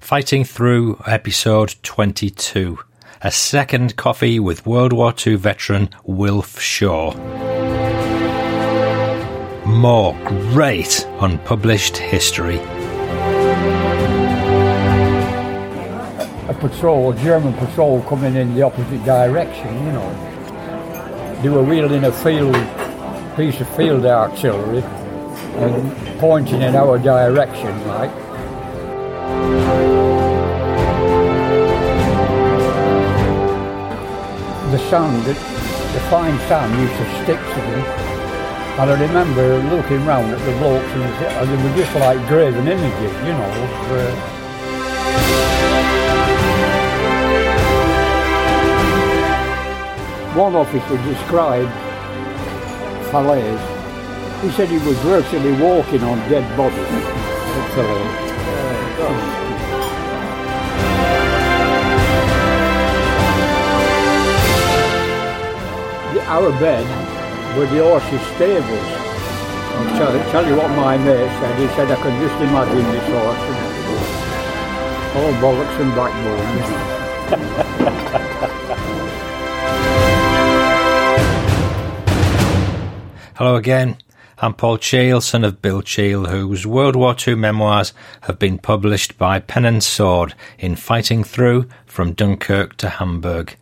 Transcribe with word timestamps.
Fighting 0.00 0.44
Through 0.44 1.02
episode 1.06 1.74
22. 1.82 2.78
A 3.20 3.30
second 3.30 3.96
coffee 3.96 4.38
with 4.40 4.66
World 4.66 4.92
War 4.92 5.12
II 5.26 5.34
veteran 5.34 5.90
Wilf 6.04 6.60
Shaw. 6.60 7.14
More 9.66 10.14
great 10.52 11.06
unpublished 11.20 11.96
history. 11.98 12.58
a 16.48 16.54
patrol, 16.54 17.12
a 17.12 17.16
German 17.16 17.52
patrol 17.54 18.00
coming 18.02 18.34
in 18.34 18.54
the 18.54 18.62
opposite 18.62 19.04
direction, 19.04 19.74
you 19.84 19.92
know. 19.92 21.38
They 21.42 21.50
were 21.50 21.62
wielding 21.62 22.04
a 22.04 22.12
field, 22.12 22.54
piece 23.36 23.60
of 23.60 23.68
field 23.76 24.06
artillery 24.06 24.82
and 24.82 26.18
pointing 26.18 26.62
in 26.62 26.74
our 26.74 26.98
direction, 26.98 27.86
like. 27.88 28.10
The 34.78 34.90
sand, 34.90 35.26
the 35.26 35.34
fine 36.08 36.38
sand 36.46 36.70
used 36.80 36.94
to 36.94 37.04
stick 37.24 37.40
to 37.40 37.60
them. 37.66 37.82
And 38.78 38.90
I 38.92 39.00
remember 39.00 39.58
looking 39.74 40.06
round 40.06 40.30
at 40.30 40.38
the 40.38 40.52
blokes 40.58 40.86
and 40.92 41.02
they 41.50 41.56
were 41.64 41.76
just 41.76 41.92
like 41.96 42.28
graven 42.28 42.68
images, 42.68 43.12
you 43.26 43.34
know. 43.34 43.50
Uh, 43.90 44.14
one 50.36 50.54
officer 50.54 50.96
described 51.10 51.72
Falaise. 53.10 53.60
He 54.42 54.50
said 54.52 54.68
he 54.68 54.78
was 54.86 54.96
virtually 54.98 55.60
walking 55.60 56.04
on 56.04 56.18
dead 56.30 56.56
bodies 56.56 56.78
at 56.86 57.70
Falaise. 57.74 59.37
Our 66.28 66.52
bed 66.60 66.84
were 67.56 67.64
the 67.66 67.82
horses' 67.82 68.20
stables. 68.36 68.68
I'll 68.68 69.96
tell, 69.96 70.12
tell 70.30 70.46
you 70.46 70.56
what 70.56 70.68
my 70.76 70.98
mate 70.98 71.30
said. 71.40 71.58
He 71.58 71.66
said, 71.68 71.90
I 71.90 71.96
can 71.96 72.20
just 72.20 72.34
imagine 72.42 72.84
this 72.92 73.08
horse. 73.16 73.38
All 75.16 75.32
bollocks 75.40 75.80
and 75.80 75.94
backbone. 75.96 76.48
Hello 83.36 83.56
again. 83.56 83.96
I'm 84.40 84.52
Paul 84.52 84.76
Cheall, 84.76 85.22
son 85.22 85.44
of 85.44 85.62
Bill 85.62 85.80
Cheall, 85.80 86.26
whose 86.26 86.66
World 86.66 86.94
War 86.94 87.16
II 87.26 87.36
memoirs 87.36 87.94
have 88.22 88.38
been 88.38 88.58
published 88.58 89.16
by 89.16 89.40
Pen 89.40 89.64
and 89.64 89.82
Sword 89.82 90.34
in 90.58 90.76
Fighting 90.76 91.24
Through 91.24 91.68
from 91.86 92.12
Dunkirk 92.12 92.76
to 92.76 92.88
Hamburg. 92.88 93.56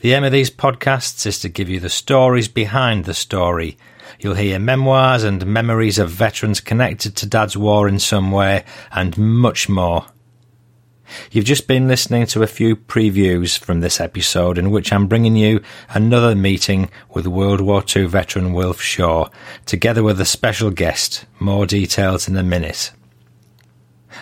The 0.00 0.12
aim 0.12 0.24
of 0.24 0.32
these 0.32 0.50
podcasts 0.50 1.26
is 1.26 1.38
to 1.40 1.48
give 1.48 1.68
you 1.68 1.80
the 1.80 1.88
stories 1.88 2.48
behind 2.48 3.04
the 3.04 3.14
story. 3.14 3.76
You'll 4.18 4.34
hear 4.34 4.58
memoirs 4.58 5.24
and 5.24 5.44
memories 5.46 5.98
of 5.98 6.10
veterans 6.10 6.60
connected 6.60 7.16
to 7.16 7.26
Dad's 7.26 7.56
war 7.56 7.88
in 7.88 7.98
some 7.98 8.30
way, 8.30 8.64
and 8.92 9.16
much 9.18 9.68
more. 9.68 10.06
You've 11.30 11.44
just 11.44 11.66
been 11.66 11.88
listening 11.88 12.26
to 12.26 12.42
a 12.42 12.46
few 12.46 12.76
previews 12.76 13.58
from 13.58 13.80
this 13.80 14.00
episode 14.00 14.58
in 14.58 14.70
which 14.70 14.92
I'm 14.92 15.06
bringing 15.06 15.36
you 15.36 15.60
another 15.90 16.34
meeting 16.34 16.90
with 17.10 17.26
World 17.26 17.60
War 17.60 17.84
II 17.94 18.06
veteran 18.06 18.52
Wilf 18.52 18.80
Shaw, 18.80 19.28
together 19.66 20.02
with 20.02 20.20
a 20.20 20.24
special 20.24 20.70
guest. 20.70 21.26
More 21.38 21.66
details 21.66 22.28
in 22.28 22.36
a 22.36 22.42
minute. 22.42 22.92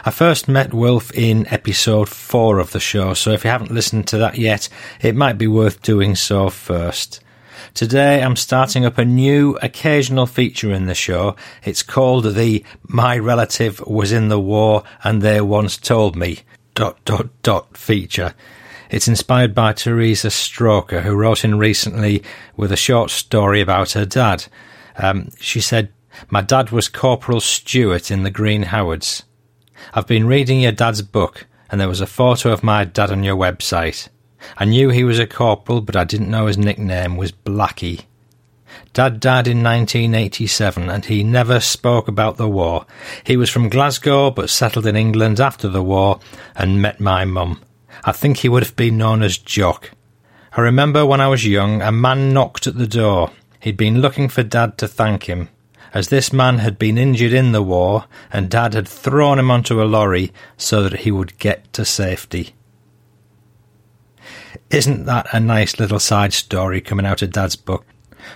I 0.04 0.10
first 0.10 0.48
met 0.48 0.74
Wilf 0.74 1.12
in 1.12 1.46
episode 1.48 2.08
4 2.08 2.58
of 2.58 2.72
the 2.72 2.80
show, 2.80 3.14
so 3.14 3.30
if 3.30 3.44
you 3.44 3.50
haven't 3.50 3.70
listened 3.70 4.08
to 4.08 4.18
that 4.18 4.36
yet, 4.36 4.68
it 5.00 5.14
might 5.14 5.38
be 5.38 5.46
worth 5.46 5.82
doing 5.82 6.16
so 6.16 6.50
first. 6.50 7.20
Today 7.74 8.22
I'm 8.22 8.36
starting 8.36 8.84
up 8.84 8.98
a 8.98 9.04
new 9.04 9.56
occasional 9.62 10.26
feature 10.26 10.72
in 10.72 10.86
the 10.86 10.94
show. 10.94 11.36
It's 11.64 11.82
called 11.82 12.34
the 12.34 12.64
My 12.88 13.16
Relative 13.16 13.80
Was 13.86 14.12
in 14.12 14.28
the 14.28 14.40
War 14.40 14.82
and 15.04 15.22
They 15.22 15.40
Once 15.40 15.76
Told 15.76 16.16
Me 16.16 16.40
dot 16.74 17.02
dot 17.04 17.28
dot 17.42 17.76
feature. 17.76 18.34
It's 18.90 19.08
inspired 19.08 19.54
by 19.54 19.72
Teresa 19.72 20.28
Stroker, 20.28 21.02
who 21.02 21.14
wrote 21.14 21.44
in 21.44 21.58
recently 21.58 22.22
with 22.56 22.72
a 22.72 22.76
short 22.76 23.10
story 23.10 23.60
about 23.60 23.92
her 23.92 24.04
dad. 24.04 24.46
Um, 24.96 25.30
she 25.40 25.60
said, 25.60 25.92
My 26.28 26.42
dad 26.42 26.70
was 26.70 26.88
Corporal 26.88 27.40
Stewart 27.40 28.10
in 28.10 28.22
the 28.22 28.30
Green 28.30 28.64
Howards. 28.64 29.22
I've 29.94 30.06
been 30.06 30.26
reading 30.26 30.60
your 30.60 30.72
dad's 30.72 31.02
book, 31.02 31.46
and 31.70 31.80
there 31.80 31.88
was 31.88 32.00
a 32.00 32.06
photo 32.06 32.52
of 32.52 32.62
my 32.62 32.84
dad 32.84 33.10
on 33.10 33.24
your 33.24 33.36
website. 33.36 34.08
I 34.56 34.64
knew 34.64 34.88
he 34.88 35.04
was 35.04 35.18
a 35.18 35.26
corporal, 35.26 35.80
but 35.80 35.96
I 35.96 36.04
didn't 36.04 36.30
know 36.30 36.46
his 36.46 36.58
nickname 36.58 37.16
was 37.16 37.32
Blackie. 37.32 38.06
Dad 38.92 39.20
died 39.20 39.46
in 39.48 39.62
1987 39.62 40.90
and 40.90 41.04
he 41.04 41.24
never 41.24 41.60
spoke 41.60 42.08
about 42.08 42.36
the 42.36 42.48
war. 42.48 42.86
He 43.24 43.36
was 43.36 43.50
from 43.50 43.68
Glasgow 43.68 44.30
but 44.30 44.50
settled 44.50 44.86
in 44.86 44.96
England 44.96 45.40
after 45.40 45.68
the 45.68 45.82
war 45.82 46.20
and 46.54 46.82
met 46.82 47.00
my 47.00 47.24
mum. 47.24 47.62
I 48.04 48.12
think 48.12 48.38
he 48.38 48.48
would 48.48 48.62
have 48.62 48.76
been 48.76 48.98
known 48.98 49.22
as 49.22 49.38
Jock. 49.38 49.90
I 50.54 50.60
remember 50.60 51.06
when 51.06 51.20
I 51.20 51.28
was 51.28 51.46
young, 51.46 51.80
a 51.80 51.92
man 51.92 52.32
knocked 52.32 52.66
at 52.66 52.76
the 52.76 52.86
door. 52.86 53.30
He'd 53.60 53.76
been 53.76 54.00
looking 54.00 54.28
for 54.28 54.42
Dad 54.42 54.76
to 54.78 54.88
thank 54.88 55.24
him. 55.24 55.48
As 55.94 56.08
this 56.08 56.32
man 56.32 56.58
had 56.58 56.78
been 56.78 56.96
injured 56.96 57.32
in 57.32 57.52
the 57.52 57.62
war, 57.62 58.06
and 58.32 58.50
Dad 58.50 58.74
had 58.74 58.88
thrown 58.88 59.38
him 59.38 59.50
onto 59.50 59.82
a 59.82 59.84
lorry 59.84 60.32
so 60.56 60.82
that 60.82 61.00
he 61.00 61.10
would 61.10 61.38
get 61.38 61.70
to 61.74 61.84
safety. 61.84 62.54
Isn't 64.70 65.04
that 65.04 65.26
a 65.32 65.40
nice 65.40 65.78
little 65.78 65.98
side 65.98 66.32
story 66.32 66.80
coming 66.80 67.04
out 67.04 67.20
of 67.20 67.32
Dad's 67.32 67.56
book? 67.56 67.84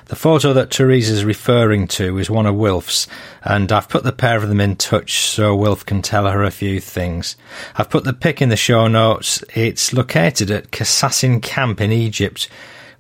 The 0.07 0.17
photo 0.17 0.53
that 0.53 0.71
Teresa's 0.71 1.25
referring 1.25 1.87
to 1.89 2.19
is 2.19 2.29
one 2.29 2.47
of 2.47 2.57
Wilf's, 2.57 3.07
and 3.43 3.71
I've 3.71 3.89
put 3.89 4.05
the 4.05 4.13
pair 4.13 4.37
of 4.37 4.49
them 4.49 4.61
in 4.61 4.77
touch 4.77 5.21
so 5.21 5.55
Wilf 5.55 5.87
can 5.87 6.03
tell 6.03 6.27
her 6.27 6.43
a 6.43 6.51
few 6.51 6.81
things. 6.81 7.37
I've 7.77 7.91
put 7.91 8.05
the 8.05 8.13
pic 8.13 8.43
in 8.43 8.49
the 8.49 8.57
show 8.57 8.89
notes. 8.89 9.43
It's 9.55 9.93
located 9.93 10.51
at 10.51 10.73
Kassassin 10.73 11.41
Camp 11.41 11.81
in 11.81 11.93
Egypt, 11.93 12.49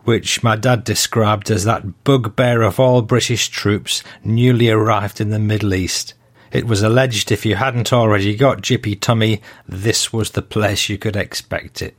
which 0.07 0.43
my 0.43 0.55
dad 0.57 0.85
described 0.85 1.51
as 1.51 1.65
that 1.65 2.05
bugbear 2.05 2.63
of 2.63 2.79
all 2.79 3.03
British 3.03 3.49
troops 3.49 4.03
newly 4.25 4.71
arrived 4.71 5.21
in 5.21 5.31
the 5.31 5.39
Middle 5.39 5.75
East. 5.75 6.15
It 6.53 6.65
was 6.65 6.83
alleged 6.83 7.33
if 7.33 7.45
you 7.45 7.57
hadn't 7.57 7.93
already 7.93 8.37
got 8.37 8.63
Gippy 8.63 8.95
Tummy, 8.95 9.43
this 9.69 10.13
was 10.13 10.31
the 10.31 10.43
place 10.43 10.89
you 10.89 10.97
could 10.97 11.17
expect 11.17 11.83
it. 11.83 11.97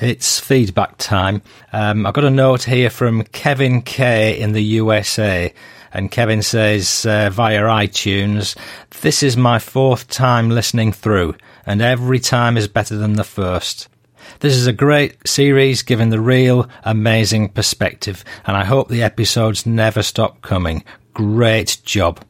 It's 0.00 0.40
feedback 0.40 0.96
time. 0.96 1.42
Um, 1.74 2.06
I 2.06 2.10
got 2.10 2.24
a 2.24 2.30
note 2.30 2.62
here 2.62 2.88
from 2.88 3.22
Kevin 3.22 3.82
K 3.82 4.40
in 4.40 4.52
the 4.52 4.62
USA, 4.62 5.52
and 5.92 6.10
Kevin 6.10 6.40
says 6.40 7.04
uh, 7.04 7.28
via 7.28 7.60
iTunes, 7.64 8.56
"This 9.02 9.22
is 9.22 9.36
my 9.36 9.58
fourth 9.58 10.08
time 10.08 10.48
listening 10.48 10.92
through, 10.92 11.34
and 11.66 11.82
every 11.82 12.18
time 12.18 12.56
is 12.56 12.66
better 12.66 12.96
than 12.96 13.16
the 13.16 13.24
first. 13.24 13.88
This 14.38 14.54
is 14.54 14.66
a 14.66 14.72
great 14.72 15.16
series, 15.28 15.82
giving 15.82 16.08
the 16.08 16.20
real, 16.20 16.66
amazing 16.82 17.50
perspective, 17.50 18.24
and 18.46 18.56
I 18.56 18.64
hope 18.64 18.88
the 18.88 19.02
episodes 19.02 19.66
never 19.66 20.02
stop 20.02 20.40
coming. 20.40 20.82
Great 21.12 21.76
job." 21.84 22.24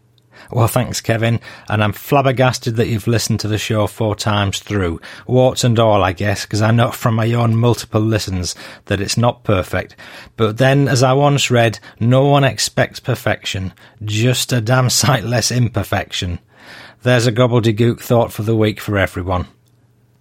Well, 0.52 0.66
thanks, 0.66 1.00
Kevin, 1.00 1.38
and 1.68 1.82
I'm 1.82 1.92
flabbergasted 1.92 2.74
that 2.76 2.88
you've 2.88 3.06
listened 3.06 3.38
to 3.40 3.48
the 3.48 3.58
show 3.58 3.86
four 3.86 4.16
times 4.16 4.58
through. 4.58 5.00
Warts 5.26 5.62
and 5.62 5.78
all, 5.78 6.02
I 6.02 6.12
guess, 6.12 6.44
because 6.44 6.60
I 6.60 6.72
know 6.72 6.90
from 6.90 7.14
my 7.14 7.32
own 7.32 7.54
multiple 7.54 8.00
listens 8.00 8.56
that 8.86 9.00
it's 9.00 9.16
not 9.16 9.44
perfect. 9.44 9.94
But 10.36 10.58
then, 10.58 10.88
as 10.88 11.04
I 11.04 11.12
once 11.12 11.50
read, 11.50 11.78
no 12.00 12.26
one 12.26 12.42
expects 12.42 12.98
perfection, 12.98 13.72
just 14.04 14.52
a 14.52 14.60
damn 14.60 14.90
sight 14.90 15.22
less 15.22 15.52
imperfection. 15.52 16.40
There's 17.02 17.26
a 17.26 17.32
gobbledygook 17.32 18.00
thought 18.00 18.32
for 18.32 18.42
the 18.42 18.56
week 18.56 18.80
for 18.80 18.98
everyone. 18.98 19.46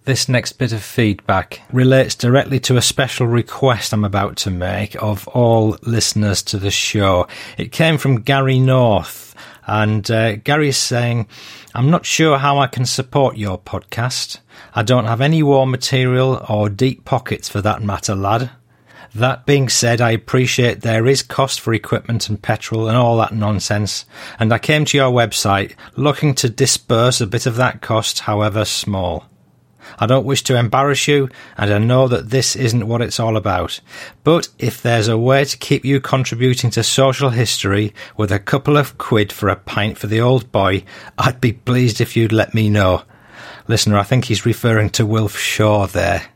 This 0.04 0.30
next 0.30 0.52
bit 0.52 0.72
of 0.72 0.82
feedback 0.82 1.60
relates 1.70 2.14
directly 2.14 2.58
to 2.60 2.78
a 2.78 2.82
special 2.82 3.26
request 3.26 3.92
I'm 3.92 4.02
about 4.04 4.36
to 4.38 4.50
make 4.50 4.94
of 5.02 5.28
all 5.28 5.76
listeners 5.82 6.42
to 6.44 6.56
the 6.56 6.70
show. 6.70 7.28
It 7.58 7.70
came 7.70 7.98
from 7.98 8.22
Gary 8.22 8.58
North, 8.58 9.34
And 9.70 10.10
uh, 10.10 10.34
Gary's 10.34 10.76
saying, 10.76 11.28
I'm 11.76 11.90
not 11.90 12.04
sure 12.04 12.38
how 12.38 12.58
I 12.58 12.66
can 12.66 12.84
support 12.84 13.36
your 13.36 13.56
podcast. 13.56 14.40
I 14.74 14.82
don't 14.82 15.04
have 15.04 15.20
any 15.20 15.44
war 15.44 15.64
material 15.64 16.44
or 16.48 16.68
deep 16.68 17.04
pockets 17.04 17.48
for 17.48 17.62
that 17.62 17.80
matter, 17.80 18.16
lad. 18.16 18.50
That 19.14 19.46
being 19.46 19.68
said, 19.68 20.00
I 20.00 20.10
appreciate 20.10 20.80
there 20.80 21.06
is 21.06 21.22
cost 21.22 21.60
for 21.60 21.72
equipment 21.72 22.28
and 22.28 22.42
petrol 22.42 22.88
and 22.88 22.96
all 22.96 23.16
that 23.18 23.32
nonsense, 23.32 24.06
and 24.40 24.52
I 24.52 24.58
came 24.58 24.84
to 24.86 24.96
your 24.96 25.12
website 25.12 25.76
looking 25.94 26.34
to 26.34 26.50
disperse 26.50 27.20
a 27.20 27.26
bit 27.28 27.46
of 27.46 27.54
that 27.54 27.80
cost, 27.80 28.18
however 28.18 28.64
small. 28.64 29.29
I 29.98 30.06
don't 30.06 30.26
wish 30.26 30.42
to 30.44 30.56
embarrass 30.56 31.08
you, 31.08 31.28
and 31.56 31.72
I 31.72 31.78
know 31.78 32.08
that 32.08 32.30
this 32.30 32.56
isn't 32.56 32.86
what 32.86 33.02
it's 33.02 33.20
all 33.20 33.36
about. 33.36 33.80
But 34.24 34.48
if 34.58 34.82
there's 34.82 35.08
a 35.08 35.18
way 35.18 35.44
to 35.44 35.58
keep 35.58 35.84
you 35.84 36.00
contributing 36.00 36.70
to 36.70 36.82
social 36.82 37.30
history 37.30 37.94
with 38.16 38.32
a 38.32 38.38
couple 38.38 38.76
of 38.76 38.98
quid 38.98 39.32
for 39.32 39.48
a 39.48 39.56
pint 39.56 39.98
for 39.98 40.06
the 40.06 40.20
old 40.20 40.50
boy, 40.52 40.84
I'd 41.18 41.40
be 41.40 41.52
pleased 41.52 42.00
if 42.00 42.16
you'd 42.16 42.32
let 42.32 42.54
me 42.54 42.68
know. 42.68 43.02
Listener, 43.68 43.98
I 43.98 44.02
think 44.02 44.24
he's 44.24 44.46
referring 44.46 44.90
to 44.90 45.06
Wilf 45.06 45.38
Shaw 45.38 45.86
there. 45.86 46.28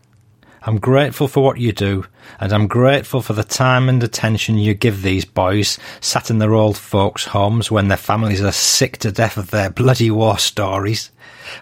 I'm 0.67 0.79
grateful 0.79 1.29
for 1.29 1.45
what 1.45 1.59
you 1.59 1.73
do, 1.73 2.07
and 2.41 2.51
I'm 2.51 2.69
grateful 2.69 3.21
for 3.21 3.35
the 3.35 3.45
time 3.45 3.91
and 3.91 4.03
attention 4.03 4.57
you 4.57 4.73
give 4.73 5.03
these 5.03 5.27
boys 5.27 5.79
sat 6.01 6.31
in 6.31 6.39
their 6.39 6.55
old 6.55 6.79
folks' 6.79 7.27
homes 7.27 7.71
when 7.71 7.89
their 7.89 7.99
families 7.99 8.43
are 8.43 8.51
sick 8.51 8.97
to 8.99 9.13
death 9.13 9.37
of 9.37 9.51
their 9.51 9.69
bloody 9.69 10.11
war 10.11 10.39
stories. 10.39 11.11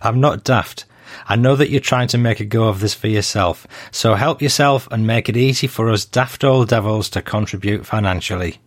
I'm 0.03 0.21
not 0.21 0.45
daft. 0.45 0.85
I 1.33 1.37
know 1.37 1.57
that 1.57 1.71
you're 1.71 1.81
trying 1.81 2.09
to 2.09 2.19
make 2.19 2.41
a 2.41 2.45
go 2.45 2.69
of 2.69 2.81
this 2.81 2.93
for 2.93 3.09
yourself, 3.09 3.67
so 3.91 4.17
help 4.17 4.43
yourself 4.43 4.87
and 4.91 5.07
make 5.07 5.31
it 5.31 5.37
easy 5.39 5.67
for 5.67 5.89
us 5.89 6.05
daft 6.05 6.45
old 6.45 6.69
devils 6.69 7.09
to 7.09 7.23
contribute 7.23 7.87
financially. 7.87 8.59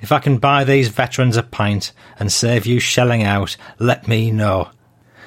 If 0.00 0.10
I 0.10 0.18
can 0.18 0.38
buy 0.38 0.64
these 0.64 0.88
veterans 0.88 1.36
a 1.36 1.42
pint 1.42 1.92
and 2.18 2.32
save 2.32 2.64
you 2.64 2.80
shelling 2.80 3.24
out, 3.24 3.58
let 3.78 4.08
me 4.08 4.30
know. 4.30 4.70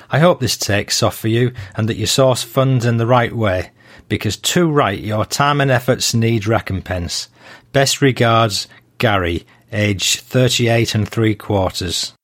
I 0.10 0.18
hope 0.18 0.40
this 0.40 0.58
takes 0.58 1.04
off 1.04 1.16
for 1.16 1.28
you 1.28 1.54
and 1.76 1.88
that 1.88 1.98
you 1.98 2.08
source 2.08 2.42
funds 2.42 2.84
in 2.84 2.98
the 2.98 3.06
right 3.06 3.32
way 3.32 3.70
because 4.10 4.36
too 4.36 4.68
right 4.68 4.98
your 4.98 5.24
time 5.24 5.62
and 5.62 5.70
efforts 5.70 6.16
need 6.16 6.48
recompense. 6.48 7.30
Best 7.74 8.02
regards, 8.02 8.68
Gary, 8.98 9.46
age 9.72 10.20
38 10.22 10.96
and 10.96 11.08
three 11.08 11.36
quarters. 11.36 12.16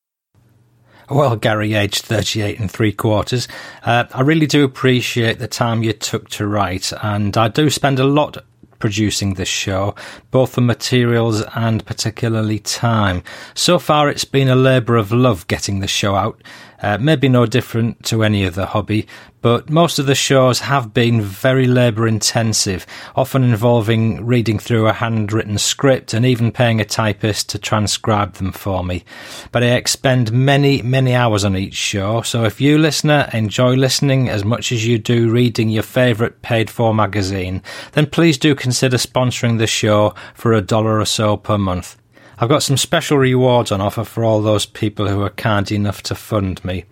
Well, 1.12 1.36
Gary, 1.36 1.74
aged 1.74 2.06
38 2.06 2.58
and 2.62 2.72
three 2.72 2.94
quarters, 2.94 3.50
uh, 3.84 4.06
I 4.14 4.22
really 4.22 4.48
do 4.48 4.64
appreciate 4.64 5.40
the 5.40 5.48
time 5.48 5.84
you 5.84 5.92
took 5.92 6.30
to 6.30 6.48
write, 6.48 6.94
and 7.04 7.36
I 7.36 7.50
do 7.50 7.70
spend 7.70 8.00
a 8.00 8.06
lot 8.06 8.38
producing 8.80 9.34
this 9.34 9.50
show, 9.50 9.94
both 10.32 10.54
for 10.54 10.62
materials 10.62 11.44
and 11.54 11.86
particularly 11.86 12.60
time. 12.60 13.24
So 13.56 13.78
far, 13.78 14.10
it's 14.10 14.24
been 14.24 14.48
a 14.48 14.56
labour 14.56 14.96
of 14.96 15.12
love 15.12 15.48
getting 15.48 15.82
the 15.82 15.88
show 15.88 16.16
out. 16.16 16.42
Uh, 16.82 16.98
maybe 17.00 17.30
no 17.30 17.46
different 17.46 18.04
to 18.06 18.24
any 18.24 18.46
other 18.46 18.66
hobby, 18.66 19.08
but 19.42 19.70
most 19.70 20.00
of 20.00 20.06
the 20.06 20.16
shows 20.16 20.60
have 20.60 20.94
been 20.94 21.22
very 21.22 21.68
labour 21.68 22.08
intensive, 22.08 22.86
often 23.16 23.44
involving 23.44 24.26
reading 24.26 24.60
through 24.60 24.88
a 24.88 24.94
handwritten 24.94 25.58
script 25.58 26.14
and 26.14 26.26
even 26.26 26.52
paying 26.52 26.82
a 26.82 26.86
typist 26.86 27.50
to 27.50 27.60
transcribe 27.60 28.34
them 28.34 28.52
for 28.52 28.84
me. 28.84 29.04
But 29.52 29.64
I 29.64 29.74
expend 29.74 30.32
many, 30.32 30.82
many 30.82 31.14
hours 31.14 31.44
on 31.44 31.56
each 31.56 31.76
show, 31.76 32.22
so 32.22 32.46
if 32.46 32.60
you, 32.60 32.78
listener, 32.78 33.30
enjoy 33.34 33.76
listening 33.76 34.30
as 34.30 34.44
much 34.44 34.72
as 34.72 34.86
you 34.86 34.98
do 34.98 35.30
reading 35.30 35.70
your 35.70 35.84
favourite 35.84 36.42
paid 36.42 36.70
for 36.70 36.94
magazine, 36.94 37.62
then 37.94 38.08
please 38.08 38.38
do 38.38 38.56
consider 38.56 38.98
sponsoring 38.98 39.60
the 39.60 39.68
show 39.68 40.14
for 40.34 40.54
a 40.54 40.62
dollar 40.62 41.00
or 41.00 41.06
so 41.06 41.38
per 41.38 41.58
month. 41.58 42.01
I've 42.42 42.50
got 42.50 42.64
some 42.64 42.76
special 42.76 43.20
rewards 43.20 43.72
on 43.72 43.80
offer 43.82 44.04
for 44.04 44.26
all 44.26 44.42
those 44.42 44.66
people 44.66 45.08
who 45.08 45.22
are 45.22 45.30
kind 45.30 45.72
enough 45.72 46.02
to 46.04 46.16
fund 46.16 46.66
me. 46.66 46.86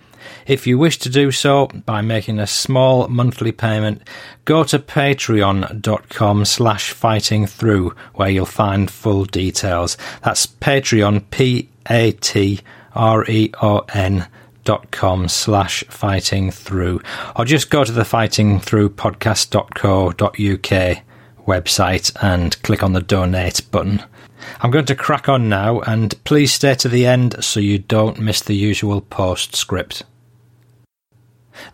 If 0.46 0.68
you 0.68 0.78
wish 0.78 1.00
to 1.00 1.10
do 1.10 1.32
so 1.32 1.68
by 1.68 2.02
making 2.02 2.38
a 2.38 2.46
small 2.46 3.08
monthly 3.08 3.52
payment, 3.52 4.04
go 4.46 4.64
to 4.66 4.78
patreon.com 4.78 6.46
slash 6.46 6.92
fighting 6.92 7.48
through 7.48 7.96
where 8.14 8.30
you'll 8.30 8.46
find 8.46 8.92
full 8.92 9.26
details. 9.26 9.98
That's 10.24 10.46
Patreon, 10.46 11.24
P-A-T-R-E-O-N 11.32 12.68
dot 14.66 14.92
com 14.92 15.28
slash 15.28 15.84
fighting 15.86 16.52
through 16.52 17.02
or 17.36 17.46
just 17.46 17.72
go 17.72 17.84
to 17.84 17.92
the 17.92 18.06
fighting 18.06 18.60
through 18.60 18.90
podcast.co.uk 18.90 21.04
website 21.48 22.16
and 22.22 22.62
click 22.62 22.84
on 22.84 22.94
the 22.94 23.02
donate 23.02 23.62
button. 23.72 24.04
I'm 24.62 24.72
going 24.72 24.86
to 24.86 24.96
crack 24.96 25.30
on 25.30 25.50
now, 25.50 25.82
and 25.82 26.22
please 26.24 26.54
stay 26.54 26.76
to 26.76 26.90
the 26.90 27.06
end 27.06 27.44
so 27.44 27.60
you 27.60 27.80
don't 27.80 28.20
miss 28.20 28.42
the 28.42 28.56
usual 28.56 29.02
postscript. 29.02 30.04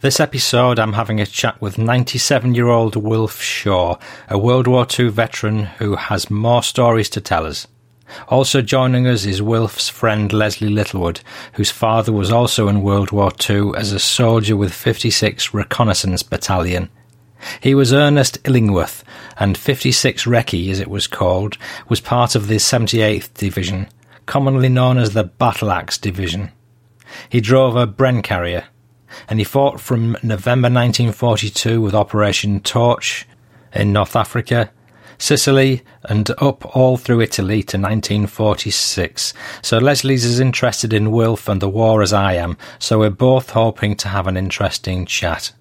This 0.01 0.19
episode, 0.19 0.79
I'm 0.79 0.93
having 0.93 1.19
a 1.19 1.25
chat 1.25 1.61
with 1.61 1.77
97 1.77 2.55
year 2.55 2.67
old 2.67 2.95
Wilf 2.95 3.41
Shaw, 3.41 3.97
a 4.29 4.37
World 4.37 4.67
War 4.67 4.87
II 4.99 5.09
veteran 5.09 5.65
who 5.65 5.95
has 5.95 6.31
more 6.31 6.63
stories 6.63 7.09
to 7.11 7.21
tell 7.21 7.45
us. 7.45 7.67
Also 8.27 8.61
joining 8.61 9.07
us 9.07 9.25
is 9.25 9.41
Wilf's 9.41 9.89
friend 9.89 10.31
Leslie 10.31 10.69
Littlewood, 10.69 11.21
whose 11.53 11.71
father 11.71 12.11
was 12.11 12.31
also 12.31 12.67
in 12.67 12.81
World 12.81 13.11
War 13.11 13.31
II 13.49 13.71
as 13.75 13.91
a 13.91 13.99
soldier 13.99 14.55
with 14.55 14.73
56 14.73 15.53
Reconnaissance 15.53 16.23
Battalion. 16.23 16.89
He 17.59 17.75
was 17.75 17.93
Ernest 17.93 18.37
Illingworth, 18.45 19.03
and 19.37 19.57
56 19.57 20.25
Recce, 20.25 20.69
as 20.69 20.79
it 20.79 20.89
was 20.89 21.07
called, 21.07 21.57
was 21.89 21.99
part 21.99 22.35
of 22.35 22.47
the 22.47 22.55
78th 22.55 23.33
Division, 23.33 23.87
commonly 24.25 24.69
known 24.69 24.97
as 24.97 25.13
the 25.13 25.23
Battle 25.23 25.71
Axe 25.71 25.97
Division. 25.97 26.51
He 27.29 27.41
drove 27.41 27.75
a 27.75 27.87
Bren 27.87 28.23
carrier, 28.23 28.65
and 29.27 29.39
he 29.39 29.45
fought 29.45 29.79
from 29.79 30.17
November 30.23 30.67
1942 30.67 31.81
with 31.81 31.93
Operation 31.93 32.59
Torch 32.59 33.27
in 33.73 33.93
North 33.93 34.15
Africa, 34.15 34.71
Sicily, 35.17 35.81
and 36.03 36.29
up 36.39 36.75
all 36.75 36.97
through 36.97 37.21
Italy 37.21 37.63
to 37.63 37.77
1946. 37.77 39.33
So 39.61 39.77
Leslie's 39.77 40.25
as 40.25 40.39
interested 40.39 40.93
in 40.93 41.11
Wilf 41.11 41.47
and 41.47 41.61
the 41.61 41.69
war 41.69 42.01
as 42.01 42.11
I 42.11 42.33
am, 42.33 42.57
so 42.79 42.99
we're 42.99 43.09
both 43.09 43.51
hoping 43.51 43.95
to 43.97 44.09
have 44.09 44.27
an 44.27 44.37
interesting 44.37 45.05
chat. 45.05 45.53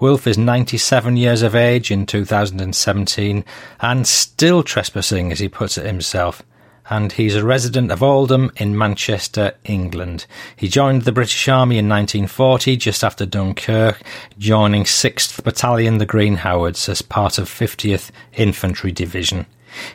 Wilf 0.00 0.26
is 0.26 0.38
97 0.38 1.16
years 1.16 1.42
of 1.42 1.54
age 1.54 1.90
in 1.90 2.06
2017 2.06 3.44
and 3.80 4.06
still 4.06 4.62
trespassing, 4.62 5.32
as 5.32 5.38
he 5.38 5.48
puts 5.48 5.78
it 5.78 5.86
himself. 5.86 6.42
And 6.90 7.12
he's 7.12 7.36
a 7.36 7.44
resident 7.44 7.90
of 7.92 8.02
Oldham 8.02 8.50
in 8.56 8.76
Manchester, 8.76 9.52
England. 9.64 10.24
He 10.56 10.68
joined 10.68 11.02
the 11.02 11.12
British 11.12 11.46
Army 11.46 11.76
in 11.76 11.88
1940, 11.88 12.76
just 12.76 13.04
after 13.04 13.26
Dunkirk, 13.26 14.00
joining 14.38 14.84
6th 14.84 15.44
Battalion, 15.44 15.98
the 15.98 16.06
Green 16.06 16.36
Howards, 16.36 16.88
as 16.88 17.02
part 17.02 17.36
of 17.38 17.48
50th 17.48 18.10
Infantry 18.32 18.90
Division. 18.90 19.44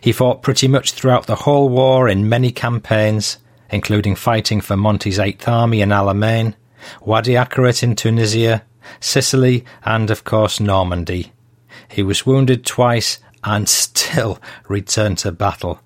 He 0.02 0.12
fought 0.12 0.44
pretty 0.44 0.68
much 0.68 0.92
throughout 0.92 1.26
the 1.26 1.36
whole 1.36 1.68
war 1.68 2.08
in 2.08 2.30
many 2.30 2.52
campaigns, 2.52 3.40
including 3.72 4.16
fighting 4.16 4.62
for 4.62 4.78
Monty's 4.78 5.18
8th 5.18 5.48
Army 5.48 5.82
in 5.82 5.90
Alamein, 5.90 6.54
Wadi 7.02 7.32
Akarit 7.32 7.82
in 7.82 7.96
Tunisia, 7.96 8.64
Sicily, 9.00 9.66
and 9.84 10.10
of 10.10 10.24
course 10.24 10.60
Normandy. 10.60 11.32
He 11.88 12.04
was 12.04 12.26
wounded 12.26 12.66
twice 12.66 13.20
and 13.44 13.68
still 13.68 14.40
returned 14.68 15.20
to 15.20 15.32
battle. 15.32 15.80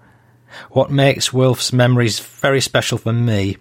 What 0.71 0.91
makes 0.91 1.33
Wilf's 1.33 1.73
memories 1.73 2.19
very 2.19 2.61
special 2.61 2.97
for 2.97 3.13
me 3.13 3.57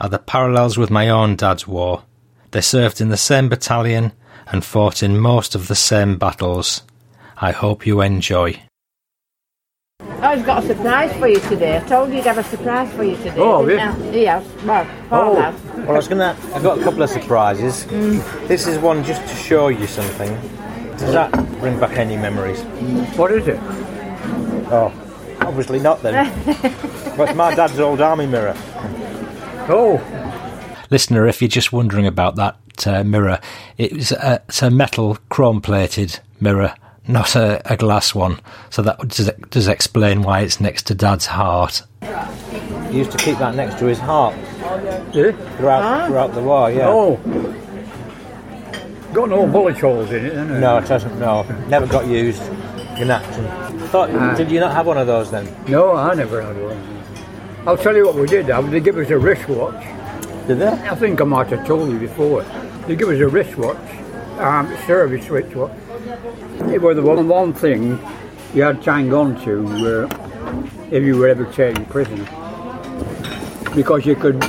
are 0.00 0.08
the 0.08 0.18
parallels 0.18 0.76
with 0.76 0.90
my 0.90 1.08
own 1.08 1.36
dad's 1.36 1.66
war. 1.66 2.02
They 2.50 2.60
served 2.60 3.00
in 3.00 3.08
the 3.08 3.16
same 3.16 3.48
battalion 3.48 4.12
and 4.46 4.64
fought 4.64 5.02
in 5.02 5.18
most 5.18 5.54
of 5.54 5.68
the 5.68 5.74
same 5.74 6.18
battles. 6.18 6.82
I 7.36 7.52
hope 7.52 7.86
you 7.86 8.00
enjoy. 8.00 8.60
I've 10.20 10.44
got 10.44 10.64
a 10.64 10.66
surprise 10.66 11.12
for 11.18 11.28
you 11.28 11.40
today. 11.40 11.76
I 11.76 11.80
told 11.80 12.10
you 12.12 12.18
I'd 12.18 12.24
have 12.24 12.38
a 12.38 12.44
surprise 12.44 12.92
for 12.94 13.04
you 13.04 13.16
today. 13.16 13.34
Oh, 13.36 13.64
didn't 13.66 13.80
have 13.80 14.02
I? 14.02 14.16
Yes. 14.16 14.64
Well, 14.64 14.86
Paul 15.08 15.36
has. 15.36 15.62
Well, 15.62 15.90
I 15.90 15.92
was 15.92 16.08
gonna. 16.08 16.36
I've 16.54 16.62
got 16.62 16.78
a 16.78 16.82
couple 16.82 17.02
of 17.02 17.10
surprises. 17.10 17.84
This 18.48 18.66
is 18.66 18.78
one 18.78 19.04
just 19.04 19.22
to 19.22 19.34
show 19.34 19.68
you 19.68 19.86
something. 19.86 20.30
Does 20.96 21.12
that 21.12 21.32
bring 21.60 21.78
back 21.78 21.96
any 21.98 22.16
memories? 22.16 22.62
What 23.16 23.32
is 23.32 23.48
it? 23.48 23.58
Oh, 24.70 24.92
obviously 25.40 25.80
not 25.80 26.02
then. 26.02 26.32
but 27.16 27.28
it's 27.28 27.36
my 27.36 27.54
dad's 27.54 27.78
old 27.80 28.00
army 28.00 28.26
mirror. 28.26 28.54
Oh, 29.68 30.00
Listener, 30.90 31.26
if 31.26 31.42
you're 31.42 31.48
just 31.48 31.72
wondering 31.72 32.06
about 32.06 32.36
that 32.36 32.56
uh, 32.86 33.02
mirror, 33.02 33.40
it's 33.78 34.12
a, 34.12 34.42
it's 34.48 34.62
a 34.62 34.70
metal 34.70 35.18
chrome 35.28 35.60
plated 35.60 36.20
mirror, 36.40 36.74
not 37.06 37.36
a, 37.36 37.60
a 37.72 37.76
glass 37.76 38.14
one. 38.14 38.40
So 38.70 38.82
that 38.82 38.98
does, 39.08 39.30
does 39.50 39.68
explain 39.68 40.22
why 40.22 40.40
it's 40.40 40.60
next 40.60 40.86
to 40.88 40.94
Dad's 40.94 41.26
heart. 41.26 41.82
He 42.90 42.98
used 42.98 43.12
to 43.12 43.18
keep 43.18 43.38
that 43.38 43.54
next 43.54 43.78
to 43.80 43.86
his 43.86 43.98
heart 43.98 44.34
yeah. 45.12 45.32
throughout, 45.56 46.06
throughout 46.06 46.34
the 46.34 46.42
war, 46.42 46.70
yeah. 46.70 46.88
Oh. 46.88 47.16
Got 49.12 49.28
no 49.28 49.46
bullet 49.46 49.78
holes 49.78 50.10
in 50.10 50.26
it, 50.26 50.32
isn't 50.32 50.50
it? 50.50 50.60
No, 50.60 50.78
it 50.78 50.86
doesn't, 50.88 51.18
no. 51.20 51.42
Never 51.68 51.86
got 51.86 52.06
used 52.06 52.42
in 52.98 53.10
action. 53.10 53.44
Thought, 53.88 54.10
Ah. 54.10 54.34
did 54.34 54.50
you 54.50 54.60
not 54.60 54.72
have 54.72 54.86
one 54.86 54.98
of 54.98 55.06
those 55.06 55.30
then? 55.30 55.48
No, 55.68 55.94
I 55.94 56.14
never 56.14 56.42
had 56.42 56.60
one. 56.60 56.80
I'll 57.66 57.76
tell 57.76 57.94
you 57.96 58.06
what 58.06 58.16
we 58.16 58.26
did 58.26 58.46
have. 58.46 58.70
They 58.70 58.80
give 58.80 58.96
us 58.98 59.10
a 59.10 59.18
wristwatch. 59.18 59.84
Did 60.46 60.58
they? 60.58 60.66
I 60.68 60.94
think 60.94 61.20
I 61.20 61.24
might 61.24 61.46
have 61.48 61.66
told 61.66 61.90
you 61.90 61.98
before. 61.98 62.42
They 62.86 62.96
give 62.96 63.08
us 63.08 63.20
a 63.20 63.28
wristwatch, 63.28 63.76
um, 64.38 64.74
service 64.86 65.28
wristwatch. 65.30 65.70
It 66.72 66.80
was 66.80 66.96
the 66.96 67.02
one, 67.02 67.28
one 67.28 67.52
thing 67.52 67.98
you 68.54 68.62
had 68.62 68.82
to 68.82 68.92
hang 68.92 69.12
on 69.12 69.40
to 69.44 70.04
uh, 70.04 70.88
if 70.90 71.02
you 71.02 71.16
were 71.16 71.28
ever 71.28 71.44
taken 71.46 71.84
prisoner. 71.86 72.24
Because 73.74 74.06
you 74.06 74.14
could 74.14 74.42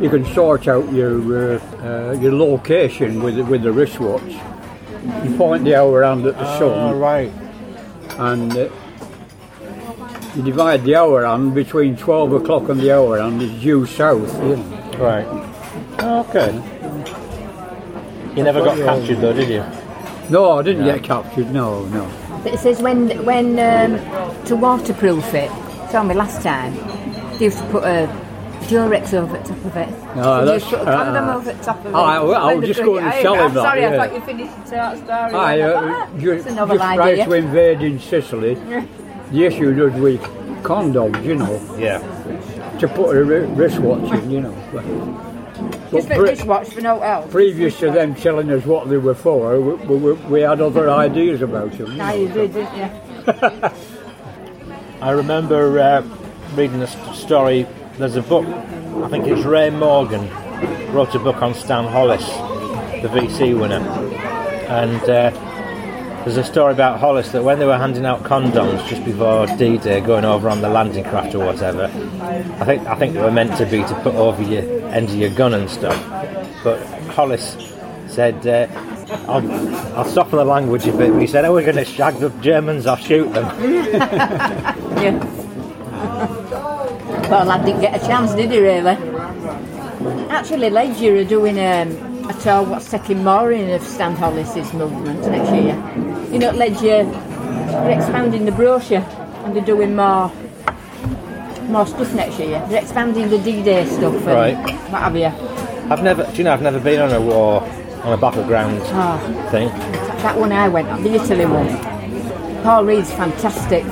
you 0.00 0.08
could 0.08 0.26
sort 0.28 0.68
out 0.68 0.92
your 0.92 1.54
uh, 1.54 1.60
uh, 1.82 2.12
your 2.20 2.32
location 2.32 3.22
with 3.22 3.38
with 3.48 3.62
the 3.62 3.72
wristwatch. 3.72 4.34
You 5.22 5.36
point 5.36 5.64
the 5.64 5.74
hour 5.74 6.02
hand 6.02 6.26
at 6.26 6.38
the 6.38 6.58
sun, 6.58 6.98
right. 6.98 7.32
and 8.18 8.56
uh, 8.56 8.68
you 10.34 10.42
divide 10.42 10.84
the 10.84 10.96
hour 10.96 11.24
hand 11.24 11.54
between 11.54 11.96
twelve 11.96 12.32
o'clock 12.32 12.68
and 12.68 12.80
the 12.80 12.92
hour 12.94 13.18
hand 13.18 13.42
is 13.42 13.52
due 13.60 13.86
south. 13.86 14.32
You 14.42 14.56
know. 14.56 14.98
Right. 14.98 15.26
Oh, 15.98 16.20
okay. 16.28 16.52
You 18.36 18.42
never 18.42 18.60
got 18.60 18.78
captured 18.78 19.20
though, 19.20 19.32
did 19.32 19.48
you? 19.48 19.83
No, 20.30 20.58
I 20.58 20.62
didn't 20.62 20.84
get 20.84 21.02
captured. 21.02 21.50
No, 21.50 21.84
no. 21.86 22.10
But 22.42 22.54
it 22.54 22.58
says 22.60 22.80
when 22.82 23.24
when 23.24 23.58
um, 23.58 24.44
to 24.46 24.56
waterproof 24.56 25.34
it. 25.34 25.50
Told 25.90 26.08
me 26.08 26.14
last 26.14 26.42
time. 26.42 26.74
They 27.38 27.44
used 27.46 27.58
to 27.58 27.64
put 27.66 27.84
a 27.84 28.08
Durex 28.68 29.12
over 29.14 29.36
the 29.36 29.42
top 29.44 29.64
of 29.64 29.76
it. 29.76 29.88
No, 30.16 30.22
So 30.22 30.44
that's- 30.46 30.60
used 30.62 30.70
to 30.70 30.78
put 30.78 30.88
a 30.88 30.92
condom 30.92 31.28
uh, 31.28 31.36
over 31.36 31.52
the 31.52 31.64
top 31.64 31.78
of 31.80 31.86
it. 31.86 31.94
Oh, 31.94 32.02
I- 32.04 32.50
I 32.50 32.54
was 32.54 32.66
just 32.66 32.82
going 32.82 33.04
to 33.04 33.18
it. 33.18 33.22
tell 33.22 33.34
him 33.34 33.54
that, 33.54 33.62
Sorry, 33.62 33.80
yeah. 33.82 33.90
I 33.90 33.96
thought 34.08 34.14
you 34.14 34.20
finished 34.22 34.66
that 34.70 34.96
story. 34.96 35.34
I 35.34 35.60
uh, 35.60 35.80
thought, 36.06 36.18
ju- 36.18 36.32
It's 36.32 36.44
just 36.44 36.54
another 36.56 36.76
prior 36.76 37.02
idea. 37.02 37.24
to 37.26 37.32
invading 37.34 37.98
Sicily, 38.00 38.54
the 39.30 39.44
issue 39.44 39.74
was 39.74 39.92
with 40.00 40.20
condoms, 40.62 41.22
you 41.24 41.34
know, 41.34 41.60
Yeah. 41.78 41.98
to 42.78 42.88
put 42.88 43.14
a 43.16 43.22
wristwatch 43.24 44.10
in, 44.22 44.30
you 44.30 44.40
know. 44.40 44.54
But, 44.72 44.84
Just 45.94 46.08
but 46.08 46.16
for 46.16 46.22
pre- 46.24 46.34
dishwatch 46.34 46.68
for 46.70 46.80
no 46.80 47.00
else. 47.00 47.30
previous 47.30 47.78
to 47.80 47.90
them 47.90 48.14
telling 48.14 48.50
us 48.50 48.64
what 48.64 48.88
they 48.88 48.96
were 48.98 49.14
for, 49.14 49.60
we, 49.60 49.96
we, 49.96 50.12
we 50.12 50.40
had 50.40 50.60
other 50.60 50.90
ideas 50.90 51.42
about 51.42 51.72
them. 51.72 51.92
you 51.92 51.96
Now 51.96 52.12
you 52.12 52.28
did, 52.28 52.52
didn't 52.52 52.76
you? 52.76 53.70
I 55.00 55.10
remember 55.10 55.78
uh, 55.78 56.02
reading 56.54 56.82
a 56.82 57.14
story. 57.14 57.66
There's 57.98 58.16
a 58.16 58.22
book, 58.22 58.46
I 58.46 59.08
think 59.08 59.26
it's 59.26 59.44
Ray 59.44 59.70
Morgan, 59.70 60.28
wrote 60.92 61.14
a 61.14 61.18
book 61.18 61.42
on 61.42 61.54
Stan 61.54 61.84
Hollis, 61.84 62.26
the 63.02 63.08
VC 63.08 63.58
winner. 63.58 63.80
And 64.68 65.02
uh, 65.08 65.30
there's 66.24 66.36
a 66.38 66.44
story 66.44 66.72
about 66.72 67.00
Hollis 67.00 67.30
that 67.32 67.44
when 67.44 67.58
they 67.58 67.66
were 67.66 67.76
handing 67.76 68.06
out 68.06 68.22
condoms 68.22 68.86
just 68.88 69.04
before 69.04 69.46
D-Day, 69.46 70.00
going 70.00 70.24
over 70.24 70.48
on 70.48 70.62
the 70.62 70.68
landing 70.70 71.04
craft 71.04 71.34
or 71.34 71.44
whatever, 71.44 71.84
I 71.84 72.64
think 72.64 72.86
I 72.86 72.94
think 72.94 73.14
they 73.14 73.20
were 73.20 73.30
meant 73.30 73.56
to 73.58 73.66
be 73.66 73.78
to 73.78 74.00
put 74.02 74.14
over 74.14 74.42
your 74.42 74.62
end 74.88 75.10
of 75.10 75.16
your 75.16 75.30
gun 75.30 75.52
and 75.54 75.68
stuff. 75.68 75.98
But 76.64 76.82
Hollis 77.08 77.56
said, 78.08 78.46
uh, 78.46 78.66
I'll, 79.28 79.50
I'll 79.98 80.04
soften 80.04 80.38
the 80.38 80.44
language 80.44 80.86
a 80.86 80.96
bit, 80.96 81.12
but 81.12 81.20
he 81.20 81.26
said, 81.26 81.44
oh, 81.44 81.52
we're 81.52 81.62
going 81.62 81.76
to 81.76 81.84
shag 81.84 82.14
the 82.14 82.30
Germans, 82.40 82.86
I'll 82.86 82.96
shoot 82.96 83.32
them. 83.32 83.44
Yeah. 84.94 85.18
well, 87.28 87.44
lad 87.44 87.66
didn't 87.66 87.82
get 87.82 88.02
a 88.02 88.06
chance, 88.06 88.32
did 88.32 88.50
he 88.50 88.58
really? 88.58 88.96
Actually, 90.30 90.70
Leger 90.70 91.16
are 91.16 91.24
doing 91.24 91.58
um, 91.58 92.13
a 92.28 92.34
tour 92.40 92.62
what's 92.62 92.90
taking 92.90 93.22
more 93.24 93.52
in 93.52 93.70
of 93.70 93.82
Stan 93.82 94.14
Hollis's 94.16 94.72
movement 94.72 95.20
next 95.26 95.50
year. 95.52 95.74
You 96.32 96.38
know, 96.38 96.50
Leger, 96.52 97.04
they're 97.04 97.90
expanding 97.90 98.44
the 98.44 98.52
brochure 98.52 99.00
and 99.44 99.54
they're 99.54 99.64
doing 99.64 99.94
more 99.96 100.32
more 101.68 101.86
stuff 101.86 102.12
next 102.14 102.38
year. 102.38 102.62
They're 102.68 102.82
expanding 102.82 103.30
the 103.30 103.38
D-Day 103.38 103.86
stuff 103.86 104.14
and 104.14 104.26
Right. 104.26 104.56
what 104.90 105.00
have 105.02 105.16
you. 105.16 105.32
I've 105.90 106.02
never, 106.02 106.24
do 106.24 106.36
you 106.36 106.44
know, 106.44 106.52
I've 106.52 106.62
never 106.62 106.78
been 106.78 107.00
on 107.00 107.10
a 107.12 107.20
war, 107.20 107.62
on 108.04 108.12
a 108.12 108.16
battleground 108.18 108.80
Oh, 108.84 109.48
thing. 109.50 109.68
that 110.22 110.38
one 110.38 110.52
I 110.52 110.68
went 110.68 110.88
on, 110.88 111.02
the 111.02 111.14
Italy 111.14 111.46
one. 111.46 111.68
Paul 112.62 112.84
Reed's 112.84 113.10
fantastic. 113.12 113.84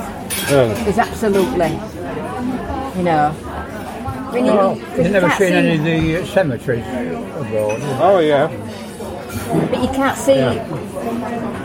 Um, 0.51 0.75
He's 0.85 0.97
absolutely, 0.99 1.71
you 2.97 3.03
know. 3.03 3.33
When 4.33 4.45
you, 4.45 4.51
'cause 4.51 4.97
You've 4.97 5.11
never 5.11 5.29
seen 5.31 5.47
see- 5.49 5.53
any 5.53 5.75
of 5.77 5.83
the 5.83 6.21
uh, 6.21 6.25
cemeteries 6.25 6.85
abroad? 7.37 7.79
oh 8.01 8.19
yeah. 8.19 8.47
But 9.69 9.81
you 9.81 9.87
can't 9.89 10.17
see, 10.17 10.35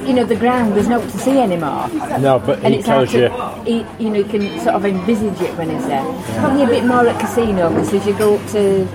you 0.06 0.12
know, 0.14 0.24
the 0.24 0.36
ground. 0.36 0.74
There's 0.74 0.88
no 0.88 1.00
to 1.00 1.18
see 1.18 1.38
anymore, 1.38 1.88
No, 2.20 2.38
but 2.38 2.62
and 2.64 2.74
he 2.74 2.80
it's 2.80 2.88
hard 2.88 3.08
tells 3.08 3.14
you. 3.14 3.28
to, 3.28 3.62
he, 3.64 3.86
you 4.04 4.10
know, 4.10 4.16
you 4.18 4.24
can 4.24 4.58
sort 4.60 4.74
of 4.74 4.84
envisage 4.84 5.40
it 5.40 5.56
when 5.56 5.70
it's 5.70 5.86
there. 5.86 6.04
Probably 6.40 6.62
a 6.64 6.66
bit 6.66 6.84
more 6.84 7.06
at 7.06 7.18
Cassino 7.20 7.68
because 7.70 7.92
as 7.94 8.06
you 8.06 8.14
go 8.14 8.36
up 8.36 8.46
to 8.48 8.86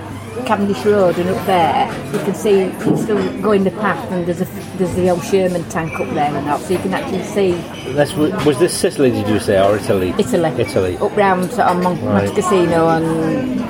Cavendish 0.44 0.84
Road 0.84 1.18
and 1.18 1.28
up 1.30 1.46
there, 1.46 1.86
you 2.12 2.18
can 2.20 2.34
see 2.34 2.64
you 2.64 2.96
still 2.96 3.40
go 3.42 3.52
in 3.52 3.64
the 3.64 3.70
path, 3.72 4.10
and 4.12 4.26
there's 4.26 4.40
a 4.40 4.44
there's 4.76 4.94
the 4.94 5.08
old 5.10 5.24
Sherman 5.24 5.64
tank 5.70 5.92
up 6.00 6.08
there 6.14 6.34
and 6.34 6.46
that, 6.46 6.60
so 6.60 6.72
you 6.74 6.78
can 6.80 6.94
actually 6.94 7.22
see 7.22 7.52
This, 7.92 8.12
was 8.14 8.32
was 8.44 8.58
this 8.58 8.76
Sicily, 8.76 9.10
did 9.10 9.28
you 9.28 9.38
say, 9.40 9.58
or 9.64 9.76
Italy? 9.76 10.14
Italy. 10.18 10.50
Italy. 10.60 10.96
Up 10.98 11.16
round 11.16 11.50
sort 11.50 11.68
of 11.68 11.82
Mon- 11.82 12.04
Right. 12.04 12.26
Monte 12.26 12.40
Cassino 12.40 12.88
and 12.88 13.60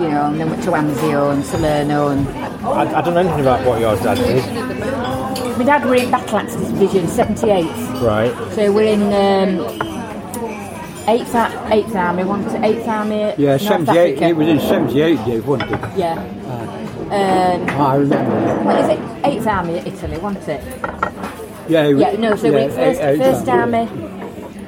you 0.00 0.08
know, 0.08 0.26
and 0.26 0.40
then 0.40 0.50
went 0.50 0.62
to 0.62 0.70
Anzio 0.70 1.32
and 1.32 1.44
Salerno 1.44 2.08
and 2.08 2.28
I, 2.66 2.98
I 2.98 3.00
don't 3.02 3.14
know 3.14 3.20
anything 3.20 3.40
about 3.40 3.66
what 3.66 3.80
your 3.80 3.96
dad 3.96 4.16
did. 4.16 5.58
my 5.58 5.64
dad 5.64 5.84
were 5.84 5.94
in 5.96 6.10
Battle 6.10 6.38
Axe 6.38 6.54
Division, 6.54 7.08
78. 7.08 7.64
Right. 8.00 8.32
So 8.54 8.72
we're 8.72 8.92
in 8.92 9.02
um, 9.12 9.97
8th, 11.08 11.32
8th 11.70 11.94
Army, 11.94 12.24
one 12.24 12.44
to 12.44 12.50
8th 12.58 12.86
Army. 12.86 13.34
Yeah, 13.38 13.56
78, 13.56 13.88
Africa. 14.18 14.24
it 14.28 14.36
was 14.36 14.48
in 14.48 14.60
78, 14.60 15.24
Dave, 15.24 15.46
wasn't 15.46 15.72
it? 15.72 15.80
Yeah. 15.96 16.12
Um, 17.10 17.80
I 17.80 17.94
remember. 17.94 18.62
what 18.64 18.78
is 18.80 18.88
it? 18.90 18.98
8th 19.22 19.46
Army 19.46 19.78
at 19.78 19.86
Italy, 19.86 20.18
wasn't 20.18 20.48
it? 20.48 20.62
Yeah, 21.68 21.84
it 21.86 21.94
was- 21.94 22.02
Yeah, 22.02 22.16
no, 22.20 22.36
so 22.36 22.46
yeah, 22.48 22.52
we're 22.52 22.68
first, 22.70 23.00
eight- 23.00 23.04
eight 23.08 23.18
first 23.18 23.48
Army. 23.48 23.78
Army 23.78 23.90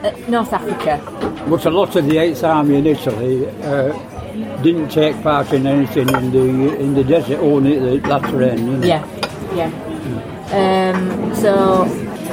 at 0.02 0.28
North 0.30 0.52
Africa. 0.54 1.42
But 1.48 1.66
a 1.66 1.70
lot 1.70 1.94
of 1.96 2.06
the 2.06 2.16
8th 2.16 2.42
Army 2.42 2.76
in 2.76 2.86
Italy 2.86 3.46
uh, 3.62 3.92
didn't 4.62 4.88
take 4.88 5.22
part 5.22 5.52
in 5.52 5.66
anything 5.66 6.08
in 6.08 6.30
the 6.32 6.76
in 6.80 6.94
the 6.94 7.04
desert, 7.04 7.40
only 7.40 7.76
at 7.76 7.82
the 8.02 8.08
latter 8.08 8.42
end. 8.42 8.60
You 8.60 8.76
know. 8.78 8.86
Yeah, 8.86 9.04
yeah. 9.54 10.94
Um, 10.94 11.34
so 11.34 11.84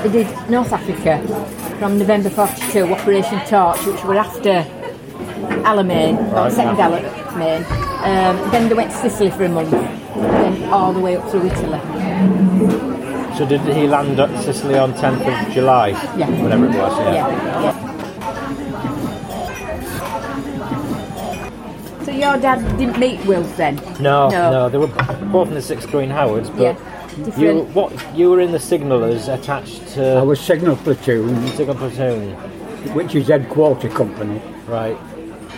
we 0.04 0.10
did 0.12 0.28
North 0.50 0.72
Africa 0.72 1.20
from 1.80 2.00
November 2.00 2.30
42, 2.30 2.86
Operation 2.94 3.40
Torch, 3.46 3.86
which 3.86 4.04
were 4.04 4.16
after 4.18 4.66
Alamein, 5.64 6.18
or 6.32 6.36
Right, 6.36 6.52
second 6.52 6.78
yeah. 6.78 6.90
Alamein. 6.90 7.64
Um, 8.04 8.52
then 8.52 8.68
they 8.70 8.76
went 8.76 8.92
to 8.92 8.98
Sicily 8.98 9.30
for 9.32 9.46
a 9.46 9.50
month, 9.50 9.74
and 9.74 10.56
then 10.62 10.70
all 10.70 10.94
the 10.94 11.00
way 11.00 11.18
up 11.18 11.30
through 11.30 11.46
Italy. 11.48 11.80
So 13.38 13.46
did 13.46 13.62
he 13.62 13.88
land 13.88 14.20
at 14.20 14.44
Sicily 14.44 14.78
on 14.78 14.94
10th 14.94 15.48
of 15.48 15.54
July? 15.54 15.90
Yeah. 16.18 16.30
Whatever 16.42 16.66
it 16.66 16.70
was, 16.70 16.98
yeah. 17.00 17.14
Yeah, 17.14 17.62
yeah. 17.64 17.87
Your 22.18 22.38
dad 22.38 22.60
didn't 22.78 23.00
meet 23.00 23.24
Wilf 23.26 23.56
then? 23.58 23.76
No, 24.00 24.30
No. 24.30 24.52
no, 24.52 24.70
they 24.70 24.78
were 24.78 24.88
both 25.32 25.48
in 25.50 25.54
the 25.54 25.62
6th 25.62 25.90
Green 25.92 26.10
Howards, 26.10 26.50
but 26.50 26.62
Yeah, 26.62 26.76
you, 27.38 27.62
what, 27.74 27.92
you 28.16 28.30
were 28.30 28.40
in 28.42 28.52
the 28.52 28.60
signallers 28.60 29.28
attached 29.28 29.88
to. 29.94 30.16
I 30.16 30.22
was 30.24 30.40
signal 30.40 30.76
platoon, 30.76 31.48
Signal 31.50 31.76
Platoon. 31.76 32.34
which 32.94 33.16
is 33.16 33.28
headquarter 33.28 33.90
company. 33.90 34.42
Right. 34.68 34.98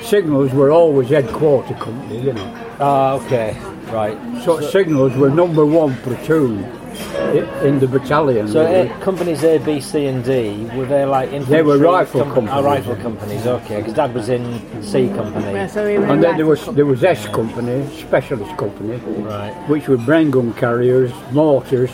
Signals 0.02 0.52
were 0.54 0.72
always 0.72 1.10
headquarter 1.10 1.74
company, 1.76 2.22
you 2.22 2.34
know. 2.34 2.54
Ah, 2.80 3.14
okay. 3.14 3.58
Right. 3.92 4.18
So, 4.44 4.62
signals 4.62 5.14
were 5.16 5.30
number 5.30 5.66
one 5.66 5.96
platoon 5.98 6.64
i- 6.64 6.79
in 7.66 7.80
the 7.80 7.88
battalion. 7.88 8.48
So 8.48 8.64
really. 8.66 8.90
uh, 8.90 9.00
companies 9.00 9.44
A, 9.44 9.58
B, 9.60 9.80
C, 9.80 10.06
and 10.08 10.24
D 10.24 10.66
were 10.76 10.86
they 10.86 11.06
like 11.06 11.30
infantry? 11.32 11.56
They 11.58 11.62
were 11.64 11.78
rifle 11.78 12.22
com- 12.22 12.34
companies. 12.34 12.52
Ah, 12.54 12.60
rifle 12.62 12.96
companies. 12.98 13.46
Okay, 13.48 13.78
because 13.78 13.94
Dad 13.94 14.14
was 14.14 14.30
in 14.30 14.44
C 14.84 15.08
company. 15.10 15.52
Yeah, 15.54 15.68
so 15.68 15.86
we 15.86 15.96
and 15.96 16.24
then 16.24 16.38
there 16.38 16.46
was 16.46 16.66
there 16.68 16.86
was 16.86 17.04
S 17.04 17.28
company, 17.28 17.86
specialist 17.98 18.56
company, 18.58 18.98
Right. 19.24 19.54
which 19.70 19.88
were 19.88 19.98
Bren 19.98 20.32
gun 20.32 20.54
carriers, 20.54 21.12
mortars. 21.32 21.92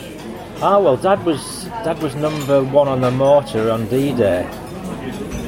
Ah, 0.62 0.78
well, 0.78 0.96
Dad 0.96 1.24
was 1.24 1.64
Dad 1.84 2.00
was 2.02 2.14
number 2.14 2.62
one 2.64 2.88
on 2.88 3.00
the 3.00 3.10
mortar 3.10 3.70
on 3.70 3.86
D-Day, 3.88 4.42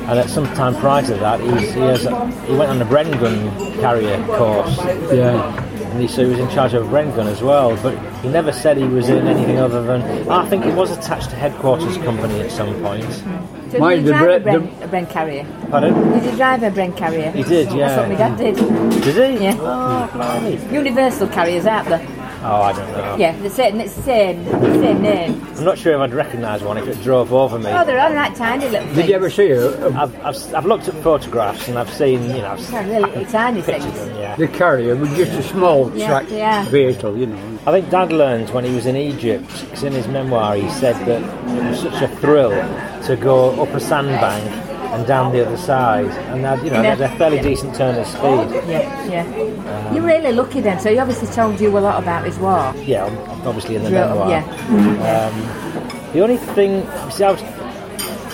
and 0.09 0.19
at 0.19 0.29
some 0.29 0.45
time 0.55 0.75
prior 0.77 1.03
to 1.03 1.15
that, 1.15 1.41
he's, 1.41 1.73
he 1.73 1.81
has 1.81 2.03
he 2.47 2.55
went 2.55 2.71
on 2.71 2.79
the 2.79 2.85
Bren 2.85 3.11
gun 3.21 3.39
carrier 3.81 4.19
course, 4.27 4.77
Yeah. 5.13 5.65
And 5.91 6.01
he, 6.01 6.09
so 6.09 6.25
he 6.25 6.31
was 6.31 6.39
in 6.39 6.49
charge 6.51 6.75
of 6.75 6.87
Bren 6.87 7.15
gun 7.17 7.27
as 7.27 7.43
well. 7.43 7.77
But 7.83 7.97
he 8.23 8.29
never 8.29 8.53
said 8.53 8.77
he 8.77 8.85
was 8.85 9.09
in 9.09 9.27
anything 9.27 9.59
other 9.59 9.83
than. 9.83 10.29
I 10.29 10.47
think 10.49 10.65
he 10.65 10.71
was 10.71 10.91
attached 10.97 11.31
to 11.31 11.37
headquarters 11.37 11.97
company 11.99 12.41
at 12.41 12.51
some 12.51 12.75
point. 12.83 13.05
Hmm. 13.05 13.71
So 13.71 13.79
Mind 13.79 14.05
did 14.05 14.15
the 14.15 14.19
you 14.19 14.25
drive 14.25 14.43
bre- 14.45 14.49
a 14.49 14.53
Bren, 14.61 14.83
a 14.83 14.89
Bren 14.89 15.11
carrier? 15.11 15.47
Pardon? 15.71 16.13
Did 16.13 16.25
you 16.25 16.37
drive 16.37 16.63
a 16.63 16.71
Bren 16.71 16.97
carrier? 16.97 17.31
He 17.33 17.43
did, 17.43 17.71
yeah. 17.73 17.89
That's 17.89 17.99
what 18.01 18.09
my 18.09 18.15
dad 18.17 18.37
did. 18.39 19.03
Did 19.03 19.39
he? 19.39 19.45
Yeah. 19.45 19.57
Oh, 19.61 20.11
blimey. 20.13 20.73
Universal 20.73 21.29
carriers, 21.29 21.67
aren't 21.67 21.89
they? 21.89 22.18
Oh, 22.41 22.63
I 22.63 22.73
don't 22.73 22.91
know. 22.93 23.17
Yeah, 23.17 23.37
the 23.41 23.51
same, 23.51 23.81
it's 23.81 23.95
the 23.97 24.03
same, 24.03 24.45
the 24.45 24.73
same 24.75 25.03
name. 25.03 25.45
I'm 25.57 25.65
not 25.65 25.77
sure 25.77 25.95
if 25.95 25.99
I'd 26.01 26.15
recognise 26.15 26.63
one 26.63 26.79
if 26.79 26.87
it 26.87 27.03
drove 27.03 27.33
over 27.33 27.59
me. 27.59 27.67
Oh, 27.71 27.85
they're 27.85 28.01
all 28.01 28.13
right 28.13 28.35
tiny 28.37 28.67
little 28.69 28.83
things. 28.87 28.97
Did 28.97 29.09
you 29.09 29.15
ever 29.17 29.29
see 29.29 29.51
a, 29.51 29.89
a, 29.89 29.93
I've, 29.95 30.25
I've, 30.25 30.55
I've 30.55 30.67
looked 30.67 30.87
at 30.89 30.95
photographs 31.03 31.67
and 31.67 31.77
I've 31.77 31.91
seen, 31.93 32.23
you 32.25 32.43
know, 32.43 32.53
I've 32.53 32.71
They're 32.71 33.01
really 33.01 33.25
tiny 33.25 33.61
things. 33.61 33.85
them, 33.85 34.17
yeah. 34.17 34.37
the 34.37 34.47
carrier 34.47 34.95
was 34.95 35.11
just 35.17 35.33
a 35.33 35.43
small 35.43 35.93
Yeah, 35.97 36.07
track 36.09 36.31
yeah. 36.31 36.65
vehicle, 36.69 37.17
you 37.17 37.27
know? 37.27 37.59
I 37.67 37.73
think 37.73 37.91
Dad 37.91 38.13
learned 38.13 38.51
when 38.51 38.65
he 38.65 38.73
was 38.73 38.87
in 38.87 38.95
Egypt, 38.97 39.45
because 39.61 39.83
in 39.83 39.93
his 39.93 40.07
memoir 40.07 40.55
he 40.55 40.69
said 40.71 40.95
that 41.07 41.23
it 41.23 41.65
was 41.71 41.81
such 41.81 42.03
a 42.03 42.09
thrill 42.19 42.51
to 42.51 43.17
go 43.17 43.61
up 43.61 43.71
a 43.71 43.81
sandbank 43.81 44.68
and 44.93 45.07
down 45.07 45.33
the 45.33 45.47
other 45.47 45.57
side, 45.57 46.07
and 46.33 46.45
that, 46.45 46.65
you 46.65 46.71
know, 46.71 46.81
they 46.83 46.89
had 46.89 47.01
a 47.01 47.09
fairly 47.17 47.41
decent 47.41 47.75
turn 47.75 47.95
of 47.99 48.07
speed. 48.07 48.69
Yeah, 48.69 49.05
yeah. 49.09 49.87
Um, 49.87 49.95
You're 49.95 50.05
really 50.05 50.33
lucky 50.33 50.61
then. 50.61 50.79
So 50.81 50.91
he 50.91 50.99
obviously 50.99 51.29
told 51.29 51.61
you 51.61 51.77
a 51.77 51.81
lot 51.81 52.03
about 52.03 52.25
his 52.25 52.39
war. 52.39 52.73
Yeah, 52.77 53.05
obviously 53.47 53.77
in 53.77 53.85
the 53.85 53.91
Real- 53.91 54.09
memoir. 54.09 54.31
yeah. 54.31 55.31
Um, 55.33 56.13
the 56.13 56.21
only 56.21 56.37
thing, 56.39 56.83
see, 57.11 57.25
I 57.25 57.33
was, 57.33 57.43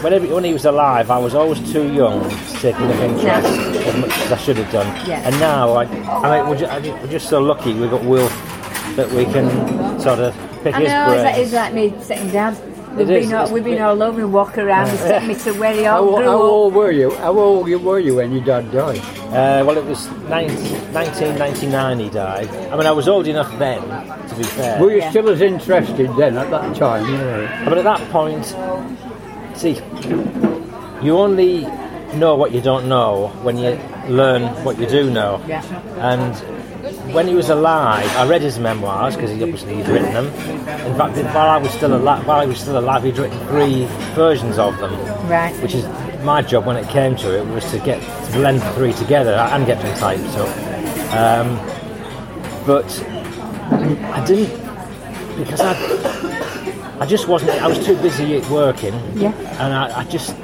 whenever, 0.02 0.26
when 0.34 0.44
he 0.44 0.52
was 0.52 0.64
alive, 0.64 1.11
I 1.11 1.18
was 1.18 1.34
always 1.34 1.61
too 1.73 1.92
young 1.92 2.28
to 2.28 2.37
take 2.61 2.76
enough 2.76 3.00
interest 3.00 3.49
as 3.49 3.96
much 4.00 4.18
as 4.18 4.32
I 4.32 4.37
should 4.37 4.56
have 4.58 4.70
done. 4.73 4.87
Yeah. 5.08 5.23
And 5.26 5.38
now, 5.40 5.73
I, 5.75 5.84
I 5.84 6.40
mean, 6.40 6.49
we're 6.50 6.58
just, 6.58 7.02
we're 7.02 7.11
just 7.11 7.28
so 7.28 7.40
lucky 7.40 7.75
we've 7.75 7.90
got 7.90 8.04
Will 8.04 8.28
that 8.96 9.11
we 9.11 9.25
can 9.25 9.49
sort 9.99 10.20
of 10.20 10.32
pick 10.62 10.75
I 10.75 10.80
his 10.80 10.88
know, 10.88 11.06
brains. 11.08 11.23
it's 11.23 11.25
like, 11.25 11.38
it's 11.38 11.52
like 11.52 11.75
me 11.75 12.02
sitting 12.02 12.30
dad. 12.30 12.56
We've 12.97 13.11
It 13.11 13.17
is, 13.23 13.27
been, 13.27 13.35
all, 13.35 13.43
it's- 13.45 13.53
we've 13.53 13.65
been 13.65 13.83
all 13.83 14.01
over 14.03 14.21
and 14.21 14.33
walk 14.33 14.57
around. 14.57 14.89
He's 14.91 15.01
taken 15.03 15.29
me 15.29 15.35
to 15.35 15.53
where 15.59 15.73
he 15.75 15.83
How, 15.83 16.05
all 16.05 16.17
grew 16.17 16.25
how 16.27 16.43
old 16.43 16.75
were 16.75 16.91
you? 16.93 17.11
How 17.17 17.37
old 17.37 17.69
were 17.69 17.99
you 17.99 18.15
when 18.17 18.33
your 18.33 18.45
dad 18.45 18.71
died? 18.71 18.99
Uh, 19.31 19.65
well, 19.67 19.77
it 19.77 19.85
was 19.85 20.09
19, 20.29 20.93
1999 20.93 21.99
he 21.99 22.09
died. 22.11 22.49
I 22.71 22.77
mean, 22.77 22.87
I 22.87 22.93
was 22.93 23.09
old 23.09 23.27
enough 23.27 23.51
then, 23.59 23.83
to 24.29 24.35
be 24.37 24.45
fair. 24.45 24.81
Were 24.81 24.91
you 24.93 24.99
Yeah. 24.99 25.11
still 25.11 25.29
as 25.31 25.41
interested 25.41 26.09
then 26.17 26.37
at 26.39 26.51
that 26.51 26.77
time? 26.77 27.05
Yeah. 27.13 27.65
But 27.69 27.79
at 27.79 27.85
that 27.85 28.01
point, 28.11 28.45
see, 29.57 29.81
you 31.03 31.19
only 31.19 31.67
know 32.15 32.37
what 32.37 32.53
you 32.53 32.61
don't 32.61 32.89
know 32.89 33.29
when 33.43 33.59
you 33.59 33.77
learn 34.09 34.43
what 34.65 34.79
you 34.79 34.87
do 34.87 35.11
know. 35.11 35.41
Yeah. 35.49 35.65
And 35.99 36.33
when 37.14 37.26
he 37.28 37.35
was 37.35 37.49
alive, 37.49 38.06
I 38.16 38.26
read 38.26 38.42
his 38.42 38.59
memoirs 38.59 39.14
because 39.14 39.30
he 39.30 39.42
obviously 39.42 39.76
he'd 39.76 39.88
written 39.88 40.12
them. 40.12 40.26
In 40.26 40.94
fact, 40.97 41.16
while 41.35 41.49
I 41.49 41.56
was 41.59 41.71
still 41.71 41.94
alive, 41.97 42.26
while 42.26 42.40
he 42.42 42.49
was 42.49 42.59
still 42.59 42.78
alive, 42.78 43.04
he'd 43.04 43.16
written 43.16 43.38
three 43.47 43.87
versions 44.14 44.59
of 44.59 44.76
them, 44.78 44.92
Right. 45.28 45.54
which 45.62 45.75
is 45.75 45.85
my 46.25 46.42
job 46.42 46.66
when 46.66 46.76
it 46.76 46.88
came 46.88 47.16
to 47.16 47.38
it 47.38 47.47
was 47.47 47.64
to 47.71 47.78
get 47.78 48.00
to 48.02 48.33
blend 48.33 48.61
the 48.61 48.71
three 48.73 48.92
together 48.92 49.33
and 49.35 49.64
get 49.66 49.80
them 49.80 49.97
typed 49.99 50.37
up. 50.37 50.49
Um, 51.14 51.56
but 52.66 52.85
I 54.12 54.25
didn't 54.26 54.50
because 55.38 55.61
I 55.61 55.73
I 57.00 57.06
just 57.06 57.28
wasn't. 57.28 57.50
I 57.62 57.66
was 57.68 57.85
too 57.85 57.97
busy 57.97 58.38
working. 58.50 58.94
Yeah. 59.14 59.33
And 59.61 59.73
I, 59.75 60.00
I 60.00 60.04
just. 60.04 60.35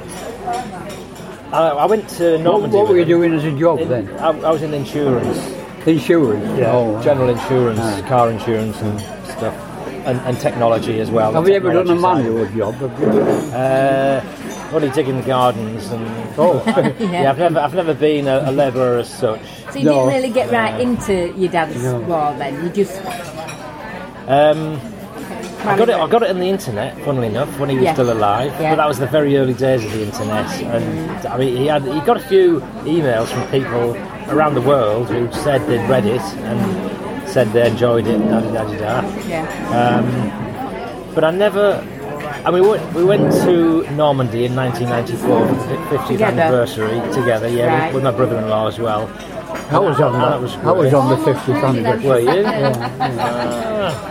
I, 1.53 1.67
I 1.69 1.85
went 1.85 2.07
to 2.11 2.33
What, 2.33 2.41
Normandy. 2.41 2.77
what 2.77 2.87
were 2.89 2.95
you 2.95 3.01
him. 3.03 3.07
doing 3.07 3.33
as 3.33 3.43
a 3.43 3.51
job 3.57 3.79
In- 3.79 3.89
then? 3.89 4.09
I, 4.19 4.27
I 4.29 4.51
was 4.51 4.61
in 4.61 4.73
insurance. 4.73 5.37
Insurance? 5.85 6.45
Oh, 6.67 7.01
general 7.01 7.29
insurance, 7.29 7.79
Ah. 7.81 8.01
car 8.07 8.29
insurance, 8.29 8.79
and 8.81 8.99
stuff, 9.25 9.55
and, 10.05 10.19
and 10.21 10.39
technology 10.39 10.99
as 10.99 11.09
well. 11.09 11.33
Have 11.33 11.43
the 11.45 11.51
you 11.51 11.55
ever 11.57 11.73
done 11.73 11.89
a 11.89 11.93
technology 11.95 12.01
side. 12.01 12.55
manual 12.55 12.71
job? 12.71 12.75
Have 12.75 12.99
you? 13.01 13.09
Uh, 13.51 14.23
only 14.73 14.89
digging 14.91 15.17
the 15.17 15.23
gardens 15.27 15.89
and. 15.91 16.05
Oh, 16.37 16.61
Yeah, 16.99 17.31
I've 17.31 17.39
never, 17.39 17.59
I've 17.59 17.73
never 17.73 17.93
been 17.93 18.27
a, 18.27 18.43
a 18.45 18.51
labourer 18.51 18.99
as 18.99 19.09
such. 19.09 19.41
So 19.71 19.79
you 19.79 19.85
No. 19.85 19.93
didn't 20.09 20.21
really 20.21 20.33
get 20.33 20.51
right 20.51 20.79
into 20.79 21.33
your 21.37 21.51
dad's 21.51 21.81
No. 21.81 21.99
war 22.01 22.33
then? 22.37 22.63
You 22.63 22.69
just. 22.69 23.01
Um, 24.27 24.79
I 25.63 25.77
got 25.77 25.89
it. 25.89 25.95
I 25.95 26.07
got 26.07 26.23
it 26.23 26.29
on 26.29 26.39
the 26.39 26.47
internet. 26.49 26.97
Funnily 27.03 27.27
enough, 27.27 27.59
when 27.59 27.69
he 27.69 27.75
was 27.75 27.85
Yeah. 27.85 27.93
still 27.93 28.11
alive, 28.11 28.51
Yeah. 28.59 28.71
but 28.71 28.75
that 28.77 28.87
was 28.87 28.97
the 28.99 29.07
very 29.07 29.35
early 29.37 29.53
days 29.53 29.83
of 29.83 29.91
the 29.91 30.03
internet. 30.03 30.45
And 30.61 31.27
I 31.27 31.37
mean, 31.37 31.55
he 31.57 31.67
had 31.67 31.83
he 31.83 31.99
got 32.01 32.17
a 32.17 32.21
few 32.21 32.61
emails 32.83 33.27
from 33.27 33.43
people 33.49 33.95
around 34.31 34.53
the 34.55 34.61
world 34.61 35.09
who 35.09 35.29
said 35.31 35.61
they'd 35.67 35.87
read 35.89 36.05
it 36.05 36.21
and 36.21 37.29
said 37.29 37.51
they 37.53 37.67
enjoyed 37.69 38.07
it. 38.07 38.17
Da, 38.19 38.39
da, 38.39 38.51
da, 38.51 38.63
da, 38.63 38.77
da. 39.01 39.07
Yeah. 39.27 40.01
But 41.13 41.23
I 41.23 41.31
never. 41.31 41.85
I 42.45 42.49
mean, 42.51 42.63
we 42.63 42.69
went, 42.69 42.93
we 42.93 43.03
went 43.03 43.31
to 43.45 43.83
Normandy 43.91 44.45
in 44.45 44.55
1994 44.55 45.47
for 45.47 45.55
the 45.67 45.75
50th 45.97 46.07
Together? 46.07 46.41
anniversary 46.41 47.01
together. 47.13 47.47
Yeah, 47.47 47.65
Right. 47.67 47.85
with, 47.93 47.95
with 47.95 48.03
my 48.05 48.11
brother-in-law 48.11 48.67
as 48.67 48.79
well. 48.79 49.07
I 49.69 49.77
was 49.79 49.99
on 49.99 50.13
that 50.13 50.29
that. 50.31 50.41
was 50.41 50.55
I 50.55 50.71
was 50.71 50.93
on 50.93 51.09
the 51.09 51.17
50th 51.17 51.63
anniversary. 51.63 52.07
Were 52.07 52.19
you? 52.19 52.41
Yeah, 52.51 53.17
Ah. 53.19 54.07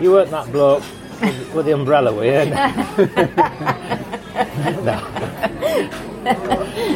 You 0.00 0.10
weren't 0.12 0.30
that 0.30 0.50
bloke 0.52 0.82
with, 1.20 1.54
with 1.54 1.66
the 1.66 1.72
umbrella, 1.72 2.12
were 2.12 2.24
you? 2.24 2.50
no. 4.84 5.00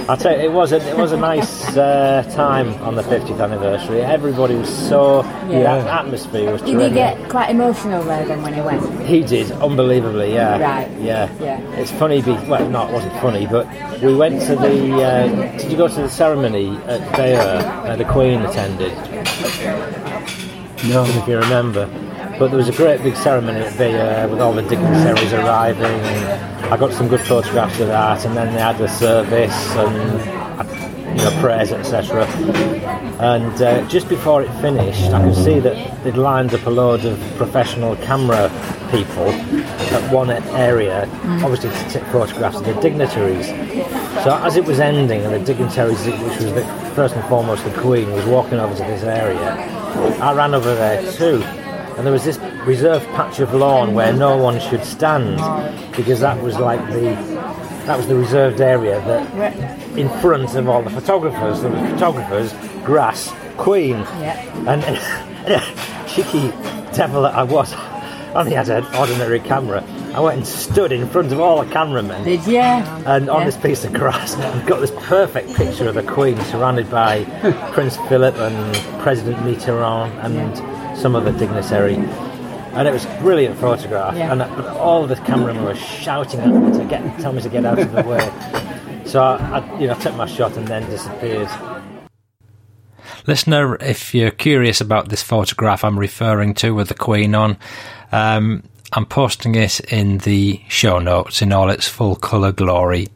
I'll 0.09 0.17
tell 0.17 0.33
you, 0.37 0.45
it 0.45 0.53
was 0.53 0.73
a, 0.73 0.77
it 0.89 0.97
was 0.97 1.13
a 1.13 1.17
nice 1.17 1.77
uh, 1.77 2.23
time 2.35 2.75
on 2.83 2.95
the 2.97 3.03
50th 3.03 3.41
anniversary. 3.43 4.01
Everybody 4.03 4.55
was 4.57 4.69
so, 4.89 5.23
Yeah. 5.49 5.77
at- 5.77 5.87
atmosphere 6.05 6.53
was 6.53 6.63
Did 6.63 6.81
he 6.81 6.91
get 6.91 7.29
quite 7.29 7.51
emotional 7.51 8.03
there 8.05 8.25
then 8.27 8.43
when 8.43 8.55
he 8.55 8.61
went? 8.61 9.03
He 9.05 9.23
did, 9.23 9.51
unbelievably, 9.53 10.33
yeah. 10.35 10.59
Right. 10.61 10.91
Yeah. 11.01 11.31
Yeah. 11.41 11.61
It's 11.81 11.91
funny, 11.93 12.21
be, 12.23 12.33
well, 12.49 12.69
no, 12.69 12.87
it 12.89 12.93
wasn't 12.93 13.15
funny, 13.21 13.47
but 13.47 13.67
we 14.03 14.15
went 14.15 14.41
to 14.43 14.57
the, 14.57 15.03
uh, 15.03 15.57
did 15.59 15.71
you 15.71 15.77
go 15.77 15.89
to 15.89 15.95
the 16.03 16.09
ceremony 16.11 16.77
at 16.87 17.01
Bayeux 17.17 17.37
uh, 17.39 17.97
the 17.97 18.05
Queen 18.05 18.43
attended? 18.43 18.93
No. 20.89 21.05
if 21.05 21.29
you 21.29 21.39
remember. 21.39 21.89
But 22.39 22.49
there 22.49 22.57
was 22.57 22.69
a 22.69 22.73
great 22.73 23.03
big 23.03 23.17
ceremony 23.17 23.61
at 23.61 23.77
Bayeux 23.77 24.29
with 24.29 24.41
all 24.41 24.53
the 24.53 24.63
dignitaries 24.63 25.33
arriving. 25.33 25.85
And 25.85 26.67
I 26.73 26.77
got 26.77 26.93
some 26.93 27.09
good 27.09 27.21
photographs 27.21 27.79
of 27.81 27.89
that, 27.89 28.25
and 28.25 28.37
then 28.37 28.53
they 28.55 28.61
had 28.61 28.79
the 28.79 28.89
service 28.89 29.77
and 29.77 30.43
you 31.19 31.25
know 31.25 31.41
prayers, 31.41 31.73
etc. 31.73 32.25
And 33.21 33.63
uh, 33.63 33.87
just 33.89 34.09
before 34.09 34.43
it 34.43 34.51
finished, 34.61 35.11
I 35.13 35.23
could 35.23 35.37
see 35.37 35.61
that 35.61 36.05
they'd 36.05 36.17
lined 36.17 36.55
up 36.55 36.65
a 36.67 36.71
load 36.71 37.05
of 37.05 37.19
professional 37.37 37.97
camera 37.97 38.51
people 38.91 39.29
at 39.29 40.13
one 40.13 40.31
area, 40.31 41.09
obviously 41.43 41.71
to 41.71 41.91
take 41.91 42.05
photographs 42.05 42.57
of 42.57 42.65
the 42.65 42.75
dignitaries. 42.81 43.49
So 44.25 44.39
as 44.43 44.57
it 44.57 44.65
was 44.65 44.81
ending, 44.81 45.23
and 45.23 45.35
the 45.35 45.41
dignitaries, 45.41 46.05
which 46.05 46.41
was 46.41 46.53
the, 46.53 46.65
first 46.95 47.15
and 47.15 47.25
foremost 47.27 47.65
the 47.65 47.73
Queen, 47.81 48.11
was 48.13 48.25
walking 48.27 48.59
over 48.59 48.75
to 48.75 48.83
this 48.85 49.03
area, 49.03 49.53
I 50.21 50.35
ran 50.35 50.55
over 50.55 50.75
there 50.75 51.13
too. 51.13 51.43
And 51.97 52.07
there 52.07 52.13
was 52.13 52.25
this 52.25 52.39
reserved 52.67 53.07
patch 53.09 53.39
of 53.41 53.53
lawn 53.55 53.95
where 53.95 54.13
no 54.13 54.37
one 54.37 54.59
should 54.61 54.85
stand 54.85 55.37
because 55.95 56.21
that 56.21 56.43
was 56.43 56.59
like 56.59 56.81
the 56.93 57.15
that 57.87 57.97
was 57.97 58.07
the 58.07 58.15
reserved 58.15 58.61
area 58.61 59.01
that 59.01 59.99
in 59.99 60.09
front 60.21 60.55
of 60.55 60.69
all 60.69 60.83
the 60.83 60.91
photographers. 60.91 61.61
There 61.63 61.71
were 61.71 61.89
photographers, 61.91 62.53
grass, 62.85 63.33
Queen, 63.57 63.99
Yeah. 64.21 64.71
and, 64.73 64.85
and 64.85 66.09
cheeky 66.09 66.49
devil 66.97 67.23
that 67.23 67.35
I 67.35 67.43
was. 67.43 67.73
I 67.75 68.35
only 68.41 68.53
had 68.55 68.69
an 68.71 68.85
ordinary 68.97 69.41
camera. 69.41 69.85
I 70.15 70.21
went 70.21 70.39
and 70.39 70.47
stood 70.47 70.93
in 70.93 71.07
front 71.09 71.33
of 71.33 71.41
all 71.41 71.63
the 71.65 71.71
cameramen 71.71 72.23
Did 72.25 72.47
you? 72.47 72.59
and 72.61 73.29
on 73.29 73.41
Yeah. 73.41 73.45
this 73.47 73.57
piece 73.57 73.85
of 73.85 73.93
grass, 73.93 74.35
I've 74.37 74.67
got 74.67 74.81
this 74.81 74.93
perfect 75.01 75.55
picture 75.55 75.89
of 75.89 75.95
the 75.97 76.03
Queen 76.03 76.39
surrounded 76.45 76.91
by 76.91 77.25
Prince 77.73 77.97
Philip 78.09 78.37
and 78.37 78.77
President 79.03 79.37
Mitterrand 79.39 80.13
and 80.25 80.57
some 81.03 81.17
other 81.17 81.33
dignitary. 81.33 81.97
And 81.97 82.89
it 82.89 82.93
was 82.93 83.05
a 83.05 83.19
brilliant 83.21 83.59
photograph. 83.59 84.17
Yeah. 84.17 84.33
And 84.33 84.39
but 84.57 84.67
all 84.77 85.07
the 85.07 85.17
cameramen 85.17 85.65
were 85.65 85.75
shouting 85.75 86.41
at 86.41 86.49
me 86.49 86.79
to 86.79 86.85
get, 86.85 87.21
tell 87.21 87.33
me 87.33 87.43
to 87.43 87.49
get 87.49 87.67
out 87.67 87.79
of 87.79 87.93
the 87.93 88.03
way. 88.05 89.05
So 89.05 89.21
I, 89.21 89.59
I, 89.59 89.81
you 89.81 89.89
know, 89.89 89.95
took 89.95 90.15
my 90.15 90.27
shot 90.27 90.57
and 90.57 90.67
then 90.69 90.89
disappeared. 90.89 91.51
Listener, 93.27 93.77
if 93.77 94.15
you're 94.15 94.31
curious 94.31 94.81
about 94.81 95.09
this 95.09 95.23
photograph 95.23 95.85
I'm 95.85 95.99
referring 95.99 96.55
to 96.55 96.75
with 96.75 96.89
the 96.89 96.95
Queen 96.95 97.35
on, 97.35 97.59
um, 98.13 98.63
I'm 98.93 99.07
posting 99.07 99.55
it 99.55 99.81
in 99.81 100.19
the 100.19 100.61
show 100.69 100.99
notes 100.99 101.43
in 101.43 101.53
all 101.53 101.69
its 101.69 101.89
full 101.89 102.15
colour 102.17 102.53
glory. 102.53 103.09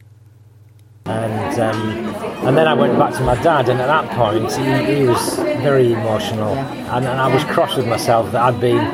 And 1.09 1.59
um, 1.59 2.05
and 2.47 2.57
then 2.57 2.67
I 2.67 2.73
went 2.73 2.97
back 2.99 3.13
to 3.15 3.23
my 3.23 3.41
dad, 3.41 3.69
and 3.69 3.79
at 3.79 3.87
that 3.87 4.09
point 4.11 4.51
he, 4.53 4.95
he 4.95 5.03
was 5.07 5.35
very 5.37 5.93
emotional, 5.93 6.53
and, 6.55 7.05
and 7.05 7.19
I 7.19 7.33
was 7.33 7.43
cross 7.45 7.75
with 7.77 7.87
myself 7.87 8.31
that 8.33 8.41
I'd 8.41 8.59
been 8.59 8.85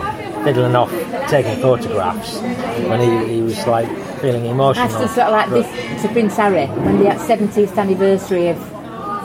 fiddling 0.43 0.75
off 0.75 0.91
taking 1.29 1.59
photographs 1.61 2.37
when 2.39 2.99
he, 3.27 3.35
he 3.35 3.41
was 3.41 3.65
like 3.65 3.87
feeling 4.19 4.45
emotional. 4.45 4.87
That's 4.87 4.99
just 5.01 5.15
sort 5.15 5.27
of 5.27 5.33
like 5.33 5.49
But- 5.49 5.63
this 5.63 6.01
to 6.03 6.07
Prince 6.09 6.35
Harry 6.37 6.67
when 6.67 6.99
they 6.99 7.05
had 7.09 7.17
70th 7.19 7.77
anniversary 7.77 8.49
of 8.49 8.57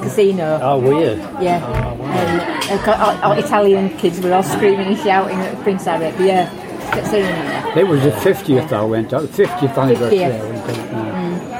Cassino. 0.02 0.58
Oh, 0.62 0.78
weird. 0.78 1.18
Yeah. 1.42 1.58
And 2.02 2.70
uh, 2.70 2.84
co- 2.84 2.92
all, 2.92 3.32
all 3.32 3.38
Italian 3.38 3.90
kids 3.98 4.20
were 4.20 4.32
all 4.32 4.42
screaming 4.44 4.86
and 4.86 4.96
shouting 4.98 5.38
at 5.38 5.60
Prince 5.62 5.84
Harry. 5.84 6.10
But 6.16 6.20
yeah, 6.24 6.48
kept 6.92 7.08
saying 7.08 7.24
that. 7.24 7.76
It 7.76 7.86
was 7.86 8.02
the 8.02 8.10
50th 8.10 8.72
I 8.72 8.84
went 8.84 9.12
out. 9.12 9.22
50th 9.24 9.76
anniversary 9.76 10.24
I 10.24 10.30
50th. 10.30 11.07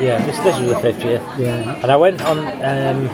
Yeah. 0.01 0.19
Yeah, 0.19 0.27
this, 0.27 0.39
this 0.39 0.59
was 0.59 0.69
the 0.69 0.75
50th. 0.93 1.39
Yeah. 1.39 1.83
And 1.83 1.91
I 1.91 1.97
went 1.97 2.23
on 2.23 2.39
um, 2.39 3.07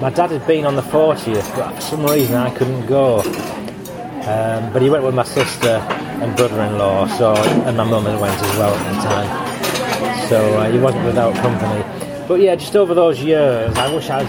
my 0.00 0.10
dad 0.10 0.30
had 0.30 0.46
been 0.46 0.64
on 0.64 0.76
the 0.76 0.82
40th, 0.82 1.56
but 1.56 1.74
for 1.74 1.80
some 1.80 2.06
reason 2.06 2.36
I 2.36 2.54
couldn't 2.54 2.86
go. 2.86 3.20
Um, 3.20 4.72
but 4.72 4.80
he 4.80 4.90
went 4.90 5.02
with 5.02 5.14
my 5.14 5.24
sister 5.24 5.68
and 5.68 6.36
brother-in-law, 6.36 7.08
so 7.18 7.34
and 7.34 7.76
my 7.76 7.84
mum 7.84 8.04
went 8.04 8.40
as 8.40 8.56
well 8.58 8.74
at 8.74 8.94
the 8.94 9.00
time. 9.02 10.28
So 10.28 10.58
uh, 10.58 10.70
he 10.70 10.78
wasn't 10.78 11.04
without 11.04 11.34
company. 11.36 11.82
But 12.28 12.40
yeah, 12.40 12.54
just 12.54 12.76
over 12.76 12.94
those 12.94 13.20
years, 13.20 13.74
I 13.76 13.92
wish 13.92 14.08
I'd. 14.10 14.28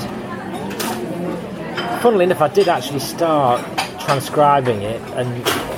Funnily 2.02 2.24
enough, 2.24 2.42
I 2.42 2.48
did 2.48 2.68
actually 2.68 3.00
start 3.02 3.62
transcribing 4.00 4.82
it 4.82 5.02
and 5.18 5.30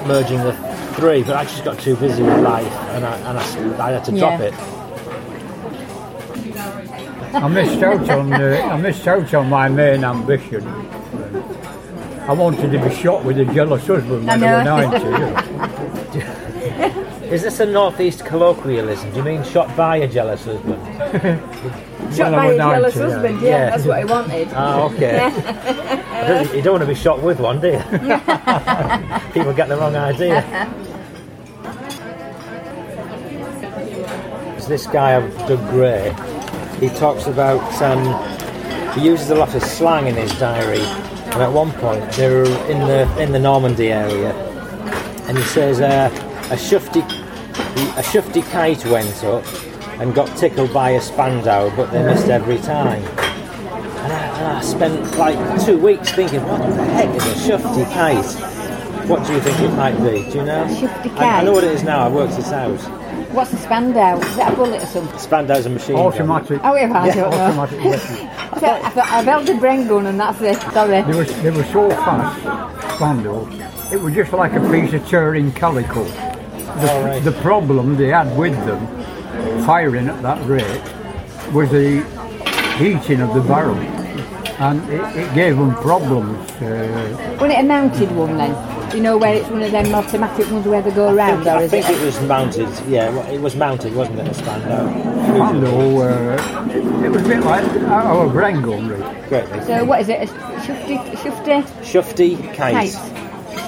merging 0.07 0.37
the 0.37 0.53
three, 0.95 1.23
but 1.23 1.35
I 1.35 1.43
just 1.43 1.65
got 1.65 1.79
too 1.79 1.95
busy 1.97 2.21
with 2.23 2.39
life, 2.43 2.71
and 2.91 3.03
I, 3.05 3.17
and 3.29 3.37
I, 3.37 3.87
I 3.87 3.91
had 3.91 4.05
to 4.05 4.11
drop 4.17 4.39
it. 4.39 4.53
I 7.33 7.47
missed 7.47 7.81
out 7.83 8.09
on 8.09 8.33
uh, 8.33 8.69
I 8.71 8.77
missed 8.77 9.07
out 9.07 9.33
on 9.33 9.49
my 9.49 9.69
main 9.69 10.03
ambition. 10.03 10.67
I 12.27 12.33
wanted 12.33 12.71
to 12.71 12.77
be 12.89 12.93
shot 12.95 13.23
with 13.25 13.39
a 13.39 13.45
jealous 13.45 13.85
husband 13.87 14.27
when 14.27 14.43
I, 14.43 14.63
I 14.65 14.85
was 14.85 15.03
90. 15.03 15.05
you 15.05 16.23
know. 16.23 17.07
Is 17.31 17.41
this 17.43 17.59
a 17.61 17.65
northeast 17.65 18.25
colloquialism? 18.25 19.09
Do 19.11 19.17
you 19.17 19.23
mean 19.23 19.43
shot 19.43 19.73
by 19.77 19.97
a 19.97 20.07
jealous 20.07 20.43
husband? 20.45 20.79
Shot 22.13 22.31
When 22.33 22.33
by 22.33 22.47
was 22.47 22.55
a 22.55 22.57
jealous 22.57 22.95
yeah. 22.97 23.01
husband, 23.03 23.41
yeah, 23.41 23.47
Yeah. 23.49 23.69
that's 23.69 23.85
what 23.85 23.99
he 23.99 24.05
wanted. 24.05 24.47
Ah, 24.53 24.81
okay. 24.83 26.55
you 26.57 26.61
don't 26.61 26.73
want 26.73 26.81
to 26.81 26.87
be 26.87 26.93
shot 26.95 27.21
with 27.23 27.39
one, 27.39 27.61
do 27.61 27.67
you? 27.69 27.79
People 29.33 29.53
get 29.53 29.69
the 29.69 29.77
wrong 29.79 29.95
idea. 29.95 30.43
There's 34.51 34.67
this 34.67 34.85
guy, 34.87 35.21
Doug 35.47 35.69
Gray. 35.69 36.13
He 36.81 36.89
talks 36.89 37.27
about. 37.27 37.61
Um, 37.81 38.01
he 38.93 39.05
uses 39.05 39.29
a 39.29 39.35
lot 39.35 39.55
of 39.55 39.63
slang 39.63 40.07
in 40.07 40.15
his 40.15 40.37
diary, 40.39 40.81
and 40.81 41.41
at 41.41 41.51
one 41.51 41.71
point 41.73 42.11
they 42.13 42.27
were 42.27 42.43
in 42.67 42.79
the 42.79 43.07
in 43.21 43.31
the 43.31 43.39
Normandy 43.39 43.91
area, 43.91 44.33
and 45.27 45.37
he 45.37 45.43
says 45.43 45.79
uh, 45.79 46.09
a 46.49 46.55
shufty 46.55 47.01
a 47.97 48.01
shufty 48.01 48.43
kite 48.51 48.83
went 48.85 49.23
up 49.23 49.45
and 50.01 50.15
got 50.15 50.35
tickled 50.37 50.73
by 50.73 50.89
a 50.89 51.01
spandau, 51.01 51.73
but 51.75 51.91
they 51.91 52.03
missed 52.03 52.29
every 52.29 52.57
time. 52.57 53.03
And 53.03 54.13
I, 54.13 54.37
and 54.39 54.47
I 54.57 54.61
spent 54.61 55.17
like 55.17 55.63
two 55.63 55.77
weeks 55.77 56.11
thinking, 56.11 56.43
what 56.47 56.57
the 56.61 56.83
heck 56.83 57.15
is 57.15 57.23
a 57.27 57.51
shufty 57.51 57.85
kite? 57.93 59.07
What 59.07 59.25
do 59.27 59.33
you 59.33 59.39
think 59.41 59.59
it 59.59 59.69
might 59.75 59.97
be? 59.97 60.29
Do 60.31 60.39
you 60.39 60.45
know? 60.45 60.65
shufty 60.65 61.15
I, 61.17 61.41
I 61.41 61.43
know 61.43 61.51
what 61.51 61.63
it 61.63 61.71
is 61.71 61.83
now. 61.83 62.05
I 62.05 62.09
worked 62.09 62.35
this 62.35 62.51
out. 62.51 62.79
What's 63.33 63.51
the 63.51 63.57
spandau? 63.57 64.17
Is 64.19 64.35
that 64.35 64.53
a 64.53 64.55
bullet 64.55 64.83
or 64.83 64.85
something? 64.85 65.17
Spandau's 65.19 65.65
a 65.65 65.69
machine. 65.69 65.95
gun. 65.95 66.05
Automatic. 66.05 66.59
Oh, 66.63 66.75
yeah, 66.75 66.91
I 67.01 67.09
don't 67.09 67.31
know. 67.31 67.37
automatic 67.37 67.79
weapon. 67.85 67.99
So, 68.59 68.67
I 68.67 68.89
thought 68.89 69.07
I've 69.11 69.25
held 69.25 69.49
a 69.49 69.53
Bren 69.53 69.87
gun 69.87 70.05
and 70.07 70.19
that's 70.19 70.41
it. 70.41 70.61
Sorry. 70.73 71.01
They 71.01 71.13
were, 71.17 71.23
they 71.23 71.51
were 71.51 71.63
so 71.65 71.89
fast, 71.91 72.95
Spandau, 72.95 73.47
it 73.91 73.99
was 74.01 74.13
just 74.13 74.33
like 74.33 74.53
a 74.53 74.59
piece 74.71 74.93
of 74.93 75.07
tearing 75.07 75.51
calico. 75.53 76.03
The, 76.03 76.91
All 76.93 77.03
right. 77.03 77.23
the 77.23 77.31
problem 77.41 77.95
they 77.97 78.07
had 78.09 78.37
with 78.37 78.53
them, 78.65 78.85
firing 79.65 80.07
at 80.09 80.21
that 80.21 80.45
rate, 80.47 80.63
was 81.53 81.69
the 81.71 82.01
heating 82.77 83.21
of 83.21 83.33
the 83.33 83.41
barrel. 83.41 83.75
And 84.59 84.83
it, 84.91 85.01
it 85.17 85.33
gave 85.33 85.57
them 85.57 85.73
problems. 85.75 86.37
Uh, 86.61 87.35
Wasn't 87.39 87.51
it 87.51 87.59
a 87.59 87.63
mounted 87.63 88.11
one 88.15 88.37
then? 88.37 88.51
You 88.93 89.01
know 89.01 89.17
where 89.17 89.35
it's 89.35 89.47
one 89.49 89.61
of 89.63 89.71
them 89.71 89.93
automatic 89.95 90.51
ones 90.51 90.67
where 90.67 90.81
they 90.81 90.91
go 90.91 91.13
around, 91.15 91.47
or 91.47 91.51
I 91.51 91.61
is 91.63 91.71
think 91.71 91.89
it? 91.89 92.01
it 92.01 92.05
was 92.05 92.19
mounted. 92.21 92.67
Yeah, 92.89 93.09
well, 93.09 93.25
it 93.31 93.39
was 93.39 93.55
mounted, 93.55 93.95
wasn't 93.95 94.19
it? 94.19 94.27
A 94.27 94.33
Spandau. 94.33 94.89
Spandau, 95.27 96.01
uh, 96.01 97.03
it 97.03 97.09
was 97.09 97.21
a 97.23 97.27
bit 97.27 97.39
like 97.41 97.63
our 97.89 98.27
Bren 98.27 98.61
gun, 98.63 98.87
really. 98.89 99.29
Great. 99.29 99.47
So 99.65 99.85
what 99.85 100.01
is 100.01 100.09
it? 100.09 100.29
A 100.29 100.33
shufty, 100.61 100.97
shufty 101.15 101.63
Shufty 101.83 102.53
kite? 102.53 102.73
kite. 102.73 102.89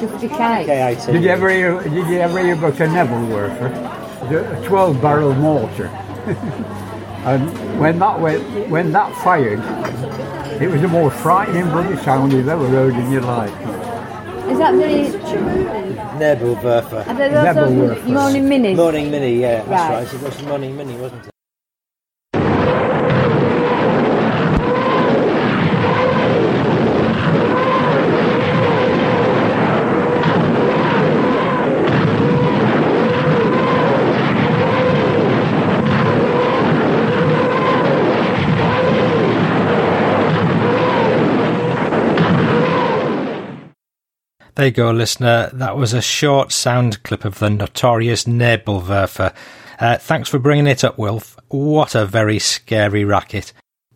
Shufty 0.02 0.30
kite. 0.30 0.66
K-I-T. 0.66 1.12
Did 1.14 1.24
you 1.24 1.30
ever 1.30 1.50
hear, 1.50 1.82
did 1.84 1.94
you 1.94 2.20
ever 2.20 2.40
hear 2.44 2.56
about 2.56 2.74
a 2.82 2.86
Nebelwerfer? 2.86 4.30
The 4.30 4.62
a 4.62 4.68
12 4.68 5.02
barrel 5.02 5.34
mortar. 5.36 5.88
and 7.26 7.80
when 7.80 8.00
that 8.00 8.20
went, 8.20 8.70
when 8.70 8.92
that 8.92 9.16
fired, 9.24 9.60
it 10.62 10.70
was 10.70 10.82
the 10.82 10.88
most 10.90 11.16
frightening 11.18 11.66
bloody 11.70 11.96
sound 12.04 12.34
you've 12.34 12.48
ever 12.50 12.68
heard 12.68 12.94
in 12.94 13.10
your 13.12 13.22
life. 13.22 13.54
Is 14.52 14.58
that 14.60 14.72
the? 14.74 14.84
Nebelwerfer. 16.20 17.08
Are 17.08 17.14
there 17.14 17.30
those 17.30 17.46
Nebelwerfer. 17.46 18.08
Moaning 18.08 18.50
Minnie. 18.50 18.76
Moaning 18.76 19.10
Minnie, 19.12 19.40
yeah, 19.42 19.64
that's 19.64 19.70
Right. 19.70 19.90
right. 20.04 20.14
It 20.14 20.22
was 20.22 20.44
Moaning 20.44 20.78
Minnie, 20.78 20.96
wasn't 20.98 21.28
it? 21.28 21.33
There 44.64 44.70
you 44.70 44.76
go, 44.76 44.92
listener. 44.92 45.50
That 45.52 45.76
was 45.76 45.92
a 45.92 46.02
short 46.02 46.54
sound 46.54 47.04
clip 47.04 47.26
of 47.26 47.40
the 47.40 47.50
notorious 47.50 48.24
Nebelwerfer. 48.24 49.36
Uh, 49.78 49.98
thanks 49.98 50.30
for 50.30 50.40
bringing 50.40 50.68
it 50.68 50.86
up, 50.86 50.98
Wilf. 50.98 51.38
What 51.50 51.96
a 51.96 52.06
very 52.06 52.40
scary 52.40 53.04
racket. 53.04 53.52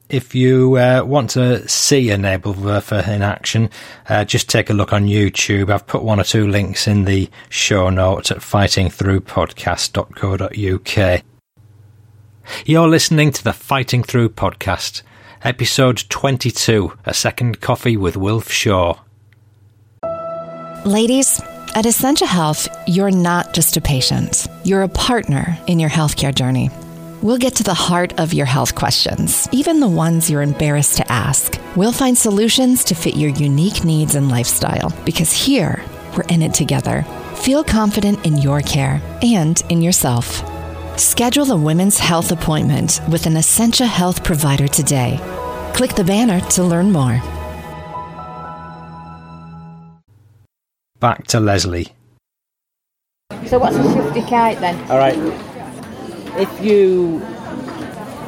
If 0.10 0.36
you 0.36 0.76
uh, 0.76 1.04
want 1.06 1.30
to 1.30 1.66
see 1.70 2.10
a 2.10 2.18
Nebelwerfer 2.18 3.08
in 3.08 3.22
action, 3.22 3.70
uh, 4.10 4.26
just 4.26 4.50
take 4.50 4.70
a 4.70 4.74
look 4.74 4.92
on 4.92 5.08
YouTube. 5.08 5.70
I've 5.70 5.88
put 5.88 6.04
one 6.04 6.20
or 6.20 6.26
two 6.26 6.46
links 6.46 6.86
in 6.86 7.06
the 7.06 7.30
show 7.48 7.90
notes 7.90 8.30
at 8.30 8.40
fightingthroughpodcast.co.uk. 8.40 11.24
You're 12.66 12.90
listening 12.90 13.32
to 13.32 13.42
the 13.42 13.54
Fighting 13.54 14.04
Through 14.04 14.32
podcast, 14.32 15.02
episode 15.44 16.04
22, 16.10 16.92
A 17.06 17.14
Second 17.14 17.62
Coffee 17.62 17.96
with 17.96 18.18
Wilf 18.18 18.52
Shaw. 18.52 18.98
Ladies, 20.88 21.42
at 21.76 21.86
Essentia 21.86 22.26
Health, 22.26 22.70
you're 22.88 23.12
not 23.12 23.54
just 23.54 23.76
a 23.76 23.82
patient, 23.82 24.48
you're 24.64 24.84
a 24.84 24.88
partner 24.88 25.60
in 25.68 25.82
your 25.82 25.90
healthcare 25.90 26.34
journey. 26.34 26.70
We'll 27.22 27.38
get 27.38 27.56
to 27.58 27.64
the 27.64 27.74
heart 27.74 28.18
of 28.18 28.34
your 28.34 28.46
health 28.46 28.74
questions, 28.74 29.50
even 29.52 29.82
the 29.82 29.90
ones 29.90 30.30
you're 30.30 30.42
embarrassed 30.42 30.96
to 30.96 31.12
ask. 31.12 31.60
We'll 31.76 31.92
find 31.92 32.18
solutions 32.18 32.86
to 32.86 32.96
fit 32.96 33.18
your 33.18 33.32
unique 33.32 33.84
needs 33.84 34.16
and 34.16 34.30
lifestyle 34.30 34.94
because 35.04 35.34
here, 35.34 35.84
we're 36.16 36.24
in 36.30 36.42
it 36.42 36.54
together. 36.54 37.04
Feel 37.36 37.66
confident 37.66 38.26
in 38.26 38.38
your 38.38 38.62
care 38.62 39.02
and 39.22 39.62
in 39.68 39.82
yourself. 39.82 40.42
Schedule 40.98 41.52
a 41.52 41.58
women's 41.58 42.00
health 42.00 42.32
appointment 42.32 43.02
with 43.10 43.26
an 43.26 43.36
Essentia 43.36 43.88
Health 43.88 44.24
provider 44.24 44.70
today. 44.70 45.20
Click 45.76 45.96
the 45.96 46.06
banner 46.06 46.40
to 46.52 46.64
learn 46.64 46.94
more. 46.94 47.22
Back 51.00 51.28
to 51.28 51.40
Leslie. 51.40 51.88
So 53.46 53.60
what's 53.60 53.76
a 53.76 53.94
shifty 53.94 54.22
kite 54.22 54.60
then? 54.60 54.76
All 54.90 54.98
right. 54.98 55.16
If 56.40 56.62
you 56.64 57.22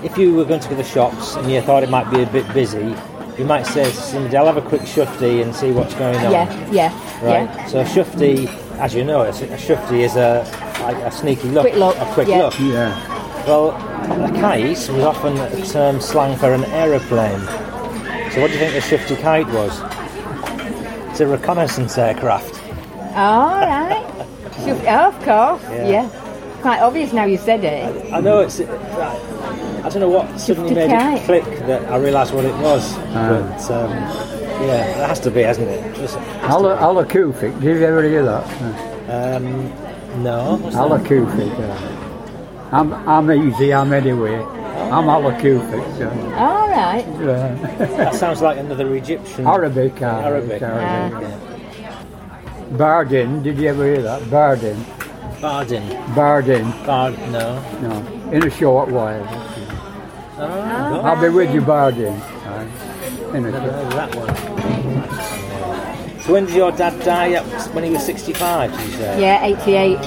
if 0.04 0.18
you 0.18 0.34
were 0.36 0.46
going 0.46 0.60
to 0.62 0.70
go 0.70 0.76
to 0.76 0.82
the 0.82 0.84
shops 0.88 1.36
and 1.36 1.52
you 1.52 1.62
thought 1.62 1.84
it 1.84 1.90
might 1.90 2.10
be 2.12 2.22
a 2.22 2.28
bit 2.28 2.52
busy, 2.54 2.96
you 3.38 3.46
might 3.46 3.64
say 3.66 3.84
to 3.86 3.92
somebody, 3.92 4.38
"I'll 4.38 4.46
have 4.46 4.58
a 4.58 4.62
quick 4.62 4.86
shifty 4.86 5.42
and 5.42 5.54
see 5.56 5.72
what's 5.72 5.96
going 5.96 6.16
on." 6.18 6.32
Yeah, 6.32 6.70
yeah, 6.72 7.26
Right. 7.26 7.44
yeah. 7.44 7.66
So 7.66 7.80
a 7.82 7.84
shufty, 7.86 8.48
as 8.80 8.94
you 8.94 9.04
know, 9.04 9.22
a 9.22 9.58
shifty 9.58 10.04
is 10.04 10.16
a 10.16 10.46
like 10.84 10.98
a 10.98 11.12
sneaky 11.12 11.50
look, 11.50 11.64
Quick 11.64 11.76
look, 11.76 11.98
a 11.98 12.06
quick 12.14 12.28
yeah. 12.28 12.38
look. 12.38 12.60
Yeah. 12.60 13.46
Well, 13.46 13.72
a 13.72 14.32
kite 14.40 14.64
was 14.68 14.90
often 15.04 15.38
a 15.38 15.66
term 15.66 16.00
slang 16.02 16.38
for 16.38 16.54
an 16.54 16.66
aeroplane. 16.66 17.40
So 18.32 18.42
what 18.42 18.48
do 18.48 18.54
you 18.54 18.60
think 18.60 18.74
the 18.74 18.82
shifty 18.82 19.16
kite 19.16 19.48
was? 19.48 19.82
It's 21.10 21.20
a 21.20 21.28
reconnaissance 21.28 21.98
aircraft. 21.98 22.59
All 23.16 23.60
right. 23.60 24.06
Shift, 24.64 24.86
oh, 24.88 25.08
of 25.08 25.16
course. 25.24 25.64
Yeah. 25.72 25.88
Yeah. 25.90 26.10
Quite 26.62 26.80
obvious 26.82 27.14
now 27.14 27.26
you 27.26 27.38
said 27.38 27.64
it. 27.64 28.14
I 28.14 28.20
know 28.20 28.40
it's. 28.40 28.60
I 28.60 29.88
don't 29.90 30.02
know 30.02 30.10
what 30.10 30.40
suddenly 30.40 30.72
Shufty 30.72 30.76
made 30.76 30.90
kite. 30.92 31.22
it 31.22 31.26
click 31.26 31.60
that 31.68 31.90
I 31.90 31.98
realised 31.98 32.34
what 32.34 32.44
it 32.46 32.54
was. 32.56 32.96
But 32.98 33.72
um, 33.72 33.92
yeah, 33.92 34.86
it 34.86 35.08
has 35.08 35.20
to 35.22 35.32
be, 35.32 35.42
hasn't 35.42 35.70
it? 35.70 35.96
Just, 35.96 36.18
Ala- 36.44 36.78
Alakufik, 36.78 37.60
did 37.62 37.78
you 37.80 37.86
ever 37.86 38.04
hear 38.04 38.24
that? 38.24 38.44
um, 39.10 39.70
no. 40.22 40.56
what's 40.58 40.76
that? 40.76 40.82
Alakufik. 40.90 41.58
Yeah. 41.60 42.70
I'm, 42.74 42.94
I'm 43.08 43.32
easy, 43.32 43.74
I'm 43.74 43.94
anyway. 43.94 44.36
I'm 44.36 45.06
Alakufik. 45.06 46.00
Yeah. 46.00 46.38
All 46.38 46.68
right. 46.70 47.06
Yeah. 47.22 47.88
That 47.98 48.16
sounds 48.16 48.42
like 48.42 48.58
another 48.58 48.94
Egyptian. 48.96 49.48
Arabic. 49.48 50.02
uh, 50.02 50.06
Arabic. 50.26 50.62
Arabic. 50.62 51.49
Bardin, 52.72 53.42
did 53.42 53.58
you 53.58 53.68
ever 53.70 53.84
hear 53.84 54.02
that? 54.04 54.22
Bardin. 54.30 54.78
Bardin. 55.42 55.84
Bardin. 56.14 56.86
Bard. 56.86 57.18
No. 57.32 57.60
No, 57.82 58.32
in 58.32 58.44
a 58.46 58.50
short 58.50 58.90
while. 58.90 59.26
Oh, 60.38 61.02
I'll 61.04 61.20
be 61.20 61.30
with 61.30 61.54
you, 61.54 61.62
Bardin. 61.62 62.14
Right. 62.46 63.36
in 63.36 63.46
a 63.46 63.52
Never 63.52 63.72
heard 63.72 63.86
of 63.86 63.94
that 63.94 64.16
one. 64.16 64.36
So 66.22 66.34
when 66.34 66.46
did 66.46 66.56
your 66.56 66.72
dad 66.72 67.04
die? 67.04 67.34
Up 67.36 67.46
When 67.74 67.84
he 67.84 67.90
was 67.90 68.06
65, 68.06 68.72
did 68.72 68.80
you 68.82 68.92
say? 68.98 69.22
Yeah, 69.22 69.46
88. 69.46 70.00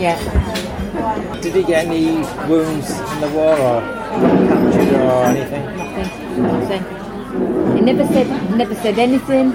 Yeah. 0.00 1.40
Did 1.40 1.54
he 1.54 1.62
get 1.62 1.86
any 1.86 2.16
wounds 2.48 2.90
in 2.90 3.20
the 3.20 3.28
war 3.30 3.56
or 3.56 3.80
captured 3.80 4.94
or 4.94 5.24
anything? 5.26 5.64
Nothing. 5.76 6.82
Nothing. 6.82 7.76
He 7.76 7.82
never 7.82 8.04
said 8.12 8.26
never 8.56 8.74
said 8.74 8.98
anything. 8.98 9.52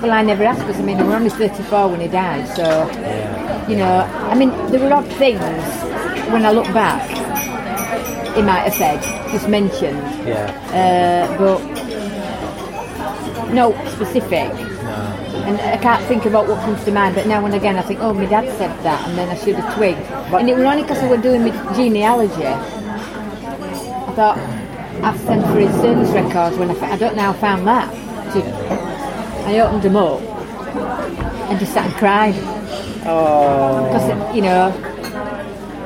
Well, 0.00 0.12
I 0.12 0.22
never 0.22 0.44
asked 0.44 0.60
because 0.60 0.78
I 0.78 0.82
mean, 0.84 0.98
we 0.98 1.04
were 1.04 1.14
only 1.16 1.30
34 1.30 1.88
when 1.88 2.00
he 2.00 2.06
died, 2.08 2.46
so 2.56 2.62
Yeah. 2.62 3.68
you 3.68 3.76
know. 3.76 4.06
I 4.30 4.34
mean, 4.34 4.50
there 4.70 4.80
were 4.80 4.92
odd 4.92 5.06
things 5.14 5.42
when 6.32 6.46
I 6.46 6.52
look 6.52 6.66
back. 6.72 7.02
He 8.36 8.42
might 8.42 8.60
have 8.60 8.74
said, 8.74 9.02
just 9.32 9.48
mentioned, 9.48 10.00
Yeah. 10.24 10.52
uh, 10.70 11.36
but 11.38 11.60
no 13.52 13.72
specific. 13.88 14.52
No. 14.54 14.94
And 15.48 15.60
I 15.60 15.76
can't 15.78 16.02
think 16.04 16.26
about 16.26 16.46
what 16.46 16.60
comes 16.60 16.84
to 16.84 16.92
mind, 16.92 17.16
but 17.16 17.26
now 17.26 17.44
and 17.44 17.54
again 17.54 17.76
I 17.76 17.82
think, 17.82 17.98
oh, 18.00 18.14
my 18.14 18.26
dad 18.26 18.46
said 18.56 18.70
that, 18.84 19.08
and 19.08 19.18
then 19.18 19.28
I 19.28 19.34
should 19.34 19.56
have 19.56 19.74
twigged. 19.74 19.98
and 20.32 20.48
it 20.48 20.54
was 20.56 20.64
only 20.64 20.82
because 20.82 20.98
I 21.02 21.08
was 21.08 21.20
doing 21.22 21.42
my 21.42 21.50
genealogy. 21.74 22.46
I 22.46 24.12
thought, 24.14 24.38
I've 25.02 25.18
sent 25.20 25.44
for 25.46 25.58
his 25.58 25.74
service 25.80 26.10
records 26.10 26.56
when 26.56 26.70
I, 26.70 26.92
I 26.92 26.96
don't 26.96 27.16
know 27.16 27.22
how 27.22 27.30
I 27.32 27.34
found 27.34 27.66
that. 27.66 27.88
So 28.32 28.40
I 29.48 29.60
opened 29.60 29.82
them 29.82 29.96
up 29.96 30.20
and 31.50 31.58
just 31.58 31.72
sat 31.72 31.86
and 31.86 31.94
cried. 31.94 32.34
Oh. 33.06 33.86
Because, 33.86 34.36
you 34.36 34.42
know, 34.42 34.68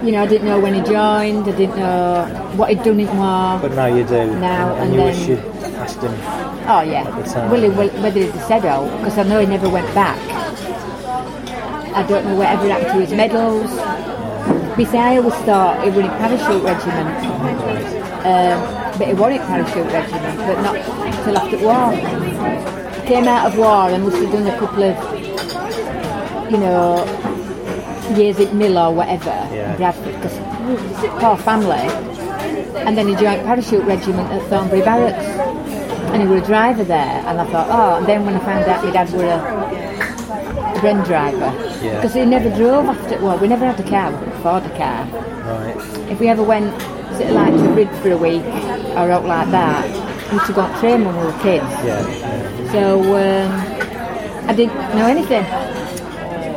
you 0.03 0.11
know, 0.11 0.23
I 0.23 0.27
didn't 0.27 0.47
know 0.49 0.59
when 0.59 0.75
he 0.75 0.81
joined, 0.81 1.47
I 1.49 1.57
didn't 1.57 1.77
know 1.77 2.25
what 2.57 2.71
he'd 2.71 2.83
done 2.83 2.99
in 2.99 3.07
war. 3.17 3.59
But 3.63 3.73
now 3.73 3.87
you 3.87 4.05
do. 4.05 4.35
Now 4.41 4.75
and, 4.75 4.83
and 4.83 4.91
you 4.93 4.97
then- 4.99 5.07
wish 5.19 5.29
you'd 5.29 5.39
asked 5.77 6.01
him. 6.01 6.13
Oh 6.69 6.81
yeah. 6.83 7.05
Well, 7.51 7.61
he, 7.61 7.69
well, 7.69 7.89
whether 8.03 8.21
he'd 8.21 8.33
said 8.47 8.65
oh, 8.67 8.89
because 8.99 9.19
I 9.19 9.23
know 9.25 9.39
he 9.41 9.47
never 9.47 9.69
went 9.69 9.93
back. 9.95 10.19
I 11.95 12.03
don't 12.07 12.25
know 12.25 12.35
whatever 12.37 12.69
happened 12.69 12.93
to 12.93 13.01
his 13.07 13.13
medals. 13.13 13.71
Besides, 14.77 14.95
I 14.97 15.17
always 15.19 15.35
thought 15.45 15.85
he 15.85 15.91
was 15.91 15.99
in 15.99 16.11
parachute 16.11 16.63
regiment, 16.63 17.09
um, 18.27 18.99
but 18.99 19.07
he 19.07 19.15
wasn't 19.15 19.43
parachute 19.43 19.93
regiment, 19.93 20.39
but 20.39 20.63
not 20.63 21.25
till 21.25 21.37
after 21.37 21.59
war. 21.59 22.92
Came 23.07 23.27
out 23.29 23.47
of 23.53 23.59
war 23.59 23.89
and 23.91 24.05
must 24.05 24.17
have 24.17 24.33
done 24.33 24.47
a 24.47 24.59
couple 24.59 24.83
of, 24.85 26.51
you 26.51 26.59
know, 26.59 27.05
years 28.17 28.39
at 28.41 28.55
Mill 28.55 28.79
or 28.79 28.95
whatever, 28.95 29.31
Yeah. 29.53 29.77
Bradford, 29.77 30.15
because 30.15 30.39
poor 31.21 31.37
family. 31.37 31.89
And 32.87 32.97
then 32.97 33.09
he 33.09 33.15
joined 33.15 33.43
parachute 33.45 33.85
regiment 33.85 34.31
at 34.31 34.43
Thornbury 34.49 34.83
Barracks 34.83 35.25
and 36.13 36.23
he 36.23 36.29
was 36.29 36.43
a 36.43 36.47
driver 36.47 36.85
there. 36.85 37.23
And 37.27 37.41
I 37.41 37.45
thought, 37.51 37.69
oh, 37.71 37.97
and 37.99 38.07
then 38.07 38.25
when 38.25 38.35
I 38.37 38.39
found 38.41 38.65
out 38.65 38.85
my 38.85 38.91
dad 38.93 39.11
was 39.13 39.23
a 39.23 40.79
Bren 40.81 41.05
driver, 41.05 41.53
Yeah. 41.83 41.97
because 41.97 42.15
he 42.15 42.25
never 42.25 42.51
drove 42.51 42.87
after, 42.87 43.19
well, 43.21 43.39
we 43.39 43.49
never 43.49 43.67
had 43.67 43.79
a 43.79 43.89
car, 43.89 44.11
we 44.11 44.19
couldn't 44.19 44.35
afford 44.35 44.65
a 44.65 44.77
car. 44.77 45.05
Right. 45.45 45.77
If 46.11 46.19
we 46.21 46.29
ever 46.29 46.43
went 46.43 46.73
sort 47.17 47.29
of 47.29 47.33
like 47.33 47.53
to 47.55 47.69
Rid 47.75 47.91
for 48.03 48.11
a 48.13 48.17
week 48.17 48.45
or 48.97 49.11
out 49.11 49.25
like 49.27 49.51
that, 49.51 49.85
we 50.31 50.35
used 50.39 50.47
to 50.47 50.53
go 50.55 50.63
on 50.63 50.81
train 50.81 51.05
when 51.05 51.15
we 51.17 51.25
were 51.25 51.39
kids. 51.41 51.67
Yeah. 51.85 52.32
So 52.73 53.03
um, 53.17 53.53
I 54.49 54.55
didn't 54.55 54.75
know 54.97 55.07
anything. 55.07 55.45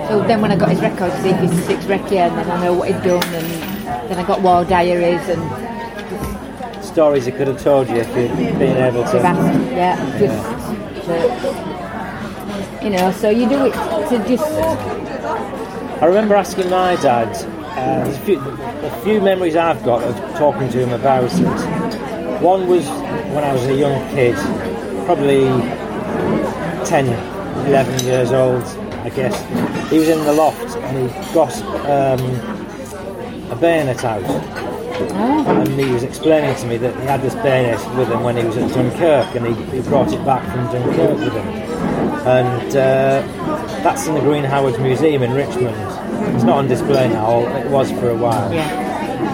So 0.07 0.23
then 0.25 0.41
when 0.41 0.51
I 0.51 0.55
got 0.55 0.69
his 0.69 0.79
records, 0.79 1.15
he 1.23 1.33
was 1.33 1.51
six 1.65 1.83
recce, 1.85 2.13
and 2.13 2.37
then 2.37 2.49
I 2.49 2.63
know 2.63 2.73
what 2.73 2.87
he'd 2.87 3.03
done, 3.03 3.23
and 3.33 4.09
then 4.09 4.17
I 4.17 4.23
got 4.25 4.41
war 4.41 4.63
diaries 4.63 5.27
and 5.27 5.41
Stories 6.85 7.25
he 7.25 7.31
could 7.33 7.47
have 7.47 7.61
told 7.61 7.89
you 7.89 7.97
if 7.97 8.07
you'd 8.07 8.57
been 8.57 8.77
able 8.77 9.03
to. 9.03 9.17
Yeah, 9.17 9.97
just 10.17 10.35
you 12.81 12.89
know. 12.91 13.11
So 13.11 13.29
you 13.29 13.49
do 13.49 13.65
it 13.65 13.73
to 14.09 14.23
just 14.25 14.45
I 16.01 16.05
remember 16.05 16.35
asking 16.35 16.69
my 16.69 16.95
dad. 16.95 17.35
Uh, 17.75 18.09
a 18.09 18.19
few, 18.19 18.39
a 18.39 19.01
few 19.03 19.19
memories 19.19 19.57
I've 19.57 19.83
got 19.83 20.01
of 20.03 20.15
talking 20.37 20.69
to 20.69 20.79
him 20.79 20.93
about 20.93 21.25
it. 21.25 22.41
One 22.41 22.67
was 22.67 22.87
when 22.87 23.43
I 23.43 23.51
was 23.51 23.65
a 23.65 23.75
young 23.75 23.99
kid, 24.15 24.35
probably 25.05 25.49
10, 26.85 27.07
11 27.67 28.05
years 28.05 28.31
old, 28.31 28.63
I 29.03 29.09
guess. 29.09 29.89
He 29.89 29.99
was 29.99 30.07
in 30.09 30.23
the 30.25 30.33
loft 30.33 30.75
and 30.77 31.09
he 31.09 31.33
got 31.33 31.53
um, 31.89 33.51
a 33.51 33.55
bayonet 33.55 34.03
out. 34.03 34.23
And 34.95 35.67
he 35.79 35.91
was 35.91 36.03
explaining 36.03 36.55
to 36.55 36.67
me 36.67 36.77
that 36.77 36.95
he 36.99 37.05
had 37.05 37.21
this 37.21 37.33
bayonet 37.35 37.79
with 37.97 38.07
him 38.09 38.23
when 38.23 38.37
he 38.37 38.43
was 38.45 38.57
at 38.57 38.71
Dunkirk 38.73 39.35
and 39.35 39.47
he, 39.47 39.53
he 39.77 39.81
brought 39.81 40.11
it 40.13 40.23
back 40.25 40.43
from 40.51 40.65
Dunkirk 40.71 41.19
with 41.19 41.33
him. 41.33 41.47
And 42.27 42.69
uh, 42.69 43.21
that's 43.83 44.07
in 44.07 44.15
the 44.15 44.21
Green 44.21 44.43
Howards 44.43 44.77
Museum 44.79 45.21
in 45.23 45.33
Richmond. 45.33 45.75
It's 46.35 46.43
not 46.43 46.57
on 46.59 46.67
display 46.67 47.09
now, 47.09 47.41
it 47.57 47.69
was 47.69 47.91
for 47.91 48.09
a 48.09 48.15
while. 48.15 48.51
yeah, 48.53 48.69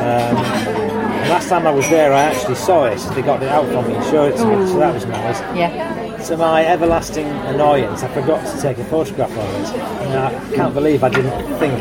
And 0.01 1.29
last 1.29 1.47
time 1.47 1.67
I 1.67 1.71
was 1.71 1.87
there, 1.89 2.11
I 2.11 2.23
actually 2.23 2.55
saw 2.55 2.85
it. 2.85 2.97
They 3.15 3.21
got 3.21 3.41
it 3.43 3.49
out 3.49 3.65
for 3.67 3.87
me 3.87 3.95
and 3.95 4.03
showed 4.05 4.33
it 4.33 4.37
to 4.37 4.45
me, 4.45 4.65
so 4.67 4.79
that 4.79 4.93
was 4.93 5.05
nice. 5.05 5.39
yeah. 5.55 6.00
To 6.27 6.37
my 6.37 6.63
everlasting 6.65 7.25
annoyance, 7.25 8.03
I 8.03 8.07
forgot 8.13 8.45
to 8.45 8.61
take 8.61 8.77
a 8.77 8.85
photograph 8.85 9.31
of 9.31 9.37
it. 9.37 9.81
And 9.81 10.13
I 10.19 10.55
can't 10.55 10.73
believe 10.73 11.03
I 11.03 11.09
didn't 11.09 11.57
think. 11.57 11.73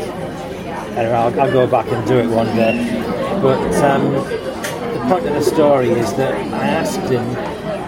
Anyway, 0.97 1.13
I'll, 1.13 1.39
I'll 1.39 1.51
go 1.51 1.67
back 1.67 1.87
and 1.87 2.05
do 2.07 2.17
it 2.17 2.27
one 2.27 2.47
day. 2.47 3.01
But 3.41 3.61
um, 3.83 4.11
the 4.13 5.05
point 5.07 5.25
of 5.27 5.33
the 5.35 5.41
story 5.43 5.91
is 5.91 6.11
that 6.15 6.33
I 6.53 6.67
asked 6.67 6.99
him, 7.09 7.23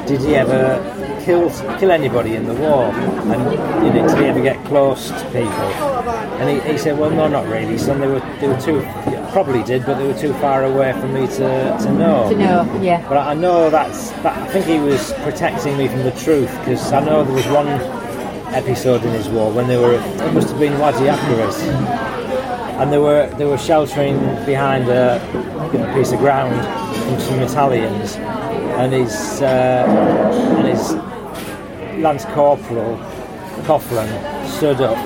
did 0.05 0.21
he 0.21 0.35
ever 0.35 0.79
kill 1.25 1.49
kill 1.79 1.91
anybody 1.91 2.35
in 2.35 2.45
the 2.45 2.53
war? 2.53 2.83
And 2.85 3.85
you 3.85 3.91
know, 3.91 4.07
did 4.07 4.17
he 4.19 4.25
ever 4.25 4.41
get 4.41 4.63
close 4.65 5.09
to 5.09 5.25
people? 5.25 5.49
And 6.39 6.49
he, 6.49 6.71
he 6.71 6.77
said, 6.77 6.97
well, 6.97 7.09
no, 7.09 7.27
not 7.27 7.47
really. 7.47 7.77
Some 7.77 7.99
they 7.99 8.07
were 8.07 8.21
they 8.39 8.47
were 8.47 8.59
too 8.61 8.81
probably 9.33 9.63
did, 9.63 9.85
but 9.85 9.97
they 9.97 10.07
were 10.07 10.17
too 10.17 10.33
far 10.33 10.63
away 10.63 10.93
for 10.93 11.07
me 11.07 11.25
to, 11.25 11.77
to 11.81 11.91
know. 11.91 12.29
To 12.29 12.35
know, 12.35 12.79
yeah. 12.81 13.07
But 13.09 13.17
I 13.17 13.33
know 13.33 13.69
that's. 13.69 14.11
That, 14.21 14.32
think 14.53 14.67
he 14.67 14.77
was 14.77 15.11
protecting 15.23 15.75
me 15.79 15.87
from 15.87 16.03
the 16.03 16.11
truth 16.11 16.51
because 16.59 16.93
I 16.93 17.03
know 17.03 17.23
there 17.23 17.33
was 17.33 17.47
one 17.47 17.67
episode 18.53 19.03
in 19.03 19.09
his 19.09 19.27
war 19.27 19.51
when 19.51 19.67
they 19.67 19.77
were. 19.77 19.93
It 19.93 20.31
must 20.31 20.49
have 20.49 20.59
been 20.59 20.77
Wadi 20.77 21.07
Akarit, 21.07 21.59
and 22.79 22.93
they 22.93 22.99
were 22.99 23.25
they 23.39 23.45
were 23.45 23.57
sheltering 23.57 24.19
behind 24.45 24.89
a 24.89 25.19
you 25.73 25.79
know, 25.79 25.91
piece 25.95 26.11
of 26.11 26.19
ground 26.19 26.53
from 27.03 27.19
some 27.19 27.39
Italians, 27.39 28.15
and 28.77 28.93
his 28.93 29.41
uh, 29.41 29.85
and 30.59 30.67
his 30.67 30.93
lance 32.03 32.25
corporal 32.25 32.97
Coughlin 33.65 34.07
stood 34.47 34.81
up 34.81 34.97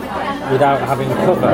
without 0.52 0.82
having 0.82 1.08
cover, 1.26 1.54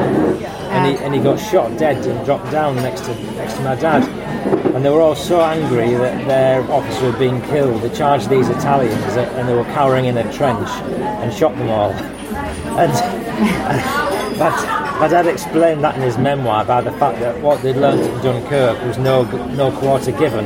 and 0.73 0.97
he 0.97 1.03
and 1.03 1.13
he 1.13 1.21
got 1.21 1.39
shot 1.39 1.77
dead 1.77 2.03
and 2.07 2.25
dropped 2.25 2.49
down 2.49 2.75
next 2.77 3.01
to 3.01 3.13
next 3.33 3.53
to 3.57 3.61
my 3.61 3.75
dad. 3.75 4.62
And 4.73 4.83
they 4.83 4.89
were 4.89 5.01
all 5.01 5.15
so 5.15 5.41
angry 5.41 5.93
that 5.93 6.27
their 6.27 6.61
officer 6.71 7.11
had 7.11 7.19
been 7.19 7.41
killed. 7.43 7.81
They 7.83 7.95
charged 7.95 8.29
these 8.29 8.49
Italians, 8.49 9.15
and 9.15 9.47
they 9.47 9.53
were 9.53 9.65
cowering 9.65 10.05
in 10.05 10.17
a 10.17 10.33
trench, 10.33 10.67
and 10.67 11.31
shot 11.31 11.55
them 11.57 11.69
all. 11.69 11.91
And 11.91 12.91
but 14.39 14.55
my 14.99 15.07
dad 15.07 15.27
explained 15.27 15.83
that 15.83 15.95
in 15.95 16.01
his 16.01 16.17
memoir 16.17 16.65
by 16.65 16.81
the 16.81 16.91
fact 16.93 17.19
that 17.19 17.39
what 17.41 17.61
they'd 17.61 17.75
learned 17.75 18.01
at 18.01 18.23
Dunkirk 18.23 18.81
was 18.85 18.97
no 18.97 19.23
no 19.53 19.71
quarter 19.71 20.11
given, 20.11 20.45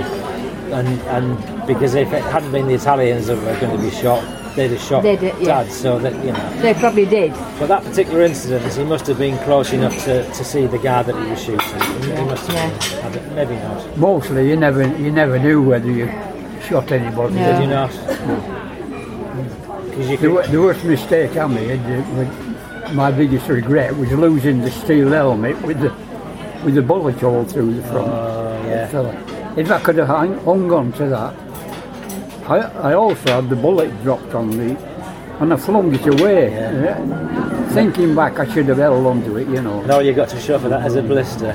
and 0.71 0.87
and 1.03 1.67
because 1.67 1.95
if 1.95 2.11
it 2.11 2.23
hadn't 2.23 2.51
been 2.51 2.67
the 2.67 2.73
Italians 2.73 3.27
that 3.27 3.37
were 3.37 3.59
going 3.59 3.77
to 3.77 3.81
be 3.81 3.91
shot, 3.91 4.23
they'd 4.57 4.71
have 4.71 4.81
shot 4.81 5.03
They'd, 5.03 5.19
uh, 5.19 5.37
yeah. 5.39 5.63
dad. 5.63 5.71
So 5.71 5.97
that 5.99 6.13
you 6.25 6.33
know. 6.33 6.61
They 6.61 6.73
probably 6.73 7.05
did. 7.05 7.31
But 7.59 7.67
that 7.67 7.83
particular 7.85 8.21
incident, 8.23 8.73
he 8.73 8.83
must 8.83 9.07
have 9.07 9.17
been 9.17 9.37
close 9.45 9.71
enough 9.71 9.95
to, 10.03 10.25
to 10.37 10.43
see 10.43 10.67
the 10.67 10.79
guy 10.79 11.03
that 11.03 11.15
he 11.15 11.29
was 11.31 11.41
shooting. 11.41 11.81
He 12.01 12.11
he 12.17 12.23
must 12.25 12.45
have 12.47 12.91
Yeah. 12.91 13.09
been. 13.09 13.23
I 13.29 13.35
Maybe 13.35 13.55
not. 13.55 13.97
Mostly, 13.97 14.49
you 14.49 14.57
never 14.57 14.81
you 14.97 15.11
never 15.11 15.39
knew 15.39 15.61
whether 15.61 15.89
you 15.89 16.07
shot 16.67 16.91
anybody. 16.91 17.35
No. 17.35 17.45
Did 17.45 17.61
you 17.61 17.69
not? 17.69 17.91
Because 19.89 20.09
you 20.09 20.17
The, 20.17 20.27
could. 20.41 20.51
the 20.51 20.61
worst 20.61 20.83
mistake 20.83 21.37
I 21.37 21.47
made, 21.47 21.79
uh, 21.79 22.03
with 22.17 22.93
my 22.93 23.11
biggest 23.11 23.47
regret, 23.47 23.95
was 23.95 24.11
losing 24.11 24.61
the 24.61 24.71
steel 24.71 25.09
helmet 25.09 25.59
with 25.61 25.79
the 25.79 25.91
with 26.65 26.75
the 26.75 26.81
bullet 26.81 27.15
hole 27.21 27.43
through 27.45 27.73
the 27.75 27.83
front. 27.83 28.07
Oh, 28.09 28.61
yeah. 28.67 28.89
So, 28.89 29.01
if 29.55 29.69
I 29.71 29.79
could 29.79 29.97
have 29.97 30.07
hung, 30.07 30.37
hung 30.43 30.71
on 30.71 30.91
to 30.93 31.05
that, 31.07 31.33
I, 32.47 32.57
I 32.91 32.93
also 32.93 33.29
had 33.29 33.49
the 33.49 33.55
bullet 33.55 33.91
dropped 34.03 34.33
on 34.33 34.49
me, 34.57 34.77
and 35.39 35.53
I 35.53 35.57
flung 35.57 35.93
it 35.93 36.05
away. 36.07 36.51
Yeah. 36.51 36.83
Yeah. 36.83 37.69
Thinking 37.69 38.15
back, 38.15 38.39
I 38.39 38.45
should 38.53 38.67
have 38.69 38.77
held 38.77 39.05
onto 39.05 39.35
it, 39.37 39.47
you 39.49 39.61
know. 39.61 39.81
No, 39.81 39.99
you 39.99 40.13
got 40.13 40.29
to 40.29 40.39
show 40.39 40.57
for 40.57 40.69
that 40.69 40.81
as 40.81 40.95
a 40.95 41.01
blister. 41.01 41.51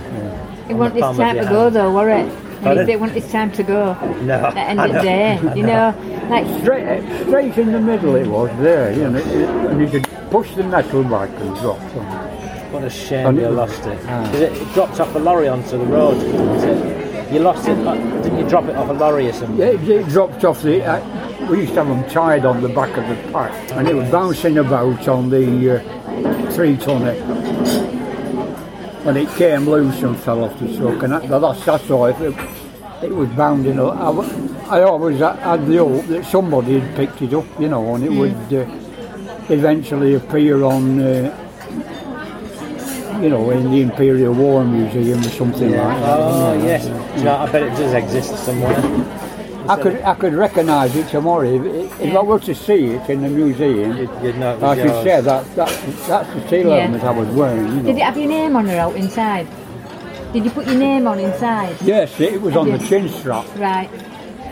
It 0.69 0.73
On 0.75 0.79
wasn't 0.79 1.01
the 1.01 1.07
his 1.09 1.11
of 1.11 1.17
time 1.17 1.35
to 1.37 1.41
your 1.43 1.51
go 1.51 1.63
hand. 1.65 1.77
though, 1.77 1.93
were 1.95 2.11
it? 2.11 2.29
Pardon? 2.63 2.79
And 2.83 2.91
it 2.91 3.01
wasn't 3.01 3.23
his 3.23 3.33
time 3.33 3.51
to 3.53 3.63
go. 3.63 3.95
No. 4.23 4.35
At 4.35 4.55
the 4.55 4.61
end 4.61 4.81
of 4.81 4.93
the 4.93 5.01
day, 5.01 5.41
you 5.57 5.63
know, 5.67 5.95
like 6.31 6.47
Straight, 6.63 7.03
straight 7.27 7.59
in 7.59 7.73
the 7.73 7.81
middle 7.81 8.15
it 8.17 8.27
was 8.29 8.51
there, 8.61 8.93
you 8.93 9.09
know, 9.11 9.19
it- 9.19 9.27
and 9.71 9.81
you 9.81 9.89
could 9.89 10.05
push 10.31 10.55
the 10.55 10.63
metal 10.63 11.03
back 11.05 11.31
and 11.41 11.57
drop 11.57 11.81
on 11.81 12.07
it. 12.07 12.73
What 12.73 12.85
a 12.85 12.91
shame 12.91 13.27
And 13.27 13.37
you 13.39 13.47
it 13.47 13.51
lost 13.51 13.85
it. 13.87 13.99
Ah. 14.07 14.25
'Cause 14.31 14.41
it, 14.41 14.53
it 14.53 14.73
dropped 14.75 15.01
off 15.01 15.15
a 15.15 15.19
lorry 15.19 15.49
onto 15.49 15.77
the 15.77 15.85
road. 15.85 16.17
Didn't 17.33 17.35
it? 17.35 17.39
You 17.39 17.45
lost 17.45 17.69
it, 17.69 17.87
uh, 17.87 17.95
didn't 18.23 18.39
you 18.39 18.49
drop 18.49 18.65
it 18.65 18.77
off 18.77 18.89
a 18.89 18.93
lorry 18.93 19.29
or 19.29 19.33
something? 19.33 19.57
Yeah, 19.59 19.67
it, 19.67 19.89
it 19.89 20.09
dropped 20.09 20.45
off 20.45 20.63
the. 20.63 20.85
I, 20.85 21.49
we 21.51 21.61
used 21.61 21.75
to 21.75 21.85
have 21.85 21.89
them 21.89 22.09
tied 22.11 22.45
on 22.45 22.63
the 22.63 22.69
back 22.69 22.97
of 22.97 23.09
the 23.09 23.33
pack, 23.33 23.53
and 23.73 23.89
it 23.89 23.95
was 23.95 24.09
bouncing 24.11 24.59
about 24.59 25.09
on 25.09 25.29
the 25.31 25.79
uh, 25.81 26.51
three 26.53 26.77
tonner. 26.77 27.15
When 29.03 29.17
it 29.17 29.29
came 29.31 29.69
loose 29.69 30.01
and 30.03 30.17
fell 30.17 30.45
off 30.45 30.57
the 30.61 30.77
truck, 30.77 31.03
and 31.03 31.13
that, 31.13 31.29
that's, 31.29 31.65
that's 31.65 31.91
all. 31.91 32.07
It, 32.07 32.17
it 33.03 33.11
was 33.13 33.29
bounding 33.31 33.81
up. 33.81 33.97
I 34.71 34.83
always 34.83 35.19
had- 35.19 35.41
had 35.41 35.67
the 35.67 35.79
hope 35.79 36.07
that 36.07 36.25
somebody 36.25 36.79
had 36.79 36.95
picked 36.95 37.21
it 37.21 37.35
up, 37.35 37.45
you 37.59 37.69
know, 37.69 37.97
and 37.97 38.05
it 38.05 38.13
would 38.13 38.33
uh, 38.55 38.65
eventually 39.53 40.15
appear 40.15 40.63
on, 40.63 41.01
uh, 41.01 41.42
you 43.23 43.29
know, 43.31 43.51
in 43.51 43.71
the 43.71 43.81
Imperial 43.83 44.35
War 44.35 44.65
Museum 44.65 45.21
or 45.21 45.31
something 45.31 45.71
like 45.71 46.01
that. 46.01 46.19
Oh 46.19 46.53
yes. 46.55 46.87
Do 46.87 47.19
you 47.19 47.25
know, 47.25 47.37
I 47.37 47.51
bet 47.51 47.63
it 47.63 47.71
does 47.71 47.93
exist 47.95 48.37
somewhere. 48.45 48.77
I 49.69 49.77
could 49.81 49.97
I 50.03 50.15
could 50.15 50.35
recognise 50.35 50.95
it 50.97 51.07
tomorrow 51.09 51.45
if, 51.49 52.01
if 52.01 52.17
I 52.17 52.23
were 52.23 52.41
to 52.41 52.55
see 52.55 52.87
it 52.87 53.09
in 53.09 53.23
the 53.23 53.29
museum. 53.29 53.97
You'd, 53.97 54.11
you'd 54.23 54.37
know 54.39 54.57
it 54.57 54.63
I 54.63 54.69
was 54.71 54.79
should 54.79 54.87
yours. 54.87 55.05
say 55.05 55.21
that, 55.21 55.55
that 55.55 55.97
that's 56.09 56.35
the 56.35 56.49
seal 56.49 56.69
Yeah. 56.69 56.81
helmet 56.81 57.05
I 57.05 57.11
was 57.13 57.29
wearing. 57.29 57.67
You 57.69 57.75
know. 57.75 57.83
Did 57.85 57.97
it 57.97 58.03
have 58.03 58.17
your 58.19 58.29
name 58.29 58.57
on 58.57 58.69
or 58.69 58.77
out 58.77 58.97
inside? 58.97 59.47
Did 60.33 60.45
you 60.45 60.51
put 60.51 60.67
your 60.67 60.79
name 60.79 61.07
on 61.07 61.21
inside? 61.21 61.77
Yes, 61.83 62.19
it 62.19 62.41
was 62.43 62.57
on 62.57 62.71
the 62.71 62.79
chin 62.79 63.09
strap. 63.09 63.47
Right. 63.57 63.89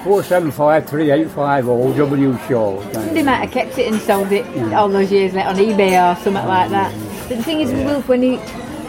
Four 0.05 0.23
seven 0.23 0.51
five 0.53 0.89
three 0.89 1.11
eight 1.11 1.29
five 1.31 1.65
zero 1.65 1.93
W 1.93 2.39
Shaw. 2.47 2.81
Somebody 2.93 3.23
might 3.23 3.37
have 3.37 3.51
kept 3.51 3.77
it 3.79 3.93
and 3.93 4.01
sold 4.01 4.31
it 4.33 4.47
all 4.73 4.89
those 4.89 5.11
years 5.11 5.33
later 5.35 5.49
on 5.49 5.57
eBay 5.57 5.93
or 6.01 6.15
something 6.23 6.47
like 6.47 6.71
that. 6.71 6.95
But 7.31 7.37
the 7.39 7.45
thing 7.45 7.61
is, 7.61 7.71
with 7.71 7.87
Wolf, 7.87 8.09
when 8.09 8.23
he 8.23 8.39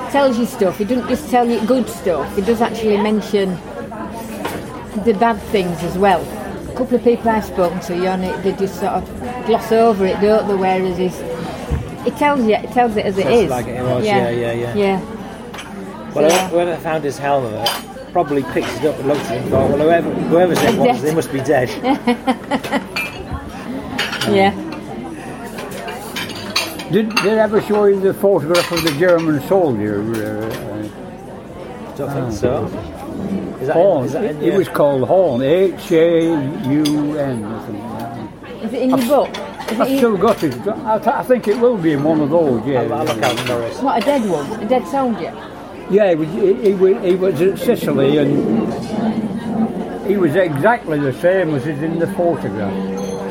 tells 0.10 0.36
you 0.40 0.48
stuff, 0.48 0.80
he 0.80 0.84
doesn't 0.84 1.08
just 1.08 1.30
tell 1.30 1.48
you 1.48 1.64
good 1.68 1.88
stuff. 1.88 2.36
He 2.36 2.42
does 2.42 2.60
actually 2.60 2.98
mention 2.98 3.52
the 5.06 5.16
bad 5.20 5.40
things 5.54 5.84
as 5.84 5.96
well. 5.96 6.22
A 6.68 6.76
couple 6.76 6.96
of 6.96 7.04
people 7.04 7.30
I've 7.30 7.46
spoken 7.46 7.80
to, 7.82 7.96
you 7.96 8.02
know, 8.02 8.42
they 8.42 8.54
just 8.54 8.80
sort 8.80 8.94
of 8.94 9.46
gloss 9.46 9.72
over 9.72 10.08
it, 10.08 10.20
don't 10.22 10.48
they? 10.48 10.56
Whereas 10.56 10.98
he's, 10.98 11.16
he 12.04 12.10
tells 12.18 12.44
you, 12.44 12.56
he 12.56 12.66
tells 12.74 12.98
it 12.98 13.06
as 13.06 13.20
it 13.20 13.28
it 13.28 13.32
is. 13.44 13.50
like 13.52 13.68
it 13.68 13.84
was, 13.84 14.04
yeah, 14.08 14.32
yeah, 14.32 14.54
yeah. 14.54 14.74
Yeah. 14.74 16.12
Well, 16.16 16.28
Yeah. 16.28 16.52
when 16.52 16.68
I 16.68 16.78
found 16.78 17.04
his 17.04 17.20
helmet, 17.20 17.70
probably 18.12 18.42
picked 18.42 18.70
it 18.70 18.86
up 18.86 18.98
and 18.98 19.08
looked 19.08 19.22
at 19.26 19.38
it 19.38 19.42
and 19.44 19.52
thought, 19.52 19.70
well, 19.70 19.78
whoever, 19.78 20.10
whoever's 20.10 20.64
it 20.64 20.80
was, 20.80 21.00
they 21.04 21.14
must 21.14 21.32
be 21.32 21.42
dead. 21.42 21.70
Yeah. 24.30 24.71
Did 26.92 27.10
did 27.10 27.18
they 27.24 27.40
ever 27.40 27.62
show 27.62 27.86
you 27.86 28.00
the 28.00 28.14
photograph 28.14 28.72
of 28.72 28.84
the 28.84 28.92
German 29.00 29.42
soldier? 29.48 30.02
Uh, 30.02 31.96
Don't 31.96 32.12
think 32.12 32.32
so. 32.34 32.66
Is 33.62 33.68
that, 33.68 33.70
uh, 33.70 33.74
Horn. 33.74 34.06
is 34.06 34.12
that 34.14 34.24
in 34.26 34.38
It, 34.38 34.54
it 34.54 34.58
was 34.58 34.68
called 34.68 35.08
Horn. 35.08 35.42
H 35.42 35.92
A 35.92 36.22
U 36.70 37.18
N. 37.18 37.44
or 37.46 37.60
something 37.62 37.90
like 37.90 38.00
that. 38.00 38.64
Is 38.66 38.74
it 38.74 38.82
in 38.82 38.90
your 38.90 39.08
book? 39.08 39.30
Is 39.30 39.80
I've 39.80 39.88
it 39.88 39.92
in, 39.92 39.98
still 40.00 40.18
got 40.18 40.44
it. 40.44 40.54
I, 40.68 40.98
th- 40.98 41.08
I 41.08 41.24
think 41.24 41.48
it 41.48 41.58
will 41.60 41.78
be 41.78 41.94
in 41.94 42.04
one 42.04 42.20
of 42.20 42.30
those. 42.30 42.66
Yeah. 42.68 42.82
I'll, 42.82 42.94
I'll 42.94 43.06
look 43.06 43.24
out 43.24 43.40
for 43.40 43.62
it. 43.64 43.74
what, 43.84 44.02
a 44.02 44.06
dead 44.06 44.30
one? 44.30 44.52
A 44.62 44.68
dead 44.68 44.86
soldier? 44.88 45.34
Yeah, 45.90 46.10
he 46.10 46.16
was, 46.16 46.28
he, 46.30 46.54
he, 46.56 47.10
he 47.10 47.16
was 47.16 47.40
in 47.42 47.58
Sicily 47.58 48.18
and 48.18 48.32
he 50.08 50.18
was 50.18 50.36
exactly 50.36 51.00
the 51.00 51.14
same 51.14 51.54
as 51.56 51.66
is 51.68 51.82
in 51.82 52.00
the 52.00 52.08
photograph. 52.14 52.74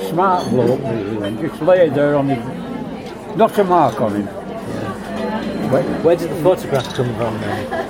Smart 0.08 0.48
bloke, 0.50 0.80
really, 0.80 1.26
and 1.28 1.38
just 1.40 1.60
lay 1.62 1.88
there 1.90 2.16
on 2.16 2.28
his. 2.28 2.59
Not 3.36 3.58
a 3.58 3.64
mark 3.64 4.00
on 4.00 4.16
him. 4.16 4.26
But 5.70 5.84
Where 6.04 6.16
did 6.16 6.30
the 6.30 6.42
photograph 6.42 6.94
come 6.94 7.14
from 7.16 7.38
then? 7.40 7.86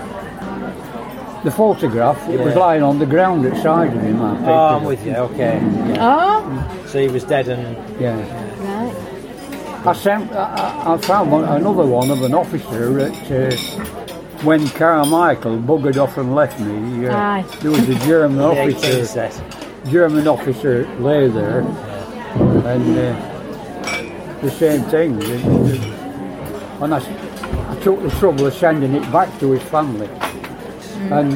the 1.44 1.50
photograph, 1.50 2.28
it 2.28 2.38
was 2.38 2.54
lying 2.54 2.82
on 2.82 2.98
the 2.98 3.06
ground 3.06 3.46
outside 3.46 3.96
of 3.96 4.02
him. 4.02 4.20
I 4.22 4.34
think. 4.36 4.46
Oh, 4.48 4.52
I'm 4.76 4.84
with 4.84 5.06
you, 5.06 5.14
okay. 5.14 5.58
Yeah. 5.88 5.96
Oh, 6.00 6.84
So 6.86 7.00
he 7.00 7.08
was 7.08 7.24
dead 7.24 7.48
and 7.48 7.76
Yeah. 7.98 8.16
right. 8.60 9.86
I, 9.86 9.92
sent, 9.94 10.30
I, 10.32 10.82
I 10.84 10.94
I 10.94 10.98
found 10.98 11.32
one, 11.32 11.44
another 11.44 11.86
one 11.86 12.10
of 12.10 12.20
an 12.22 12.34
officer 12.34 12.98
at, 13.00 13.32
uh, 13.32 13.56
when 14.44 14.68
Carmichael 14.68 15.56
buggered 15.58 15.96
off 15.96 16.18
and 16.18 16.34
left 16.34 16.60
me. 16.60 17.06
Uh, 17.08 17.16
Aye. 17.16 17.44
there 17.62 17.70
was 17.70 17.88
a 17.88 17.94
German 18.06 18.40
officer. 18.50 19.30
German 19.88 20.28
officer 20.28 20.86
lay 20.98 21.28
there, 21.28 21.60
and 21.60 22.98
uh, 22.98 23.29
the 24.42 24.50
same 24.50 24.82
thing. 24.84 25.18
The- 25.18 25.26
the- 25.26 26.00
And 26.82 26.94
I, 26.94 26.96
s- 26.98 27.08
I 27.68 27.74
took 27.82 28.02
the 28.02 28.10
trouble 28.18 28.46
of 28.46 28.54
sending 28.54 28.94
it 28.94 29.12
back 29.12 29.28
to 29.40 29.50
his 29.52 29.62
family, 29.64 30.06
hmm. 30.06 31.12
and 31.12 31.32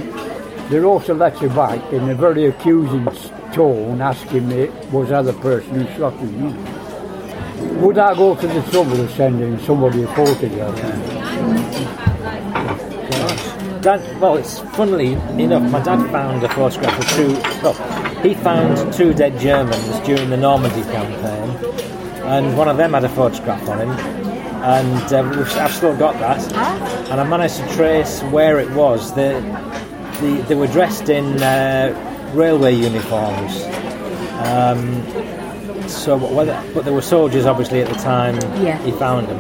they 0.71 0.79
wrote 0.79 1.09
a 1.11 1.15
letter 1.15 1.49
back 1.51 1.93
in 1.93 2.09
a 2.09 2.15
very 2.15 2.47
accusing 2.47 3.05
tone, 3.53 4.01
asking 4.01 4.49
me 4.49 4.69
was 4.91 5.13
I 5.13 5.21
the 5.23 5.35
person 5.35 5.75
who 5.85 5.99
shot 5.99 6.15
him. 6.15 6.33
you. 6.49 7.77
Would 7.81 7.99
I 7.99 8.15
go 8.15 8.35
to 8.35 8.47
the 8.47 8.63
trouble 8.71 8.99
of 9.01 9.11
sending 9.11 9.59
somebody 9.61 10.03
a 10.05 10.07
photograph? 10.15 10.75
Dad, 13.83 14.01
well, 14.19 14.37
it's 14.39 14.61
funnily 14.77 15.13
enough, 15.43 15.71
my 15.71 15.81
dad 15.83 16.11
found 16.11 16.43
a 16.43 16.49
photograph 16.49 16.99
of 16.99 17.07
two. 17.17 17.33
Well, 17.63 17.75
he 18.23 18.33
found 18.35 18.93
two 18.95 19.13
dead 19.13 19.39
Germans 19.39 20.01
during 20.07 20.31
the 20.31 20.39
Normandy 20.39 20.83
campaign, 20.85 21.51
and 22.27 22.57
one 22.57 22.69
of 22.69 22.77
them 22.77 22.93
had 22.95 23.05
a 23.05 23.09
photograph 23.09 23.69
on 23.69 23.79
him, 23.81 23.91
and 23.91 25.13
uh, 25.13 25.23
we've- 25.37 25.59
I've 25.61 25.73
still 25.73 25.97
got 25.97 26.19
that. 26.21 26.41
And 27.11 27.21
I 27.21 27.25
managed 27.25 27.57
to 27.59 27.69
trace 27.75 28.23
where 28.25 28.59
it 28.59 28.71
was. 28.71 29.13
They, 29.15 29.33
the, 30.21 30.45
they 30.49 30.55
were 30.55 30.67
dressed 30.69 31.09
in 31.09 31.43
uh, 31.43 31.93
railway 32.35 32.75
uniforms. 32.75 33.63
Um, 34.47 35.89
so, 35.89 36.19
but 36.19 36.33
whether, 36.33 36.63
but 36.75 36.85
there 36.85 36.95
were 36.95 37.03
soldiers 37.03 37.47
obviously 37.47 37.81
at 37.83 37.89
the 37.89 37.95
time 38.01 38.37
Yeah. 38.65 38.79
he 38.85 38.91
found 38.93 39.29
them. 39.29 39.39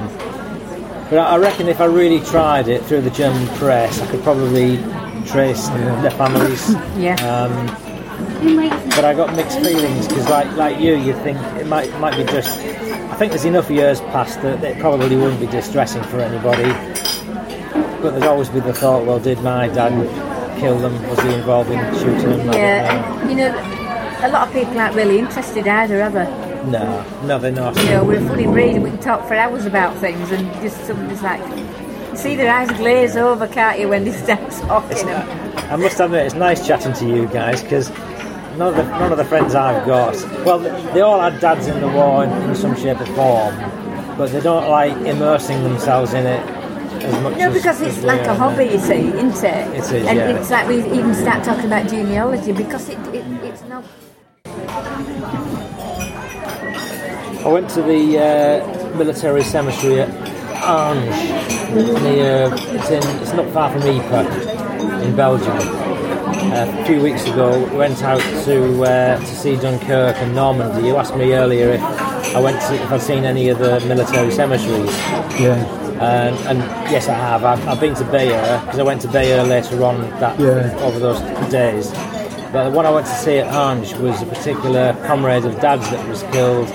But 1.11 1.19
I 1.19 1.37
reckon 1.37 1.69
if 1.69 1.81
I 1.81 1.85
really 1.87 2.21
tried 2.25 2.69
it 2.69 2.83
through 2.85 3.03
the 3.03 3.11
German 3.11 3.47
press, 3.57 4.01
I 4.01 4.07
could 4.11 4.23
probably 4.23 4.77
trace 5.27 5.69
their 5.69 6.11
families. 6.13 6.75
Yeah. 6.99 7.15
Um, 7.27 7.67
but 8.91 9.05
I 9.05 9.15
got 9.15 9.35
mixed 9.35 9.59
feelings 9.61 10.07
because, 10.07 10.29
like 10.29 10.51
like 10.57 10.79
you, 10.79 10.95
you 10.97 11.15
think 11.25 11.39
it 11.59 11.67
might 11.67 11.89
it 11.89 11.99
might 11.99 12.17
be 12.17 12.25
just. 12.31 12.59
I 13.15 13.17
think 13.17 13.31
there's 13.31 13.45
enough 13.45 13.71
years 13.71 14.01
past 14.01 14.43
that 14.43 14.65
it 14.65 14.81
probably 14.81 15.15
wouldn't 15.15 15.39
be 15.39 15.47
distressing 15.47 16.03
for 16.03 16.19
anybody. 16.19 16.65
But 18.03 18.11
there's 18.11 18.25
always 18.25 18.49
been 18.49 18.65
the 18.65 18.73
thought, 18.73 19.07
well, 19.07 19.21
did 19.21 19.41
my 19.41 19.69
dad 19.69 19.93
kill 20.59 20.77
them? 20.81 21.01
Was 21.09 21.21
he 21.21 21.33
involved 21.33 21.71
in 21.71 21.79
shooting 21.95 22.39
them? 22.39 22.47
Know. 22.49 22.53
Yeah, 22.55 23.21
and, 23.21 23.31
you 23.31 23.37
know, 23.37 23.51
a 24.27 24.29
lot 24.33 24.49
of 24.49 24.53
people 24.53 24.77
aren't 24.81 24.97
really 24.97 25.21
interested 25.21 25.69
either, 25.69 26.03
are 26.03 26.11
they? 26.11 26.25
No, 26.69 27.07
no, 27.23 27.39
they're 27.39 27.53
not. 27.53 27.77
You 27.77 27.91
know, 27.91 28.05
we're 28.05 28.27
fully 28.27 28.47
breed 28.47 28.75
and 28.75 28.83
we 28.83 28.91
can 28.91 28.99
talk 28.99 29.29
for 29.29 29.35
hours 29.35 29.65
about 29.65 29.97
things 29.99 30.33
and 30.33 30.53
just 30.55 30.85
somebody's 30.85 31.23
like, 31.23 31.41
you 31.57 32.17
see 32.17 32.35
their 32.35 32.53
eyes 32.53 32.69
glaze 32.73 33.17
over, 33.17 33.47
can't 33.47 33.79
you, 33.79 33.91
when 33.91 34.03
they 34.03 34.11
start 34.11 34.51
talking? 34.51 35.09
I 35.09 35.77
must 35.77 36.01
admit, 36.01 36.27
it's 36.27 36.35
nice 36.35 36.67
chatting 36.67 36.95
to 36.95 37.07
you 37.09 37.29
guys 37.29 37.63
because 37.63 37.93
none 38.57 38.69
of 38.69 38.77
the 38.77 38.83
none 38.85 39.13
of 39.13 39.19
the 39.19 39.25
friends 39.25 39.55
I've 39.55 39.87
got, 39.87 40.15
well, 40.45 40.59
they 40.59 41.01
all 41.01 41.21
had 41.21 41.41
dads 41.41 41.67
in 41.67 41.81
the 41.81 41.89
war 41.89 42.25
in, 42.25 42.31
in 42.49 42.55
some 42.55 42.75
shape 42.77 43.01
or 43.01 43.07
form, 43.07 43.57
but 44.17 44.31
they 44.31 44.41
don't 44.41 44.69
like 44.69 44.93
immersing 45.07 45.63
themselves 45.63 46.13
in 46.15 46.27
it 46.27 46.41
as 47.05 47.23
much. 47.23 47.37
no, 47.37 47.53
because 47.53 47.81
as 47.81 47.83
it's 47.83 47.99
we 47.99 48.05
like 48.05 48.27
a 48.27 48.35
hobby, 48.35 48.65
you 48.65 48.79
see, 48.79 49.09
isn't 49.09 49.45
it? 49.45 49.69
It 49.69 49.79
is, 49.79 49.91
And 50.07 50.19
yeah. 50.19 50.39
it's 50.39 50.51
like 50.51 50.69
we 50.69 50.79
even 50.85 51.15
start 51.15 51.45
talking 51.45 51.67
about 51.67 51.89
genealogy 51.89 52.53
because 52.53 52.89
it, 52.89 52.99
it 53.15 53.25
it's 53.45 53.63
not. 53.65 53.85
I 57.45 57.49
went 57.49 57.69
to 57.71 57.83
the 57.83 58.19
uh, 58.19 58.97
military 58.97 59.43
cemetery 59.43 60.01
at 60.01 60.09
Ange, 60.65 62.03
near 62.03 62.49
it's 62.55 62.91
in 62.91 63.03
it's 63.21 63.33
not 63.35 63.51
far 63.53 63.71
from 63.71 63.83
Ypres 63.83 64.47
in 65.05 65.15
Belgium. 65.15 66.04
Uh, 66.27 66.67
a 66.81 66.85
few 66.87 67.01
weeks 67.03 67.25
ago, 67.27 67.65
went 67.77 68.03
out 68.03 68.21
to 68.45 68.83
uh, 68.83 69.19
to 69.19 69.27
see 69.27 69.57
Dunkirk 69.57 70.17
and 70.17 70.35
Normandy. 70.35 70.89
You 70.89 70.97
asked 70.97 71.17
me 71.17 71.33
earlier 71.35 71.71
if 71.71 71.83
I 72.35 72.41
went 72.41 72.61
to, 72.63 72.75
if 72.75 72.91
I'd 72.91 73.03
seen 73.03 73.25
any 73.25 73.49
of 73.51 73.59
the 73.59 73.81
military 73.81 74.31
cemeteries. 74.31 74.91
Yeah. 75.39 75.63
And, 76.01 76.37
and 76.49 76.59
yes, 76.91 77.09
I 77.09 77.15
have. 77.15 77.45
I've, 77.45 77.67
I've 77.69 77.81
been 77.81 77.95
to 77.97 78.05
Bayeux 78.05 78.61
because 78.65 78.79
I 78.79 78.83
went 78.83 79.01
to 79.03 79.09
Bayeux 79.09 79.43
later 79.45 79.83
on 79.85 80.01
that 80.21 80.39
Yeah. 80.41 80.75
over 80.83 80.99
those 80.99 81.21
days. 81.51 81.91
But 82.53 82.65
the 82.65 82.71
one 82.71 82.87
I 82.87 82.91
went 82.91 83.07
to 83.07 83.15
see 83.15 83.39
at 83.39 83.53
Ange 83.55 83.93
was 83.95 84.21
a 84.23 84.27
particular 84.27 84.93
comrade 85.07 85.45
of 85.45 85.61
Dad's 85.61 85.89
that 85.91 86.09
was 86.09 86.23
killed 86.25 86.69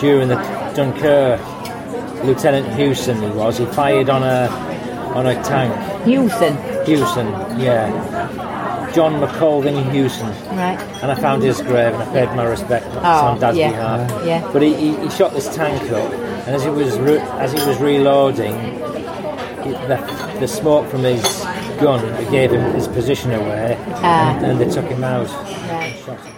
during 0.00 0.28
the 0.28 0.36
Dunkirk. 0.76 1.40
Lieutenant 2.24 2.68
Hewson, 2.78 3.20
he 3.22 3.28
was. 3.30 3.58
He 3.58 3.66
fired 3.66 4.08
on 4.10 4.22
a 4.22 4.48
on 5.14 5.26
a 5.26 5.34
tank. 5.42 5.72
Hewson, 6.06 6.56
Hewson, 6.86 7.26
yeah. 7.58 7.90
John 8.94 9.14
McColvin 9.20 9.90
Hewson. 9.90 10.28
right? 10.56 10.78
And 11.02 11.10
I 11.10 11.14
found 11.14 11.42
his 11.42 11.60
grave 11.62 11.94
and 11.94 12.02
I 12.02 12.12
paid 12.12 12.36
my 12.36 12.44
respect 12.44 12.86
Oh, 12.90 13.26
on 13.26 13.40
Dad's 13.40 13.56
yeah, 13.56 13.70
behalf. 13.70 14.26
yeah. 14.26 14.50
But 14.52 14.62
he, 14.62 14.74
he, 14.74 14.96
he 14.96 15.10
shot 15.10 15.32
this 15.32 15.54
tank 15.54 15.82
up, 15.92 16.12
and 16.12 16.54
as 16.54 16.62
he 16.64 16.70
was 16.70 16.98
re- 16.98 17.18
as 17.40 17.52
he 17.52 17.58
was 17.66 17.78
reloading, 17.80 18.54
it, 18.54 19.78
the, 19.88 20.36
the 20.40 20.48
smoke 20.48 20.88
from 20.90 21.02
his 21.02 21.22
gun 21.80 22.00
gave 22.30 22.50
him 22.52 22.72
his 22.74 22.86
position 22.88 23.32
away, 23.32 23.76
Ah. 24.02 24.36
and, 24.36 24.46
and 24.46 24.60
they 24.60 24.68
took 24.68 24.84
him 24.86 25.02
out. 25.04 25.28
Right. 25.70 25.96
Shot 26.04 26.20
him. 26.20 26.36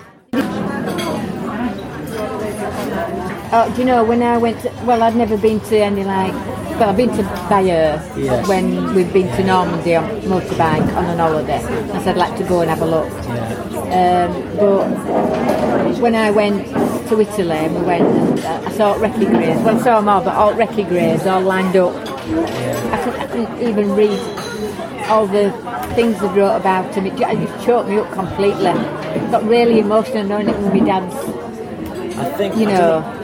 Oh, 3.57 3.73
do 3.75 3.81
you 3.81 3.85
know 3.87 4.03
when 4.05 4.23
I 4.23 4.37
went? 4.37 4.61
To, 4.63 4.69
well, 4.85 5.03
I'd 5.03 5.15
never 5.17 5.37
been 5.37 5.61
to 5.61 5.79
any 5.79 6.03
like. 6.05 6.35
Well, 6.79 6.91
I've 6.91 6.97
been 6.97 7.11
to 7.17 7.23
Bayeux 7.49 8.01
Yes. 8.17 8.49
when 8.49 8.95
we've 8.95 9.13
been 9.13 9.29
to 9.37 9.45
Normandy 9.45 9.95
on 9.95 10.05
motorbike 10.23 10.93
on 10.97 11.05
an 11.05 11.19
holiday. 11.19 11.59
I 11.63 12.03
said 12.03 12.09
I'd 12.09 12.17
like 12.17 12.37
to 12.39 12.45
go 12.45 12.61
and 12.63 12.71
have 12.71 12.83
a 12.83 12.87
look. 12.87 13.11
Um, 13.95 14.57
but 14.59 16.01
when 16.01 16.15
I 16.17 16.31
went 16.33 16.67
to 17.09 17.21
Italy, 17.21 17.53
and 17.53 17.75
we 17.77 17.83
went 17.83 18.03
and 18.03 18.41
uh, 18.41 18.63
I 18.67 18.73
saw 18.73 18.95
Recce 18.97 19.31
Greys. 19.31 19.57
Well, 19.65 19.77
I 19.79 19.83
saw 19.83 20.01
them 20.01 20.09
all, 20.09 20.23
but 20.25 20.35
all 20.35 20.53
Recce 20.55 20.87
Greys 20.89 21.25
all 21.27 21.43
lined 21.43 21.77
up. 21.77 21.95
I, 21.95 23.01
couldn't, 23.05 23.21
I 23.21 23.27
couldn't 23.29 23.63
even 23.69 23.95
read 23.95 24.19
all 25.09 25.27
the 25.29 25.53
things 25.95 26.21
they 26.21 26.27
wrote 26.29 26.57
about 26.57 26.93
him. 26.95 27.07
It, 27.07 27.17
ju- 27.17 27.25
it 27.29 27.65
choked 27.65 27.89
me 27.89 27.99
up 27.99 28.11
completely. 28.13 28.65
Got 29.31 29.45
really 29.45 29.79
emotional 29.79 30.25
knowing 30.25 30.49
it 30.49 30.57
was 30.59 30.73
my 30.73 30.81
dad's. 30.81 31.15
I 32.19 32.25
think 32.37 32.57
You 32.57 32.67
know. 32.67 33.21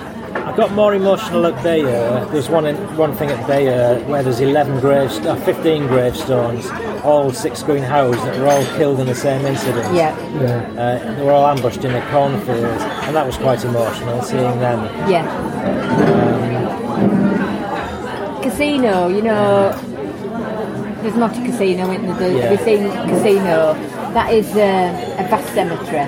Got 0.60 0.72
more 0.72 0.94
emotional 0.94 1.46
at 1.46 1.54
Bayeux. 1.64 2.30
There's 2.32 2.50
one 2.50 2.66
in, 2.66 2.76
one 2.94 3.16
thing 3.16 3.30
at 3.30 3.46
Bayeux 3.46 4.04
where 4.06 4.22
there's 4.22 4.40
11 4.40 4.80
graves, 4.80 5.16
uh, 5.20 5.34
15 5.36 5.86
gravestones, 5.86 6.68
all 7.02 7.32
six 7.32 7.62
Green 7.62 7.82
Howards 7.82 8.22
that 8.24 8.38
were 8.38 8.46
all 8.46 8.62
killed 8.76 9.00
in 9.00 9.06
the 9.06 9.14
same 9.14 9.46
incident. 9.46 9.94
Yeah, 9.94 10.14
Yeah. 10.38 10.82
Uh, 10.82 11.14
they 11.16 11.22
were 11.22 11.32
all 11.32 11.46
ambushed 11.46 11.82
in 11.82 11.94
a 11.94 12.06
cornfield, 12.10 12.78
and 13.06 13.16
that 13.16 13.24
was 13.24 13.38
quite 13.38 13.64
emotional 13.64 14.20
seeing 14.20 14.60
them. 14.60 14.84
yeah. 15.10 15.24
Cassino, 18.42 19.08
you 19.08 19.22
know, 19.22 19.72
there's 21.00 21.16
not 21.16 21.32
a 21.38 21.40
Cassino, 21.40 21.90
isn't? 21.90 22.18
The, 22.18 22.34
Yeah. 22.34 22.50
We've 22.50 22.60
seen 22.60 22.90
Cassino. 23.08 23.72
That 24.12 24.30
is 24.34 24.54
uh, 24.54 25.16
a 25.18 25.26
vast 25.30 25.54
cemetery. 25.54 26.06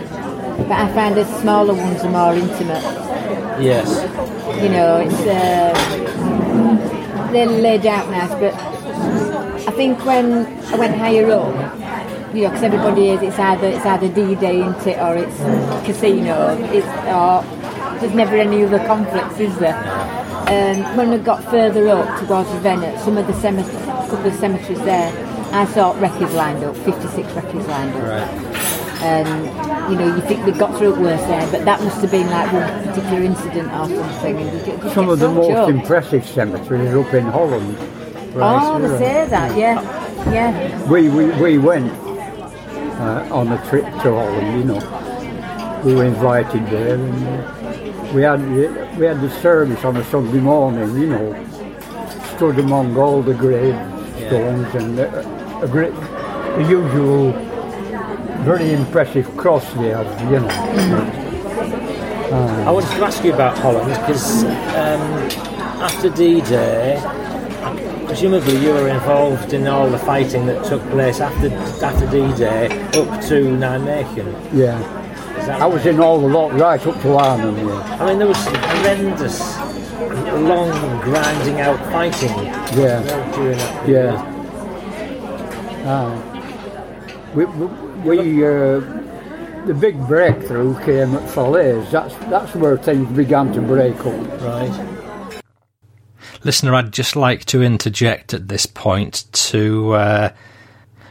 But 0.68 0.72
I 0.72 0.92
find 0.92 1.16
the 1.16 1.24
smaller 1.40 1.72
ones 1.72 2.05
are 2.05 2.11
more 2.11 2.34
intimate. 2.34 2.82
Yes. 3.59 3.88
You 4.61 4.68
know, 4.68 4.96
it's 4.98 5.14
uh, 5.26 5.72
they're 7.32 7.46
laid 7.46 7.86
out 7.86 8.11
nice, 8.11 8.30
but 8.30 8.55
I 9.68 9.72
think 9.72 10.05
when 10.05 10.46
I 10.72 10.76
went 10.76 10.96
higher 10.96 11.30
up, 11.30 12.34
you 12.34 12.42
know, 12.42 12.48
because 12.50 12.62
everybody 12.62 13.11
is, 13.11 13.22
it's 13.22 13.38
either 13.38 13.68
it's 13.68 13.86
either 13.86 14.09
D-Day, 14.09 14.61
isn't 14.61 14.86
it, 14.86 14.98
or 14.98 15.16
it's 15.16 15.36
Cassino. 15.86 16.57
It's 16.72 16.86
or 17.09 17.42
there's 18.00 18.14
never 18.14 18.36
any 18.36 18.64
other 18.64 18.78
conflicts, 18.86 19.38
is 19.38 19.57
there? 19.59 19.76
Um, 20.48 20.96
when 20.96 21.11
we 21.11 21.18
got 21.18 21.42
further 21.44 21.88
up 21.88 22.20
towards 22.20 22.48
Ravenna, 22.50 22.98
some 23.00 23.16
of 23.16 23.26
the 23.26 23.34
cemeteries, 23.34 23.86
couple 24.11 24.26
of 24.26 24.34
cemeteries 24.34 24.80
there, 24.80 25.12
I 25.53 25.66
saw 25.66 25.92
wreckers 26.00 26.32
lined 26.34 26.64
up, 26.64 26.76
56 26.76 27.32
wreckers 27.32 27.66
lined 27.68 27.94
up 27.94 28.03
Right. 28.03 28.71
And 29.03 29.90
you 29.90 29.98
know 29.98 30.14
you 30.14 30.22
think 30.22 30.44
we 30.46 30.53
got 30.53 30.76
through 30.78 30.94
it 30.94 31.00
worse 31.00 31.20
there, 31.22 31.46
but 31.50 31.64
that 31.64 31.80
must 31.82 32.00
have 32.00 32.11
been 32.11 32.28
like 32.30 32.53
one 32.53 32.84
particular 32.88 33.22
incident 33.22 33.68
or 33.72 33.88
something. 33.88 34.36
And 34.38 34.53
you 34.59 34.64
ju- 34.64 34.82
just 34.82 34.94
Some 34.94 35.09
of 35.09 35.18
the 35.18 35.28
most 35.28 35.48
choked. 35.48 35.70
impressive 35.70 36.26
cemeteries 36.26 36.94
up 36.94 37.12
in 37.14 37.24
Holland. 37.24 37.76
Oh, 38.34 38.78
they 38.80 38.98
say 38.98 39.26
that, 39.28 39.57
yeah, 39.59 39.82
yeah, 40.32 40.88
We, 40.90 41.09
we, 41.11 41.26
we 41.32 41.59
went 41.59 41.92
uh, 41.92 43.28
on 43.30 43.48
a 43.53 43.59
trip 43.68 43.84
to 43.84 44.14
Holland, 44.14 44.59
you 44.59 44.64
know. 44.64 45.80
We 45.84 45.94
were 45.96 46.05
invited 46.05 46.64
there 46.68 46.94
and 46.94 47.26
uh, 47.26 48.12
we 48.14 48.22
had 48.22 48.40
we 48.98 49.05
had 49.05 49.20
the 49.20 49.30
service 49.40 49.84
on 49.84 49.96
a 49.98 50.05
Sunday 50.05 50.38
morning, 50.40 50.96
you 50.98 51.09
know. 51.09 51.46
Stood 52.36 52.59
among 52.59 52.96
all 52.96 53.20
the 53.22 53.34
gravestones 53.34 54.74
and 54.74 54.98
uh, 54.98 55.61
a 55.62 55.68
great, 55.68 55.92
the 56.57 56.66
usual 56.68 57.32
very 58.43 58.72
impressive 58.72 59.36
cross 59.36 59.64
they 59.74 59.88
have, 59.90 60.20
you 60.30 60.40
know. 60.40 60.49
I 62.66 62.70
wanted 62.70 62.88
to 62.97 63.05
ask 63.05 63.22
you 63.24 63.34
about 63.34 63.59
Holland 63.59 63.88
because 63.90 64.45
um, 64.45 65.03
after 65.82 66.09
D-Day, 66.11 66.99
presumably 68.07 68.57
you 68.57 68.70
were 68.70 68.88
involved 68.88 69.53
in 69.53 69.66
all 69.66 69.88
the 69.88 69.99
fighting 69.99 70.47
that 70.47 70.64
took 70.64 70.82
place 70.90 71.20
after 71.20 71.51
after 71.84 72.07
D-Day 72.11 72.66
up 72.99 73.20
to 73.28 73.45
Nijmegen. 73.45 74.34
Yeah. 74.53 74.99
I 75.61 75.66
was 75.66 75.84
in 75.86 76.01
all 76.01 76.20
the 76.20 76.28
lot 76.28 76.53
right 76.55 76.84
up 76.86 77.01
to 77.03 77.16
Arnhem, 77.16 77.66
yeah. 77.68 77.97
I 78.01 78.07
mean, 78.07 78.18
there 78.18 78.28
was 78.28 78.45
horrendous, 78.47 79.57
long, 80.40 81.01
grinding 81.01 81.61
out 81.61 81.78
fighting 81.90 82.28
Yeah. 82.78 83.03
during 83.34 83.59
that 83.59 83.88
Yeah. 83.88 84.28
Uh, 85.84 86.14
we, 87.34 87.45
we, 87.45 87.66
we 88.05 88.44
uh, 88.44 88.80
the 89.66 89.74
big 89.74 89.98
breakthrough 90.07 90.78
came 90.84 91.14
at 91.14 91.28
Falaise. 91.30 91.90
That's 91.90 92.14
that's 92.26 92.55
where 92.55 92.76
things 92.76 93.09
began 93.16 93.53
to 93.53 93.61
break 93.61 93.98
up. 94.00 94.40
Right. 94.40 95.42
Listener, 96.44 96.74
I'd 96.74 96.92
just 96.92 97.14
like 97.14 97.44
to 97.46 97.62
interject 97.62 98.34
at 98.34 98.48
this 98.48 98.66
point 98.66 99.26
to 99.32 99.92
uh, 99.92 100.32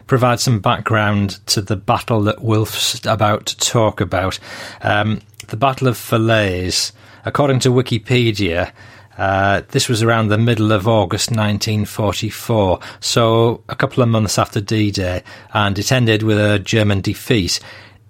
provide 0.06 0.42
some 0.42 0.60
background 0.60 1.40
to 1.48 1.62
the 1.62 1.78
battle 1.78 2.22
that 2.24 2.42
Wilf's 2.42 3.06
about 3.06 3.46
to 3.46 3.58
talk 3.58 4.02
about. 4.02 4.40
Um, 4.82 5.22
the 5.48 5.56
Battle 5.56 5.88
of 5.88 5.96
Falaise, 5.96 6.92
according 7.24 7.60
to 7.62 7.70
Wikipedia, 7.70 8.74
uh, 9.18 9.62
this 9.70 9.90
was 9.90 10.02
around 10.02 10.28
the 10.28 10.38
middle 10.38 10.72
of 10.72 10.88
August 10.88 11.30
1944, 11.30 12.80
so 13.00 13.64
a 13.70 13.76
couple 13.76 14.02
of 14.02 14.10
months 14.10 14.38
after 14.38 14.62
D 14.62 14.92
Day, 14.92 15.24
and 15.54 15.78
it 15.78 15.92
ended 15.92 16.24
with 16.24 16.40
a 16.40 16.60
German 16.60 17.02
defeat. 17.02 17.60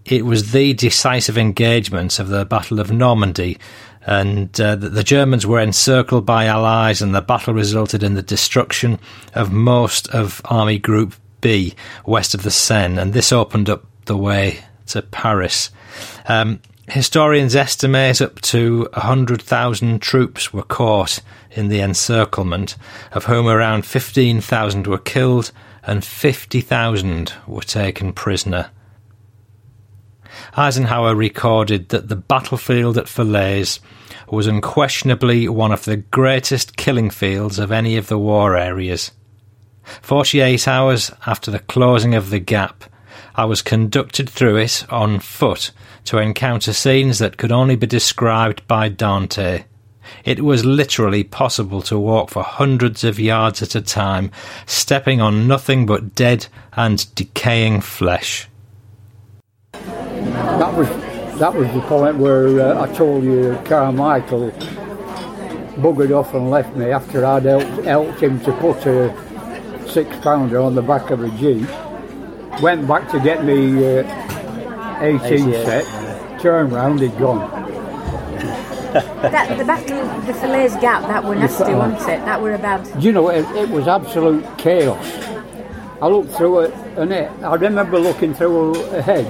It 0.05 0.25
was 0.25 0.51
the 0.51 0.73
decisive 0.73 1.37
engagement 1.37 2.19
of 2.19 2.29
the 2.29 2.45
Battle 2.45 2.79
of 2.79 2.91
Normandy, 2.91 3.57
and 4.05 4.59
uh, 4.59 4.75
the, 4.75 5.03
Germans 5.03 5.45
were 5.45 5.59
encircled 5.59 6.25
by 6.25 6.45
Allies, 6.45 7.01
and 7.01 7.13
the 7.13 7.21
battle 7.21 7.53
resulted 7.53 8.03
in 8.03 8.15
the 8.15 8.23
destruction 8.23 8.99
of 9.35 9.51
most 9.51 10.07
of 10.09 10.41
Army 10.45 10.79
Group 10.79 11.15
B 11.41 11.75
west 12.05 12.33
of 12.33 12.43
the 12.43 12.51
Seine, 12.51 12.99
and 12.99 13.13
this 13.13 13.31
opened 13.31 13.69
up 13.69 13.85
the 14.05 14.17
way 14.17 14.59
to 14.87 15.01
Paris. 15.01 15.69
Um, 16.27 16.61
historians 16.91 17.55
estimate 17.55 18.19
up 18.21 18.41
to 18.41 18.81
100,000 18.93 20.01
troops 20.01 20.51
were 20.51 20.61
caught 20.63 21.21
in 21.51 21.69
the 21.69 21.79
encirclement, 21.79 22.75
of 23.13 23.25
whom 23.25 23.47
around 23.47 23.85
15,000 23.85 24.87
were 24.87 24.97
killed 24.97 25.53
and 25.83 26.03
50,000 26.03 27.33
were 27.47 27.61
taken 27.61 28.11
prisoner. 28.11 28.71
Eisenhower 30.57 31.15
recorded 31.15 31.89
that 31.89 32.09
the 32.09 32.17
battlefield 32.17 32.97
at 32.97 33.07
Falaise 33.07 33.79
was 34.29 34.47
unquestionably 34.47 35.47
one 35.47 35.71
of 35.71 35.85
the 35.85 35.97
greatest 35.97 36.75
killing 36.75 37.09
fields 37.09 37.57
of 37.57 37.71
any 37.71 37.95
of 37.95 38.07
the 38.07 38.17
war 38.17 38.57
areas. 38.57 39.11
48 40.01 40.67
hours 40.67 41.09
after 41.25 41.51
the 41.51 41.59
closing 41.59 42.15
of 42.15 42.31
the 42.31 42.39
gap, 42.39 42.83
I 43.33 43.45
was 43.45 43.61
conducted 43.61 44.29
through 44.29 44.57
it 44.57 44.85
on 44.89 45.19
foot 45.19 45.71
to 46.05 46.17
encounter 46.17 46.73
scenes 46.73 47.19
that 47.19 47.37
could 47.37 47.51
only 47.51 47.75
be 47.75 47.87
described 47.87 48.67
by 48.67 48.89
Dante. 48.89 49.65
It 50.25 50.43
was 50.43 50.65
literally 50.65 51.23
possible 51.23 51.81
to 51.83 51.97
walk 51.97 52.29
for 52.31 52.43
hundreds 52.43 53.03
of 53.03 53.19
yards 53.19 53.61
at 53.61 53.75
a 53.75 53.81
time, 53.81 54.31
stepping 54.65 55.21
on 55.21 55.47
nothing 55.47 55.85
but 55.85 56.15
dead 56.15 56.47
and 56.73 57.13
decaying 57.15 57.81
flesh. 57.81 58.47
That 59.73 60.73
was 60.75 60.87
that 61.39 61.55
was 61.55 61.67
the 61.73 61.81
point 61.81 62.17
where 62.17 62.61
uh, 62.61 62.83
I 62.83 62.93
told 62.93 63.23
you 63.23 63.59
Carmichael 63.65 64.51
buggered 65.81 66.11
off 66.11 66.35
and 66.35 66.51
left 66.51 66.75
me 66.75 66.91
after 66.91 67.25
I'd 67.25 67.45
helped, 67.45 67.85
helped 67.85 68.21
him 68.21 68.39
to 68.41 68.53
put 68.53 68.85
a 68.85 69.87
six 69.87 70.15
pounder 70.17 70.59
on 70.59 70.75
the 70.75 70.83
back 70.83 71.09
of 71.09 71.23
a 71.23 71.29
jeep. 71.37 71.67
Went 72.61 72.87
back 72.87 73.09
to 73.11 73.19
get 73.19 73.43
me 73.43 73.99
uh, 73.99 74.03
18 75.01 75.49
88, 75.49 75.65
set. 75.65 76.41
Turned 76.41 76.71
round, 76.71 76.99
he'd 77.01 77.17
gone. 77.17 77.49
That, 78.93 79.57
the 79.57 79.63
battle, 79.63 80.03
the 80.25 80.33
Falaise 80.33 80.75
Gap, 80.81 81.03
that 81.03 81.23
were 81.23 81.35
nasty, 81.35 81.63
uh, 81.71 81.77
wasn't 81.77 82.01
it? 82.09 82.25
That 82.25 82.41
were 82.41 82.53
about. 82.55 82.83
Do 82.99 83.05
you 83.05 83.11
know, 83.13 83.29
it, 83.29 83.45
it 83.55 83.69
was 83.69 83.87
absolute 83.87 84.45
chaos. 84.57 85.05
I 86.01 86.07
looked 86.07 86.31
through 86.33 86.61
it, 86.61 86.73
and 86.97 87.13
it, 87.13 87.31
I 87.41 87.55
remember 87.55 87.99
looking 87.99 88.33
through 88.33 88.75
a, 88.75 88.97
a 88.97 89.01
hedge, 89.01 89.27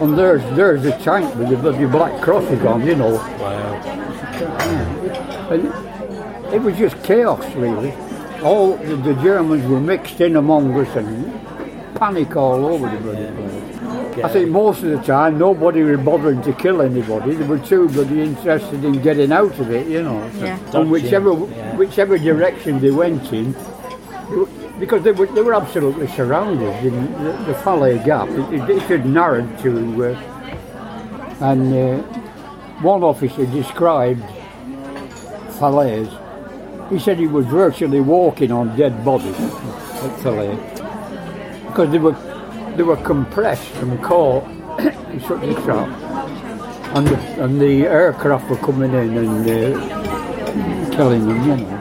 and 0.00 0.18
there's 0.18 0.42
there's 0.56 0.84
a 0.86 0.98
tank 0.98 1.32
with 1.36 1.50
the 1.50 1.56
bloody 1.56 1.86
black 1.86 2.20
crosses 2.22 2.64
on, 2.64 2.84
you 2.86 2.96
know, 2.96 3.14
Wow. 3.14 3.74
and 5.52 6.52
it 6.54 6.60
was 6.62 6.76
just 6.76 7.00
chaos, 7.04 7.44
really. 7.54 7.92
All 8.42 8.76
the, 8.76 8.96
the 8.96 9.14
Germans 9.22 9.66
were 9.68 9.80
mixed 9.80 10.20
in 10.20 10.36
among 10.36 10.74
us, 10.80 10.96
and 10.96 11.32
panic 11.94 12.34
all 12.34 12.64
over 12.66 12.88
the 12.90 12.96
bloody 12.98 13.26
place. 13.36 13.67
I 14.24 14.28
think 14.28 14.48
most 14.50 14.82
of 14.82 14.90
the 14.90 15.02
time 15.02 15.38
nobody 15.38 15.82
was 15.82 16.00
bothering 16.00 16.42
to 16.42 16.52
kill 16.52 16.82
anybody. 16.82 17.34
They 17.34 17.46
were 17.46 17.58
too 17.58 17.88
bloody 17.88 18.22
interested 18.22 18.84
in 18.84 19.00
getting 19.02 19.32
out 19.32 19.58
of 19.58 19.70
it, 19.70 19.86
you 19.86 20.02
know. 20.02 20.18
Yeah. 20.36 20.58
And 20.74 20.90
whichever 20.90 21.32
Yeah. 21.32 21.76
whichever 21.76 22.18
direction 22.18 22.80
they 22.80 22.90
went 22.90 23.32
in, 23.32 23.54
because 24.80 25.02
they 25.02 25.12
were 25.12 25.26
they 25.26 25.42
were 25.42 25.54
absolutely 25.54 26.08
surrounded 26.08 26.84
in 26.84 26.94
the, 27.24 27.32
the 27.48 27.54
Falaise 27.54 28.04
Gap. 28.04 28.28
It, 28.28 28.52
it, 28.54 28.70
it 28.70 28.82
had 28.82 29.06
narrowed 29.06 29.58
to, 29.60 29.70
uh, 30.06 31.44
and 31.50 31.74
uh, 31.74 32.02
one 32.82 33.02
officer 33.02 33.46
described 33.46 34.22
Falaise. 35.58 36.08
He 36.90 36.98
said 36.98 37.18
he 37.18 37.26
was 37.26 37.44
virtually 37.46 38.00
walking 38.00 38.50
on 38.50 38.76
dead 38.76 39.04
bodies 39.04 39.38
at 39.38 40.12
Falaise 40.20 40.58
because 41.66 41.90
they 41.90 41.98
were 41.98 42.16
they 42.78 42.84
were 42.84 42.96
compressed 42.96 43.74
and 43.76 44.00
caught 44.04 44.44
in 44.78 45.20
such 45.20 45.42
a 45.42 45.54
trap, 45.62 45.88
and 46.96 47.08
the, 47.08 47.42
and 47.42 47.60
the 47.60 47.86
aircraft 47.86 48.48
were 48.48 48.56
coming 48.58 48.92
in 48.92 49.18
and 49.18 49.50
uh, 49.50 50.90
killing 50.94 51.26
them. 51.26 51.48
You 51.48 51.56
know. 51.56 51.74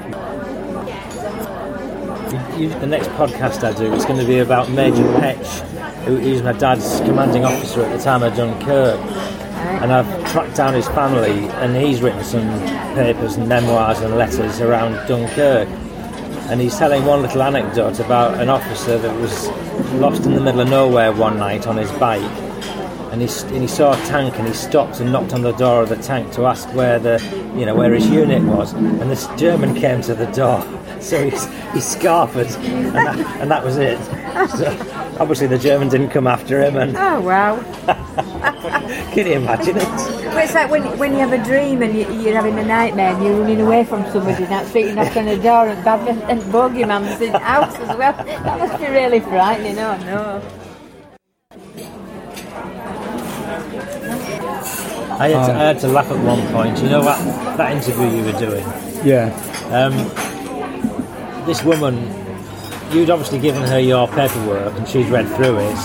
The 2.80 2.88
next 2.88 3.10
podcast 3.10 3.64
I 3.64 3.78
do 3.78 3.94
is 3.94 4.06
going 4.06 4.20
to 4.20 4.26
be 4.26 4.40
about 4.40 4.72
Major 4.72 5.04
Petch, 5.20 5.62
who 6.06 6.18
is 6.18 6.42
my 6.42 6.54
dad's 6.54 7.00
commanding 7.02 7.46
officer 7.46 7.84
at 7.84 7.96
the 7.96 8.04
time 8.04 8.24
of 8.24 8.36
Dunkirk. 8.36 9.00
And 9.82 9.94
I've 9.94 10.32
tracked 10.32 10.56
down 10.56 10.74
his 10.74 10.88
family, 10.88 11.48
and 11.62 11.76
he's 11.76 12.02
written 12.02 12.24
some 12.24 12.50
papers 12.96 13.36
and 13.36 13.48
memoirs 13.48 14.00
and 14.00 14.18
letters 14.18 14.60
around 14.62 14.94
Dunkirk. 15.08 15.68
And 16.50 16.60
he's 16.60 16.76
telling 16.76 17.06
one 17.06 17.22
little 17.22 17.44
anecdote 17.44 18.00
about 18.00 18.42
an 18.42 18.50
officer 18.50 18.98
that 18.98 19.16
was 19.22 19.48
lost 19.94 20.26
in 20.26 20.34
the 20.34 20.42
middle 20.42 20.62
of 20.62 20.70
nowhere 20.70 21.12
one 21.12 21.38
night 21.38 21.68
on 21.68 21.78
his 21.78 21.92
bike. 21.94 22.22
And 23.12 23.22
he, 23.22 23.28
and 23.48 23.62
he 23.62 23.68
saw 23.68 23.94
a 23.94 24.06
tank 24.06 24.38
and 24.38 24.48
he 24.48 24.54
stopped 24.54 25.00
and 25.00 25.12
knocked 25.12 25.34
on 25.34 25.42
the 25.42 25.54
door 25.54 25.82
of 25.82 25.90
the 25.90 25.96
tank 25.96 26.32
to 26.34 26.46
ask 26.46 26.68
where 26.76 27.00
the 27.00 27.20
you 27.56 27.66
know 27.66 27.74
where 27.74 27.94
his 27.94 28.08
unit 28.08 28.44
was 28.44 28.74
and 28.74 29.10
this 29.10 29.28
German 29.38 29.74
came 29.74 30.02
to 30.02 30.14
the 30.14 30.28
door 30.28 30.62
so 31.00 31.24
he, 31.24 31.32
he 31.74 31.82
scarfed 31.82 32.36
and 32.36 32.94
that, 32.94 33.18
and 33.42 33.50
that 33.50 33.64
was 33.64 33.78
it 33.78 33.98
so 34.50 34.70
obviously 35.20 35.48
the 35.48 35.58
German 35.58 35.90
didn't 35.90 36.10
come 36.10 36.28
after 36.28 36.62
him 36.62 36.76
and 36.76 36.96
Oh 36.96 37.22
wow! 37.22 37.56
can 39.14 39.26
you 39.26 39.34
imagine 39.34 39.78
it 39.78 40.27
Well, 40.38 40.46
it's 40.46 40.54
like 40.54 40.70
when, 40.70 41.00
when 41.00 41.14
you 41.14 41.18
have 41.18 41.34
a 41.34 41.44
dream 41.44 41.82
and 41.82 41.98
you, 41.98 42.08
you're 42.22 42.36
having 42.36 42.60
a 42.60 42.64
nightmare 42.64 43.12
and 43.16 43.24
you're 43.26 43.40
running 43.42 43.60
away 43.60 43.84
from 43.84 44.04
somebody 44.12 44.44
and 44.44 44.52
that's 44.52 44.70
street 44.70 44.94
knock 44.94 45.18
on 45.18 45.26
the 45.26 45.36
door 45.38 45.68
and 45.68 45.84
bad 45.84 46.08
and 46.30 46.40
bogeyman's 46.54 47.20
in 47.20 47.32
the 47.32 47.40
house 47.40 47.76
as 47.80 47.98
well. 47.98 48.14
That 48.14 48.60
must 48.60 48.80
be 48.80 48.86
really 48.86 49.20
frightening. 49.20 49.80
Oh 49.80 49.98
no. 49.98 50.42
I 55.20 55.30
had, 55.30 55.48
to, 55.48 55.54
I 55.54 55.64
had 55.64 55.80
to 55.80 55.88
laugh 55.88 56.12
at 56.12 56.24
one 56.24 56.48
point 56.54 56.78
you 56.84 56.90
know 56.90 57.02
what 57.02 57.18
that 57.58 57.72
interview 57.72 58.08
you 58.08 58.24
were 58.24 58.40
doing 58.40 58.64
Yeah, 59.04 59.34
Um, 59.72 59.96
this 61.48 61.64
woman, 61.64 61.96
you'd 62.92 63.10
obviously 63.10 63.40
given 63.40 63.64
her 63.64 63.80
your 63.80 64.08
paperwork 64.08 64.76
and 64.76 64.88
she'd 64.88 65.08
read 65.08 65.28
through 65.30 65.58
it, 65.58 65.78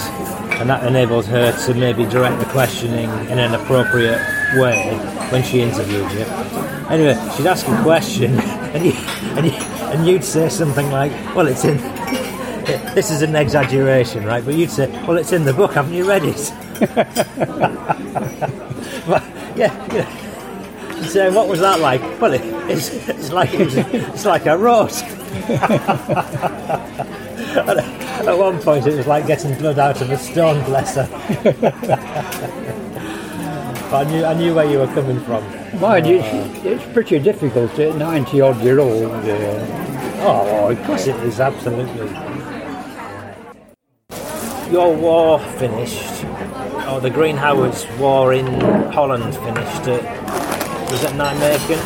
and 0.61 0.69
that 0.69 0.87
enabled 0.87 1.25
her 1.25 1.53
to 1.65 1.73
maybe 1.73 2.05
direct 2.05 2.39
the 2.39 2.45
questioning 2.53 3.09
in 3.31 3.39
an 3.39 3.55
appropriate 3.55 4.21
way 4.57 4.95
when 5.31 5.43
she 5.43 5.61
interviewed 5.61 6.11
you. 6.13 6.25
Anyway, 6.89 7.15
she'd 7.37 7.47
ask 7.47 7.67
a 7.69 7.83
question, 7.83 8.39
and, 8.75 8.85
you, 8.85 8.93
and, 8.93 9.47
you, 9.47 9.53
and 9.53 10.07
you'd 10.07 10.25
say 10.25 10.49
something 10.49 10.91
like, 10.91 11.13
Well, 11.35 11.47
it's 11.47 11.65
in. 11.65 11.79
This 12.95 13.11
is 13.11 13.23
an 13.23 13.35
exaggeration, 13.35 14.25
right? 14.25 14.45
But 14.45 14.55
you'd 14.55 14.71
say, 14.71 14.89
Well, 15.07 15.17
it's 15.17 15.33
in 15.33 15.45
the 15.45 15.53
book, 15.53 15.73
haven't 15.75 15.95
you 15.95 16.09
read 16.09 16.23
it? 16.25 16.53
but, 19.07 19.23
yeah, 19.57 19.75
yeah. 19.93 20.07
So 21.09 21.33
what 21.33 21.49
was 21.49 21.61
that 21.61 21.81
like? 21.81 22.01
Well, 22.21 22.33
it, 22.35 22.43
it's, 22.71 22.91
it's 23.09 23.33
like 23.33 23.53
it 23.55 23.65
was, 23.65 23.77
it's 23.77 24.25
like 24.25 24.47
I 24.47 24.55
wrote. 24.55 25.03
At 28.23 28.39
one 28.39 28.61
point, 28.61 28.87
it 28.87 28.97
was 28.97 29.07
like 29.09 29.27
getting 29.27 29.59
blood 29.59 29.81
out 29.81 30.01
of 30.01 30.11
a 30.11 30.17
stone, 30.17 30.65
bless 30.65 30.95
her. 30.95 31.09
But 33.93 34.07
I 34.07 34.11
knew 34.11 34.25
I 34.25 34.35
knew 34.35 34.55
where 34.55 34.65
you 34.65 34.79
were 34.79 34.87
coming 34.89 35.21
from. 35.21 35.45
mind 35.81 36.07
you, 36.07 36.21
it's, 36.21 36.65
it's 36.65 36.93
pretty 36.93 37.19
difficult 37.19 37.79
at 37.79 37.95
90 37.97 38.41
odd 38.41 38.61
year 38.63 38.81
old. 38.81 39.13
Uh, 39.13 39.83
Oh, 40.25 40.71
of 40.71 40.81
course 40.85 41.09
it 41.09 41.17
is 41.25 41.41
absolutely. 41.41 42.09
Your 44.71 44.95
war 44.95 45.41
finished, 45.59 46.25
or 46.89 47.01
the 47.01 47.11
Green 47.11 47.37
Howards 47.37 47.85
War 47.99 48.33
in 48.33 48.47
Holland 48.93 49.35
finished 49.35 49.89
at 49.89 50.05
was 50.91 51.03
it 51.03 51.11
Nijmegen? 51.11 51.81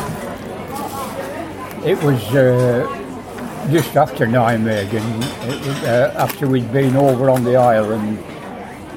it 1.83 2.03
was 2.03 2.21
uh, 2.35 3.67
just 3.71 3.95
after 3.97 4.27
Nijmegen, 4.27 5.01
it 5.49 5.65
was, 5.65 5.83
uh, 5.83 6.13
after 6.15 6.47
we'd 6.47 6.71
been 6.71 6.95
over 6.95 7.31
on 7.31 7.43
the 7.43 7.55
island 7.55 8.19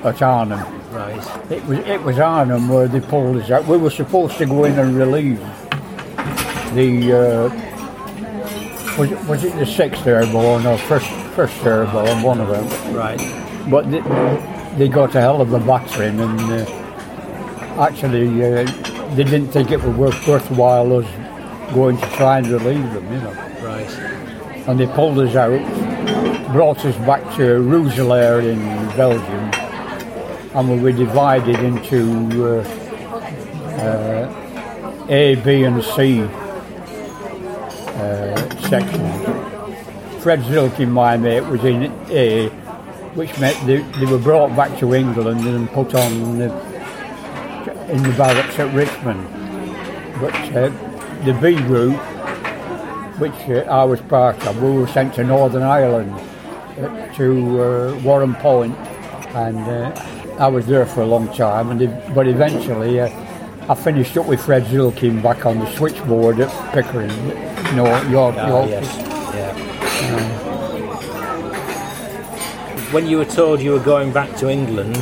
at 0.04 0.20
Arnhem. 0.20 0.79
Right. 0.90 1.50
It 1.50 1.64
was 1.66 1.78
it 1.78 2.02
was 2.02 2.18
Arnhem 2.18 2.68
where 2.68 2.88
they 2.88 3.00
pulled 3.00 3.36
us 3.36 3.50
out. 3.50 3.66
We 3.66 3.76
were 3.76 3.90
supposed 3.90 4.38
to 4.38 4.46
go 4.46 4.64
in 4.64 4.78
and 4.78 4.96
relieve 4.96 5.38
the 6.74 7.12
uh, 7.12 8.96
was 8.98 9.12
it, 9.12 9.24
was 9.26 9.44
it 9.44 9.56
the 9.56 9.66
sixth 9.66 10.06
airborne 10.06 10.66
or 10.66 10.76
first 10.78 11.08
first 11.34 11.64
airborne, 11.64 12.22
one 12.22 12.40
of 12.40 12.48
them. 12.48 12.94
Right. 12.94 13.18
But 13.70 13.90
they, 13.90 14.00
they 14.76 14.88
got 14.88 15.14
a 15.14 15.20
hell 15.20 15.40
of 15.40 15.52
a 15.52 15.60
battering 15.60 16.20
and 16.20 16.40
uh, 16.40 16.64
actually 17.78 18.28
uh, 18.44 18.64
they 19.14 19.24
didn't 19.24 19.48
think 19.48 19.70
it 19.70 19.82
was 19.82 19.96
worth, 19.96 20.26
worthwhile 20.26 20.92
us 20.98 21.74
going 21.74 21.96
to 21.96 22.06
try 22.10 22.38
and 22.38 22.46
relieve 22.48 22.92
them, 22.92 23.12
you 23.12 23.20
know. 23.20 23.32
Right. 23.62 23.88
And 24.68 24.78
they 24.78 24.86
pulled 24.86 25.18
us 25.18 25.34
out, 25.34 26.52
brought 26.52 26.84
us 26.84 26.96
back 27.06 27.22
to 27.36 27.42
Roeselare 27.60 28.42
in 28.44 28.58
Belgium, 28.96 29.50
and 30.54 30.68
we 30.68 30.78
were 30.80 30.92
divided 30.92 31.60
into 31.60 32.58
uh, 32.58 32.62
uh, 33.80 35.06
A, 35.08 35.36
B, 35.36 35.62
and 35.62 35.82
C 35.82 36.22
uh, 38.00 38.60
sections. 38.68 40.22
Fred 40.22 40.40
Zilkin, 40.40 40.90
my 40.90 41.16
mate, 41.16 41.42
was 41.42 41.64
in 41.64 41.84
A, 42.10 42.48
which 43.14 43.38
meant 43.38 43.56
they, 43.66 43.78
they 43.78 44.06
were 44.06 44.18
brought 44.18 44.54
back 44.56 44.76
to 44.80 44.92
England 44.92 45.46
and 45.46 45.70
put 45.70 45.94
on 45.94 46.38
the, 46.38 46.50
in 47.90 48.02
the 48.02 48.14
barracks 48.18 48.58
at 48.58 48.74
Richmond. 48.74 49.26
But 50.20 50.34
uh, 50.54 50.70
the 51.24 51.32
B 51.40 51.54
group, 51.54 51.96
which 53.18 53.48
uh, 53.48 53.70
I 53.70 53.84
was 53.84 54.00
part 54.02 54.44
of, 54.46 54.60
we 54.60 54.70
were 54.72 54.88
sent 54.88 55.14
to 55.14 55.24
Northern 55.24 55.62
Ireland 55.62 56.12
uh, 56.78 57.14
to 57.14 58.00
Warren 58.02 58.34
Point, 58.34 58.76
and 59.34 60.19
I 60.40 60.48
was 60.48 60.66
there 60.66 60.86
for 60.86 61.02
a 61.02 61.06
long 61.06 61.28
time. 61.34 61.70
And 61.70 61.80
but 62.14 62.26
eventually, 62.26 62.98
uh, 63.00 63.08
I 63.68 63.74
finished 63.74 64.16
up 64.16 64.26
with 64.26 64.40
Fred 64.44 64.64
Zilkin 64.64 65.22
back 65.22 65.44
on 65.46 65.58
the 65.58 65.70
switchboard 65.76 66.40
at 66.40 66.50
Pickering, 66.72 67.08
no, 67.76 67.84
York, 68.08 68.34
Ah, 68.38 68.48
York. 68.48 68.70
yes. 68.70 68.86
Yeah. 69.34 69.52
When 72.92 73.06
you 73.06 73.18
were 73.18 73.24
told 73.24 73.60
you 73.60 73.72
were 73.72 73.78
going 73.78 74.12
back 74.12 74.34
to 74.38 74.48
England, 74.50 74.96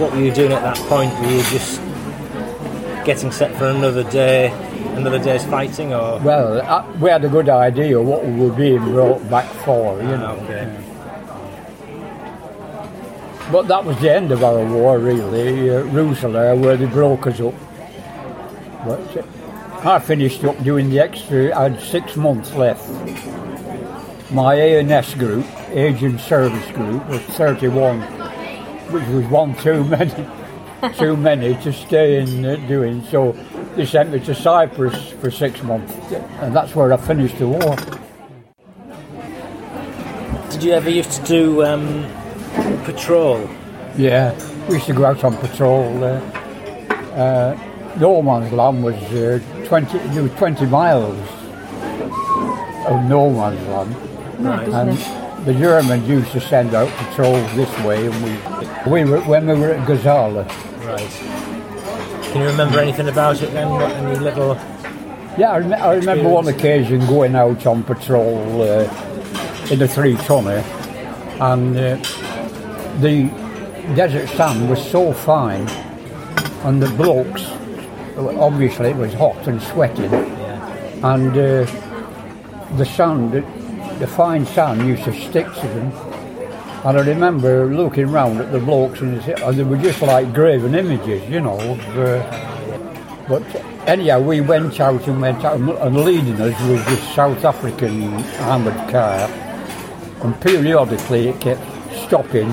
what 0.00 0.10
were 0.12 0.18
you 0.20 0.32
doing 0.32 0.52
at 0.52 0.62
that 0.62 0.76
point? 0.88 1.12
Were 1.20 1.30
you 1.30 1.42
just 1.44 1.80
getting 3.04 3.30
set 3.30 3.54
for 3.56 3.66
another 3.66 4.02
day, 4.10 4.50
another 4.96 5.18
day's 5.22 5.44
fighting, 5.44 5.92
or 5.94 6.18
Well, 6.18 6.60
uh, 6.62 6.84
we 6.98 7.10
had 7.10 7.24
a 7.24 7.28
good 7.28 7.48
idea 7.48 8.00
what 8.02 8.24
we 8.26 8.32
were 8.40 8.52
being 8.56 8.80
brought 8.92 9.28
back 9.30 9.46
for, 9.64 9.98
you 10.02 10.16
know. 10.16 10.36
okay. 10.44 10.66
But 13.50 13.66
that 13.68 13.82
was 13.82 13.98
the 14.00 14.12
end 14.12 14.30
of 14.30 14.44
our 14.44 14.62
war, 14.62 14.98
really. 14.98 15.70
Uh, 15.70 15.82
Roeselare, 15.84 16.58
where 16.60 16.76
they 16.76 16.84
broke 16.84 17.26
us 17.26 17.40
up. 17.40 17.54
But 18.84 19.16
uh, 19.16 19.88
I 19.88 19.98
finished 20.00 20.44
up 20.44 20.62
doing 20.62 20.90
the 20.90 21.00
extra. 21.00 21.56
I 21.56 21.70
had 21.70 21.80
six 21.80 22.14
months 22.14 22.52
left. 22.54 22.86
My 24.30 24.54
ANS 24.54 25.14
group, 25.14 25.46
Agent 25.70 26.20
Service 26.20 26.70
Group, 26.72 27.08
was 27.08 27.22
31, 27.38 28.02
which 28.92 29.06
was 29.08 29.24
one 29.26 29.54
too 29.56 29.82
many, 29.84 30.28
too 30.98 31.16
many 31.16 31.54
to 31.62 31.72
stay 31.72 32.20
in 32.20 32.44
uh, 32.44 32.56
doing. 32.68 33.02
So 33.04 33.32
they 33.76 33.86
sent 33.86 34.10
me 34.10 34.20
to 34.20 34.34
Cyprus 34.34 35.12
for 35.12 35.30
six 35.30 35.62
months, 35.62 35.94
and 36.42 36.54
that's 36.54 36.74
where 36.74 36.92
I 36.92 36.98
finished 36.98 37.38
the 37.38 37.48
war. 37.48 37.76
Did 40.50 40.62
you 40.62 40.72
ever 40.72 40.90
used 40.90 41.12
to 41.12 41.22
do 41.22 41.64
um, 41.64 42.04
patrol? 42.84 43.48
Yeah, 43.96 44.32
we 44.68 44.74
used 44.74 44.86
to 44.86 44.92
go 44.94 45.04
out 45.04 45.24
on 45.24 45.36
patrol. 45.36 46.04
Uh, 46.04 46.20
uh, 47.14 47.58
no 47.98 48.22
man's 48.22 48.52
land 48.52 48.84
was 48.84 48.94
uh, 48.94 49.40
20, 49.66 49.98
there 49.98 50.22
was 50.22 50.32
20 50.32 50.66
miles 50.66 51.18
of 52.86 53.04
no 53.04 53.30
man's 53.30 53.66
land. 53.68 53.96
Right. 54.40 54.68
And 54.68 55.44
the 55.46 55.54
Germans 55.54 56.08
used 56.08 56.32
to 56.32 56.40
send 56.40 56.74
out 56.74 56.88
patrols 56.90 57.54
this 57.54 57.70
way, 57.80 58.06
and 58.06 58.24
we, 58.24 59.04
we 59.04 59.10
were, 59.10 59.20
when 59.22 59.46
we 59.46 59.54
were 59.54 59.70
at 59.70 59.86
Gazala. 59.86 60.46
Right. 60.86 62.24
Can 62.32 62.42
you 62.42 62.46
remember 62.48 62.78
anything 62.78 63.08
about 63.08 63.40
it 63.42 63.52
then? 63.52 63.70
What, 63.70 63.90
any 63.90 64.18
little? 64.18 64.54
Yeah, 65.38 65.52
I, 65.52 65.58
rem- 65.58 65.72
I 65.72 65.94
remember 65.94 66.28
one 66.28 66.48
occasion 66.48 67.00
going 67.06 67.34
out 67.34 67.66
on 67.66 67.82
patrol 67.82 68.62
uh, 68.62 68.84
in 69.70 69.78
the 69.78 69.88
three 69.88 70.16
tonner, 70.16 70.62
and 71.40 71.76
uh, 71.76 71.96
the 73.00 73.24
desert 73.94 74.28
sand 74.30 74.68
was 74.68 74.84
so 74.90 75.12
fine, 75.12 75.68
and 76.64 76.82
the 76.82 76.90
blokes 76.96 77.44
obviously 78.18 78.90
it 78.90 78.96
was 78.96 79.14
hot 79.14 79.46
and 79.46 79.62
sweating, 79.62 80.10
Yeah. 80.10 81.14
and 81.14 81.30
uh, 81.30 82.76
the 82.76 82.84
sand, 82.84 83.32
the 84.00 84.06
fine 84.06 84.44
sand 84.46 84.86
used 84.86 85.04
to 85.04 85.12
stick 85.12 85.46
to 85.46 85.68
them. 85.68 85.92
And 86.84 86.96
I 86.98 87.02
remember 87.02 87.66
looking 87.66 88.10
round 88.10 88.40
at 88.40 88.52
the 88.52 88.60
blokes 88.60 89.00
and 89.00 89.20
they 89.20 89.64
were 89.64 89.76
just 89.76 90.00
like 90.02 90.32
graven 90.32 90.74
images, 90.74 91.28
you 91.28 91.40
know. 91.40 91.58
Of, 91.58 91.98
uh, 91.98 93.24
but 93.28 93.42
anyhow, 93.86 94.20
we 94.20 94.40
went 94.40 94.78
out 94.80 95.06
and 95.06 95.20
went 95.20 95.44
out, 95.44 95.60
and 95.60 95.96
leading 96.04 96.40
us 96.40 96.60
was 96.68 96.84
this 96.86 97.14
South 97.14 97.44
African 97.44 98.02
armoured 98.40 98.90
car, 98.90 99.28
and 100.22 100.40
periodically 100.40 101.28
it 101.28 101.40
kept 101.40 101.60
stopping. 102.06 102.48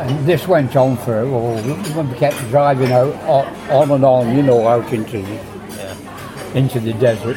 And 0.00 0.26
this 0.26 0.48
went 0.48 0.74
on 0.76 0.96
for, 0.96 1.26
well, 1.26 2.02
we 2.02 2.14
kept 2.16 2.38
driving 2.48 2.90
out 2.90 3.14
on 3.70 3.90
and 3.90 4.02
on, 4.02 4.34
you 4.34 4.42
know, 4.42 4.66
out 4.66 4.90
into 4.94 5.20
the, 5.20 5.38
into 6.54 6.80
the 6.80 6.94
desert. 6.94 7.36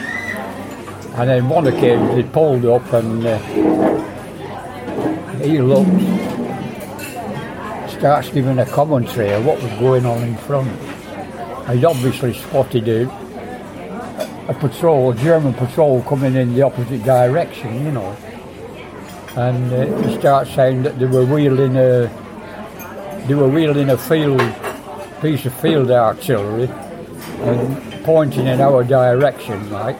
And 1.16 1.30
then 1.30 1.50
one 1.50 1.68
occasion 1.68 2.16
they 2.16 2.24
pulled 2.24 2.64
up 2.66 2.94
and 2.94 3.26
uh, 3.26 3.38
he 5.40 5.60
looked, 5.60 5.90
starts 7.92 8.30
giving 8.30 8.58
a 8.58 8.66
commentary 8.66 9.32
of 9.32 9.46
what 9.46 9.62
was 9.62 9.72
going 9.74 10.06
on 10.06 10.24
in 10.24 10.38
front. 10.38 10.72
I'd 11.68 11.84
obviously 11.84 12.34
spotted 12.34 12.88
a, 12.88 13.10
a 14.48 14.54
patrol, 14.54 15.12
a 15.12 15.16
German 15.16 15.54
patrol 15.54 16.02
coming 16.04 16.36
in 16.36 16.54
the 16.56 16.62
opposite 16.62 17.04
direction, 17.04 17.84
you 17.86 17.92
know. 17.92 18.16
And 19.36 19.74
uh, 19.74 19.86
he 20.08 20.18
starts 20.18 20.54
saying 20.56 20.84
that 20.84 20.98
they 20.98 21.08
were 21.08 21.26
wheeling 21.26 21.76
a, 21.76 22.10
they 23.28 23.36
were 23.36 23.48
wheeling 23.48 23.90
a 23.90 23.98
field, 23.98 24.42
piece 25.22 25.46
of 25.46 25.54
field 25.62 25.92
artillery 25.92 26.70
and 27.42 28.04
pointing 28.04 28.48
in 28.48 28.62
our 28.62 28.84
direction, 28.84 29.72
like. 29.72 29.98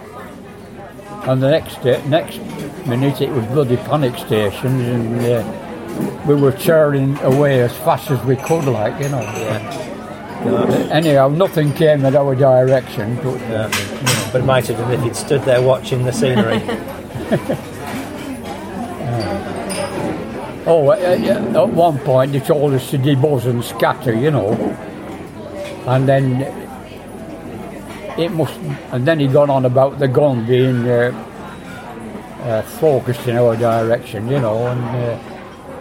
And 1.28 1.42
the 1.42 1.52
next 1.52 1.82
day, 1.82 2.04
next 2.08 2.40
minute, 2.86 3.22
it 3.22 3.30
was 3.30 3.46
bloody 3.46 3.78
panic 3.78 4.18
stations, 4.18 4.82
and 4.82 5.22
uh, 5.22 6.24
we 6.28 6.36
were 6.36 6.52
churning 6.52 7.18
away 7.20 7.62
as 7.62 7.72
fast 7.78 8.12
as 8.12 8.22
we 8.26 8.36
could, 8.36 8.66
like 8.66 9.02
you 9.02 9.10
know. 9.10 9.22
Yeah. 9.22 10.90
Anyhow, 10.92 11.30
nothing 11.30 11.72
came 11.74 12.04
in 12.04 12.16
our 12.16 12.36
direction. 12.36 13.16
But, 13.24 13.40
Yeah. 13.40 14.30
But 14.34 14.42
it 14.42 14.46
might 14.46 14.68
have 14.68 14.78
been 14.78 15.00
if 15.00 15.04
he'd 15.04 15.16
stood 15.16 15.44
there 15.44 15.62
watching 15.62 16.04
the 16.04 16.12
scenery. 16.12 16.60
oh, 20.66 20.90
uh, 20.90 20.94
uh, 20.94 21.64
at 21.64 21.70
one 21.70 22.00
point 22.00 22.32
they 22.32 22.40
told 22.40 22.74
us 22.74 22.90
to 22.92 22.98
debus 22.98 23.46
and 23.46 23.64
scatter, 23.64 24.14
you 24.14 24.32
know, 24.32 24.54
and 25.88 26.08
then 26.08 26.42
it 28.18 28.32
must. 28.32 28.58
And 28.92 29.08
then 29.08 29.20
he 29.20 29.28
gone 29.28 29.50
on 29.50 29.66
about 29.66 30.00
the 30.00 30.08
gun 30.08 30.46
being 30.46 30.88
uh, 30.88 31.12
uh, 32.42 32.62
focused 32.62 33.28
in 33.28 33.38
our 33.38 33.56
direction, 33.56 34.28
you 34.28 34.40
know, 34.40 34.68
and 34.68 34.84
uh, 34.84 35.20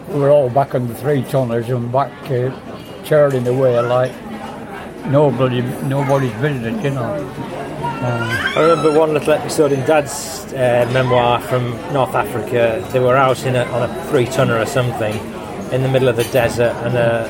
we 0.08 0.20
were 0.20 0.30
all 0.30 0.50
back 0.50 0.74
on 0.74 0.88
the 0.88 0.94
three 0.94 1.22
tonners 1.22 1.68
and 1.68 1.90
back 1.90 2.12
uh, 2.30 2.50
churning 3.04 3.46
away 3.46 3.80
like 3.80 4.12
nobody, 5.06 5.62
nobody's 5.86 6.32
business, 6.40 6.82
you 6.84 6.90
know. 6.90 7.71
I 8.04 8.60
remember 8.60 8.98
one 8.98 9.12
little 9.14 9.32
episode 9.32 9.70
in 9.72 9.80
Dad's 9.86 10.40
uh, 10.52 10.90
memoir 10.92 11.40
from 11.40 11.70
North 11.92 12.14
Africa. 12.14 12.86
They 12.92 12.98
were 12.98 13.16
out 13.16 13.44
in 13.46 13.54
a, 13.54 13.62
on 13.64 13.88
a 13.88 14.04
three 14.06 14.26
tonner 14.26 14.58
or 14.58 14.66
something 14.66 15.14
in 15.72 15.82
the 15.82 15.88
middle 15.88 16.08
of 16.08 16.16
the 16.16 16.24
desert, 16.24 16.72
and 16.84 16.96
a, 16.96 17.24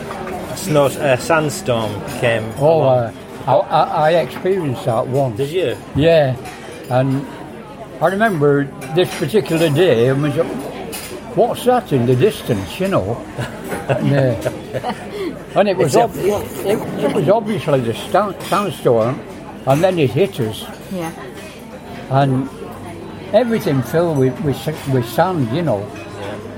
a, 0.52 0.56
snow, 0.56 0.86
a 0.86 1.18
sandstorm 1.18 1.92
came. 2.20 2.44
Oh, 2.58 2.78
along. 2.82 2.98
uh, 2.98 3.12
I, 3.46 3.52
I, 3.54 4.08
I 4.08 4.10
experienced 4.22 4.84
that 4.86 5.06
once. 5.06 5.36
Did 5.36 5.50
you? 5.50 5.76
Yeah, 5.94 6.36
and 6.90 7.26
I 8.02 8.08
remember 8.08 8.64
this 8.94 9.14
particular 9.18 9.68
day. 9.68 10.08
I 10.08 10.12
was, 10.14 10.34
what's 11.36 11.64
that 11.66 11.92
in 11.92 12.06
the 12.06 12.16
distance? 12.16 12.80
You 12.80 12.88
know, 12.88 13.16
and, 13.88 14.12
uh, 14.14 15.58
and 15.60 15.68
it 15.68 15.76
was 15.76 15.96
ob- 15.96 16.16
it, 16.16 16.78
it 17.04 17.14
was 17.14 17.28
obviously 17.28 17.80
the 17.80 17.94
sta- 17.94 18.38
sandstorm, 18.48 19.20
and 19.66 19.82
then 19.82 19.98
it 19.98 20.10
hit 20.10 20.38
us, 20.40 20.64
Yeah. 20.92 21.12
and 22.10 22.48
everything 23.32 23.82
filled 23.82 24.18
with, 24.18 24.38
with, 24.40 24.88
with 24.92 25.06
sand. 25.08 25.54
You 25.54 25.62
know. 25.62 25.82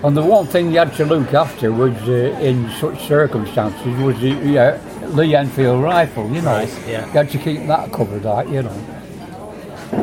And 0.03 0.15
the 0.15 0.23
one 0.23 0.47
thing 0.47 0.71
you 0.71 0.79
had 0.79 0.93
to 0.97 1.07
look 1.07 1.33
after 1.33 1.73
was, 1.73 1.95
uh, 2.09 2.39
in 2.41 2.69
such 2.79 3.07
circumstances, 3.09 3.97
was 4.03 4.19
the 4.21 4.31
yeah, 4.45 4.79
Lee 5.09 5.35
Enfield 5.35 5.83
rifle. 5.83 6.29
You 6.31 6.43
know, 6.43 6.53
Right, 6.59 6.69
yeah. 6.87 7.07
you 7.07 7.13
had 7.13 7.31
to 7.31 7.39
keep 7.39 7.67
that 7.69 7.91
covered, 7.93 8.25
like 8.25 8.49
you 8.49 8.63
know. 8.63 8.77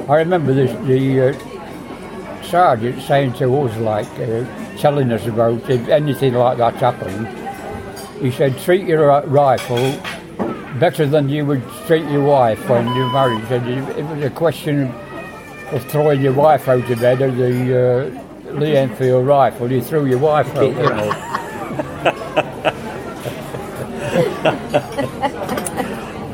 I 0.09 0.15
remember 0.17 0.53
this, 0.53 0.71
the 0.87 1.29
uh, 1.29 2.43
sergeant 2.43 3.01
saying 3.03 3.33
to 3.33 3.55
us, 3.61 3.77
like, 3.77 4.07
uh, 4.19 4.45
telling 4.77 5.11
us 5.11 5.25
about 5.27 5.69
if 5.69 5.87
anything 5.87 6.33
like 6.33 6.57
that 6.57 6.75
happened. 6.75 7.27
He 8.19 8.31
said, 8.31 8.57
treat 8.59 8.87
your 8.87 9.21
rifle 9.27 9.99
better 10.79 11.05
than 11.05 11.29
you 11.29 11.45
would 11.45 11.63
treat 11.87 12.05
your 12.09 12.23
wife 12.23 12.67
when 12.69 12.87
you're 12.95 13.11
married. 13.11 13.39
He 13.41 13.45
said, 13.47 13.67
if 13.67 13.97
it 13.97 14.05
was 14.05 14.23
a 14.23 14.29
question 14.29 14.83
of 15.71 15.83
throwing 15.89 16.21
your 16.21 16.33
wife 16.33 16.67
out 16.67 16.89
of 16.89 16.99
bed 16.99 17.21
or 17.21 17.31
the 17.31 18.17
uh, 18.49 18.53
Lee 18.53 18.75
Enfield 18.77 19.25
rifle, 19.25 19.71
you 19.71 19.81
threw 19.81 20.05
your 20.05 20.19
wife 20.19 20.47
out. 20.55 20.61
Keep 20.63 20.75
You 20.77 20.83
your- 20.83 20.95
know. 20.95 21.11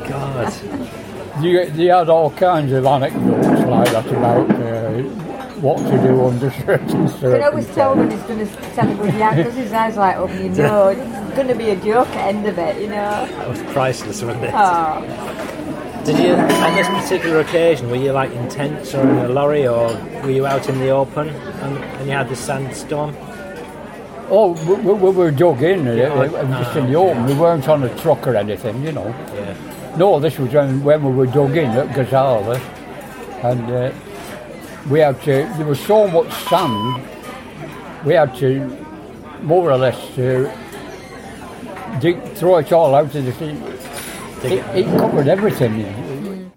God. 0.08 0.52
You, 1.42 1.60
you 1.74 1.90
had 1.90 2.08
all 2.08 2.30
kinds 2.30 2.72
of 2.72 2.84
anecdotes 2.84 3.66
like 3.66 3.90
that 3.92 4.06
about 4.08 4.50
uh, 4.50 5.02
what 5.60 5.78
to 5.78 5.98
do 6.02 6.26
under 6.26 6.50
certain 6.66 6.88
circumstances. 7.08 7.20
But 7.20 7.42
I 7.42 7.46
always 7.46 7.74
told 7.74 7.98
him 7.98 8.10
he's 8.10 8.22
going 8.22 8.46
to 8.46 8.56
tell 8.74 8.86
him 8.88 9.18
yeah, 9.18 9.34
because 9.36 9.54
his 9.54 9.72
eyes 9.72 9.96
like 9.96 10.16
open, 10.16 10.42
you 10.42 10.62
know, 10.62 10.88
it's 10.88 11.00
going 11.38 11.46
to 11.46 11.54
be 11.54 11.70
a 11.70 11.76
joke 11.76 12.08
at 12.08 12.34
end 12.34 12.46
of 12.48 12.58
it, 12.58 12.82
you 12.82 12.88
know. 12.88 13.26
That 13.26 13.48
was 13.48 13.62
priceless, 13.72 14.22
wasn't 14.22 14.44
it? 14.44 14.50
Oh, 14.52 16.02
Did 16.04 16.18
you, 16.18 16.32
on 16.34 16.74
this 16.74 16.88
particular 16.88 17.38
occasion, 17.38 17.88
were 17.90 17.96
you 17.96 18.10
like 18.10 18.32
in 18.32 18.48
tents 18.48 18.92
or 18.92 19.02
in 19.02 19.18
a 19.18 19.28
lorry, 19.28 19.64
or 19.68 19.86
were 20.22 20.30
you 20.30 20.46
out 20.46 20.68
in 20.68 20.80
the 20.80 20.88
open 20.88 21.28
and, 21.28 21.76
and 21.78 22.06
you 22.06 22.12
had 22.12 22.28
the 22.28 22.34
sandstorm? 22.34 23.14
Oh, 24.30 24.52
we, 24.66 24.74
we, 24.82 24.94
we 24.94 25.10
were 25.10 25.30
dug 25.30 25.62
in, 25.62 25.86
uh, 25.86 25.92
Yeah, 25.92 26.12
uh, 26.12 26.62
just 26.64 26.76
in 26.76 26.88
the 26.88 26.96
open. 26.96 27.24
We 27.26 27.34
weren't 27.34 27.68
on 27.68 27.84
a 27.84 27.98
truck 28.00 28.26
or 28.26 28.34
anything, 28.34 28.82
you 28.82 28.90
know. 28.90 29.06
Yeah. 29.06 29.94
No, 29.96 30.18
this 30.18 30.38
was 30.40 30.52
when, 30.52 30.82
when 30.82 31.04
we 31.04 31.12
were 31.12 31.26
dug 31.26 31.56
in 31.56 31.70
at 31.70 31.88
Gazala, 31.90 32.58
and 33.44 33.70
uh, 33.70 33.92
we 34.90 34.98
had 34.98 35.22
to. 35.22 35.54
There 35.56 35.66
was 35.66 35.78
so 35.78 36.08
much 36.08 36.32
sand, 36.48 37.00
we 38.04 38.14
had 38.14 38.34
to 38.38 38.76
more 39.42 39.70
or 39.70 39.78
less 39.78 40.18
uh, 40.18 40.52
dig, 42.00 42.22
throw 42.34 42.58
it 42.58 42.72
all 42.72 42.94
out 42.94 43.14
of 43.14 43.24
the 43.24 43.32
sea. 43.32 43.56
It 44.42 44.86
covered 44.96 45.28
everything. 45.28 46.52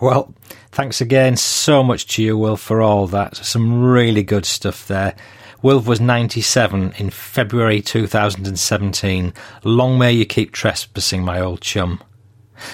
Well, 0.00 0.34
thanks 0.70 1.00
again 1.00 1.36
so 1.36 1.82
much 1.82 2.06
to 2.14 2.22
you, 2.22 2.36
Will, 2.36 2.56
for 2.56 2.82
all 2.82 3.06
that. 3.08 3.36
Some 3.36 3.82
really 3.82 4.22
good 4.22 4.44
stuff 4.44 4.86
there. 4.86 5.14
Wilf 5.62 5.86
was 5.86 6.00
97 6.00 6.92
in 6.98 7.10
February 7.10 7.80
2017. 7.80 9.32
Long 9.64 9.98
may 9.98 10.12
you 10.12 10.26
keep 10.26 10.52
trespassing, 10.52 11.24
my 11.24 11.40
old 11.40 11.62
chum. 11.62 12.02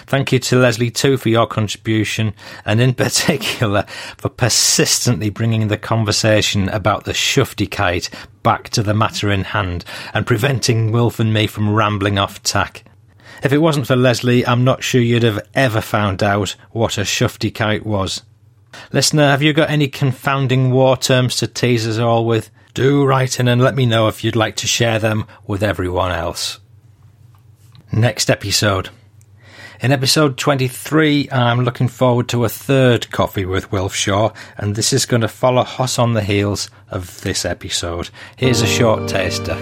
Thank 0.07 0.33
you 0.33 0.39
to 0.39 0.59
Leslie 0.59 0.91
too 0.91 1.17
for 1.17 1.29
your 1.29 1.47
contribution 1.47 2.35
and 2.65 2.81
in 2.81 2.95
particular 3.03 3.85
for 4.17 4.29
persistently 4.29 5.31
bringing 5.31 5.69
the 5.69 5.77
conversation 5.77 6.69
about 6.69 7.05
the 7.05 7.13
shufti 7.13 7.71
kite 7.71 8.11
back 8.43 8.69
to 8.71 8.83
the 8.83 8.95
matter 8.95 9.31
in 9.31 9.45
hand 9.45 9.85
and 10.15 10.27
preventing 10.27 10.93
Wilf 10.93 11.21
and 11.21 11.33
me 11.33 11.47
from 11.47 11.75
rambling 11.75 12.19
off 12.19 12.43
tack. 12.43 12.85
If 13.43 13.53
it 13.53 13.59
wasn't 13.59 13.87
for 13.87 13.97
Leslie, 13.97 14.47
I'm 14.47 14.65
not 14.65 14.85
sure 14.85 15.01
you'd 15.01 15.25
have 15.25 15.47
ever 15.55 15.81
found 15.81 16.23
out 16.23 16.55
what 16.71 16.99
a 16.99 17.03
shufti 17.03 17.53
kite 17.53 17.85
was. 17.85 18.23
Listener, 18.93 19.29
have 19.29 19.43
you 19.43 19.53
got 19.53 19.71
any 19.71 19.89
confounding 19.89 20.71
war 20.71 20.97
terms 20.97 21.37
to 21.37 21.47
tease 21.47 21.87
us 21.87 21.99
all 21.99 22.25
with? 22.25 22.51
Do 22.75 23.05
write 23.05 23.39
in 23.39 23.49
and 23.49 23.61
let 23.61 23.75
me 23.75 23.85
know 23.85 24.09
if 24.09 24.25
you'd 24.25 24.37
like 24.37 24.57
to 24.57 24.67
share 24.67 24.99
them 24.99 25.27
with 25.47 25.63
everyone 25.63 26.13
else. 26.13 26.59
Next 27.91 28.31
episode. 28.31 28.89
In 29.83 29.91
episode 29.91 30.39
23, 30.39 31.29
I'm 31.33 31.65
looking 31.65 31.89
forward 31.89 32.29
to 32.29 32.45
a 32.45 32.49
third 32.49 33.11
coffee 33.11 33.45
with 33.45 33.73
Wilf 33.73 33.97
Shaw, 33.97 34.31
and 34.57 34.77
this 34.77 34.93
is 34.93 35.07
going 35.07 35.23
to 35.23 35.29
follow 35.29 35.65
hot 35.65 35.99
on 35.99 36.15
the 36.15 36.23
heels 36.23 36.71
of 36.89 37.21
this 37.23 37.45
episode. 37.45 38.09
Here's 38.37 38.63
a 38.63 38.67
short 38.69 39.09
taster. 39.09 39.57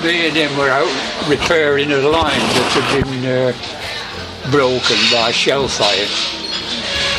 Me 0.00 0.28
and 0.28 0.34
him 0.34 0.56
were 0.56 0.70
out 0.70 1.28
repairing 1.28 1.92
a 1.92 1.98
line 1.98 2.40
that 2.40 2.72
had 2.72 3.04
been 3.04 3.26
uh, 3.26 4.50
broken 4.50 4.96
by 5.12 5.30
shell 5.30 5.68
fire, 5.68 6.06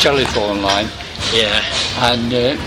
telephone 0.01 0.63
line. 0.63 0.89
Yeah. 1.31 1.63
and 1.99 2.33
uh, 2.33 2.57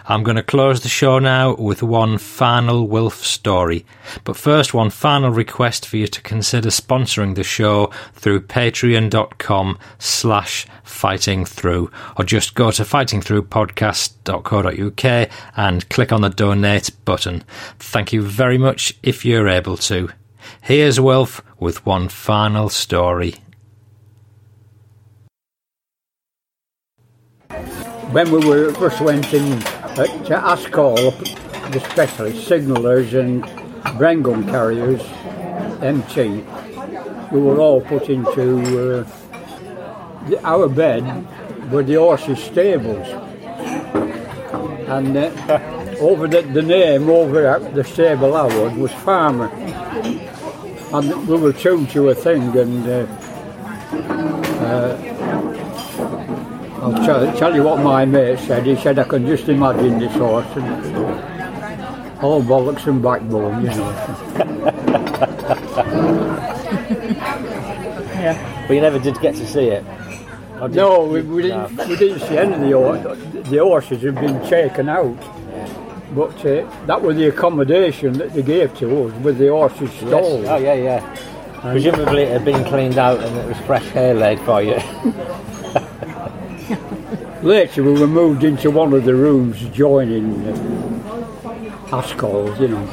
I'm 0.06 0.24
going 0.24 0.38
to 0.38 0.44
close 0.44 0.82
the 0.82 0.90
show 0.90 1.20
now 1.20 1.56
with 1.56 1.84
one 1.84 2.18
final 2.18 2.88
Wilf 2.88 3.24
story. 3.24 3.86
But 4.24 4.38
first, 4.38 4.74
one 4.74 4.90
final 4.90 5.30
request 5.32 5.86
for 5.86 5.98
you 5.98 6.08
to 6.08 6.22
consider 6.22 6.70
sponsoring 6.70 7.36
the 7.36 7.44
show 7.44 7.92
through 8.14 8.42
patreon.com 8.42 9.78
slash 10.00 10.66
fighting 10.84 11.46
through, 11.46 11.92
or 12.18 12.26
just 12.26 12.56
go 12.56 12.72
to 12.72 12.82
fightingthroughpodcast.co.uk 12.84 15.30
and 15.56 15.90
click 15.90 16.12
on 16.12 16.22
the 16.22 16.30
donate 16.30 16.90
button. 17.06 17.44
Thank 17.80 18.14
you 18.14 18.22
very 18.22 18.58
much 18.58 18.94
if 19.04 19.26
you're 19.26 19.48
able 19.48 19.78
to. 19.78 20.10
Here's 20.62 21.00
Wilf 21.00 21.42
with 21.60 21.86
one 21.86 22.10
final 22.10 22.70
story. 22.70 23.36
When 28.12 28.32
we 28.32 28.40
were 28.48 28.74
first 28.74 29.02
went 29.02 29.34
in 29.34 29.52
uh, 29.52 30.06
to 30.06 30.36
Aske 30.36 30.74
Hall, 30.74 31.12
the 31.72 31.86
specialist 31.92 32.48
signallers 32.48 33.14
and 33.14 33.44
Bren 34.00 34.24
gun 34.24 34.48
carriers, 34.48 35.02
MT, 35.82 36.46
we 37.34 37.42
were 37.42 37.60
all 37.60 37.82
put 37.82 38.10
into 38.10 39.02
uh, 39.02 39.08
the, 40.30 40.40
our 40.46 40.70
bed 40.70 41.28
were 41.70 41.84
the 41.84 41.96
horses' 41.96 42.42
stables. 42.42 43.06
And 44.88 45.18
uh, 45.18 45.98
over 46.00 46.30
the, 46.30 46.44
the 46.44 46.62
name 46.62 47.10
over 47.10 47.46
at 47.46 47.76
the 47.76 47.84
stable 47.84 48.36
I 48.36 48.46
was 48.46 48.74
was 48.78 48.94
Farmer. 48.94 49.50
And 50.94 51.28
we 51.28 51.38
were 51.38 51.52
tuned 51.52 51.90
to 51.90 52.08
a 52.10 52.16
thing 52.16 52.58
and 52.58 52.88
uh, 52.88 53.06
I'll 56.96 57.06
tell, 57.06 57.38
tell 57.38 57.56
you 57.56 57.64
what 57.64 57.80
my 57.84 58.06
mate 58.06 58.40
said. 58.40 58.66
He 58.66 58.76
said, 58.78 58.98
I 59.00 59.04
can 59.04 59.26
just 59.26 59.48
imagine 59.50 60.00
this 60.00 60.14
horse 60.14 60.46
and 60.56 62.24
all 62.24 62.42
bollocks 62.42 62.86
and 62.88 63.02
backbone, 63.02 63.62
you 63.64 63.70
know. 63.70 63.94
But 68.68 68.74
you 68.74 68.82
never 68.82 69.00
did 69.00 69.20
get 69.22 69.36
to 69.36 69.48
see 69.48 69.68
it. 69.70 69.86
Or 70.60 70.68
did- 70.68 70.76
No, 70.76 71.04
we, 71.06 71.22
we, 71.22 71.44
didn't, 71.44 71.78
we 71.88 71.96
didn't 71.96 72.20
see 72.28 72.38
any 72.38 72.54
of 72.54 72.60
the 72.62 72.72
horses. 72.74 73.50
The 73.50 73.58
horses 73.60 74.02
had 74.04 74.16
been 74.16 74.42
taken 74.50 74.90
out. 74.90 75.16
But 76.14 76.36
uh, 76.46 76.70
that 76.86 77.02
was 77.02 77.16
the 77.18 77.28
accommodation 77.30 78.14
that 78.14 78.34
they 78.34 78.42
gave 78.42 78.76
to 78.80 79.06
us 79.06 79.14
with 79.22 79.38
the 79.38 79.48
horses 79.50 79.90
Yes. 79.94 79.98
stalled. 80.00 80.46
Oh 80.46 80.58
yeah, 80.58 80.74
yeah. 80.74 81.16
Presumably 81.62 82.24
it 82.24 82.32
had 82.32 82.46
been 82.46 82.64
cleaned 82.66 82.98
out 82.98 83.20
and 83.24 83.38
it 83.38 83.46
was 83.48 83.58
fresh 83.66 83.86
hair 83.90 84.14
laid 84.14 84.40
for 84.42 84.62
you. 84.62 84.76
Later 87.48 87.82
we 87.82 87.94
were 87.94 88.08
moved 88.08 88.44
into 88.44 88.70
one 88.70 88.92
of 88.92 89.06
the 89.06 89.16
rooms 89.16 89.58
joining 89.70 90.46
uh, 90.50 91.96
Aske 91.96 92.20
Hall, 92.20 92.54
you 92.58 92.68
know. 92.68 92.84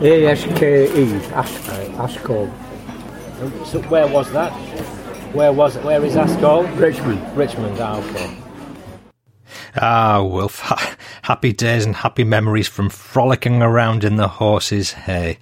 A-S-K-E, 0.00 1.14
Aske 1.32 1.70
Hall. 1.70 2.08
Ascol. 2.08 3.64
so 3.64 3.80
where 3.82 4.08
was 4.08 4.32
that? 4.32 4.50
Where 5.36 5.52
was 5.52 5.76
it? 5.76 5.84
Where 5.84 6.04
is 6.04 6.16
Aske 6.16 6.40
Hall? 6.40 6.64
Richmond. 6.64 7.24
Richmond. 7.36 7.78
Ah, 7.80 7.98
okay. 8.00 8.36
Ah, 9.76 10.20
Wilf, 10.24 10.58
happy 11.30 11.52
days 11.52 11.86
and 11.86 11.94
happy 11.94 12.24
memories 12.24 12.66
from 12.66 12.90
frolicking 12.90 13.62
around 13.62 14.02
in 14.02 14.16
the 14.16 14.26
horse's 14.26 14.90
hay. 14.90 15.38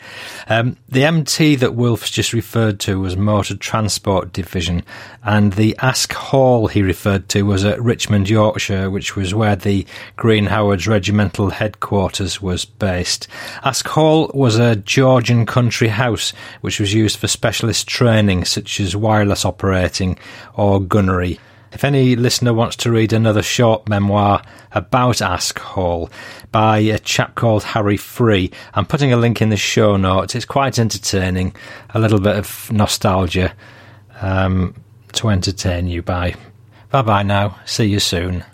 Um, 0.46 0.76
the 0.86 1.02
MT 1.04 1.56
that 1.56 1.74
Wilf's 1.74 2.10
just 2.10 2.34
referred 2.34 2.78
to 2.80 3.00
was 3.00 3.16
Motor 3.16 3.56
Transport 3.56 4.30
Division, 4.30 4.84
and 5.22 5.54
the 5.54 5.74
Aske 5.78 6.12
Hall 6.12 6.66
he 6.66 6.82
referred 6.82 7.30
to 7.30 7.44
was 7.44 7.64
at 7.64 7.80
Richmond, 7.80 8.28
Yorkshire, 8.28 8.90
which 8.90 9.16
was 9.16 9.34
where 9.34 9.56
the 9.56 9.86
Green 10.16 10.44
Howards 10.44 10.86
Regimental 10.86 11.48
Headquarters 11.48 12.42
was 12.42 12.66
based. 12.66 13.26
Aske 13.64 13.88
Hall 13.88 14.30
was 14.34 14.58
a 14.58 14.76
Georgian 14.76 15.46
country 15.46 15.88
house 15.88 16.34
which 16.60 16.78
was 16.78 16.92
used 16.92 17.16
for 17.18 17.28
specialist 17.28 17.88
training 17.88 18.44
such 18.44 18.78
as 18.78 18.94
wireless 18.94 19.46
operating 19.46 20.18
or 20.52 20.82
gunnery. 20.82 21.40
If 21.72 21.84
any 21.84 22.16
listener 22.16 22.54
wants 22.54 22.76
to 22.76 22.90
read 22.90 23.12
another 23.12 23.42
short 23.42 23.88
memoir 23.88 24.42
about 24.72 25.20
Aske 25.20 25.58
Hall 25.58 26.10
by 26.50 26.78
a 26.78 26.98
chap 26.98 27.34
called 27.34 27.62
Harry 27.62 27.96
Free, 27.96 28.50
I'm 28.74 28.86
putting 28.86 29.12
a 29.12 29.16
link 29.16 29.42
in 29.42 29.50
the 29.50 29.56
show 29.56 29.96
notes. 29.96 30.34
It's 30.34 30.44
quite 30.44 30.78
entertaining, 30.78 31.54
a 31.90 31.98
little 31.98 32.20
bit 32.20 32.36
of 32.36 32.72
nostalgia 32.72 33.54
um, 34.20 34.74
to 35.12 35.28
entertain 35.28 35.88
you 35.88 36.02
by. 36.02 36.34
Bye 36.90 37.02
bye 37.02 37.22
now. 37.22 37.58
See 37.66 37.86
you 37.86 38.00
soon. 38.00 38.44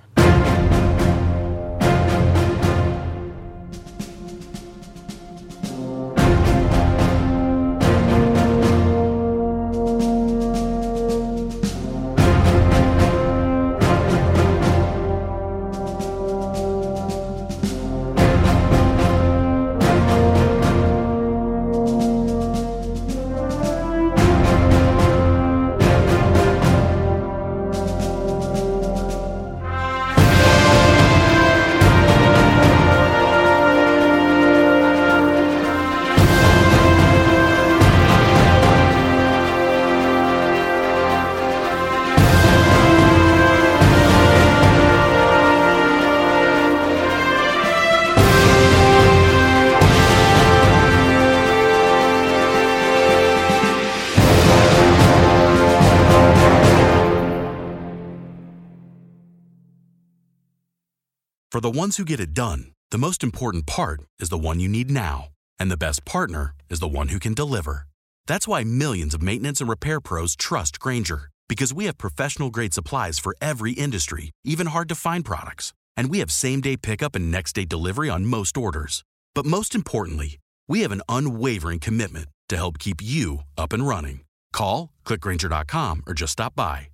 Ones 61.95 62.09
who 62.09 62.17
get 62.17 62.29
it 62.29 62.35
done, 62.35 62.73
the 62.91 62.99
most 62.99 63.23
important 63.23 63.67
part 63.67 64.01
is 64.19 64.29
the 64.29 64.47
one 64.49 64.59
you 64.59 64.69
need 64.69 64.91
now. 64.91 65.29
And 65.61 65.71
the 65.71 65.77
best 65.87 66.05
partner 66.05 66.57
is 66.69 66.81
the 66.81 66.97
one 66.99 67.11
who 67.11 67.21
can 67.21 67.35
deliver. 67.35 67.87
That's 68.27 68.49
why 68.49 68.65
millions 68.65 69.15
of 69.15 69.23
maintenance 69.23 69.61
and 69.61 69.71
repair 69.71 70.01
pros 70.01 70.35
trust 70.35 70.81
Grainger, 70.81 71.31
because 71.49 71.73
we 71.73 71.85
have 71.85 71.97
professional 71.97 72.51
grade 72.51 72.75
supplies 72.75 73.21
for 73.21 73.37
every 73.41 73.73
industry, 73.75 74.33
even 74.45 74.67
hard 74.67 74.89
to 74.89 74.97
find 74.97 75.25
products. 75.25 75.73
And 75.97 76.11
we 76.11 76.19
have 76.19 76.33
same 76.33 76.61
day 76.61 76.77
pickup 76.77 77.15
and 77.15 77.31
next 77.31 77.53
day 77.55 77.65
delivery 77.65 78.11
on 78.11 78.27
most 78.27 78.57
orders. 78.57 79.05
But 79.33 79.47
most 79.47 79.73
importantly, 79.73 80.39
we 80.67 80.83
have 80.83 80.93
an 80.93 81.03
unwavering 81.09 81.79
commitment 81.79 82.27
to 82.49 82.57
help 82.57 82.81
keep 82.81 83.01
you 83.01 83.43
up 83.57 83.73
and 83.73 83.87
running. 83.87 84.25
Call, 84.53 84.89
clickgrainger.com, 85.05 86.03
or 86.09 86.15
just 86.15 86.33
stop 86.33 86.57
by. 86.57 86.89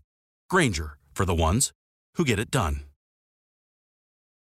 Grainger, 0.51 0.99
for 1.15 1.25
the 1.25 1.43
ones 1.49 1.73
who 2.17 2.25
get 2.25 2.39
it 2.39 2.51
done. 2.51 2.90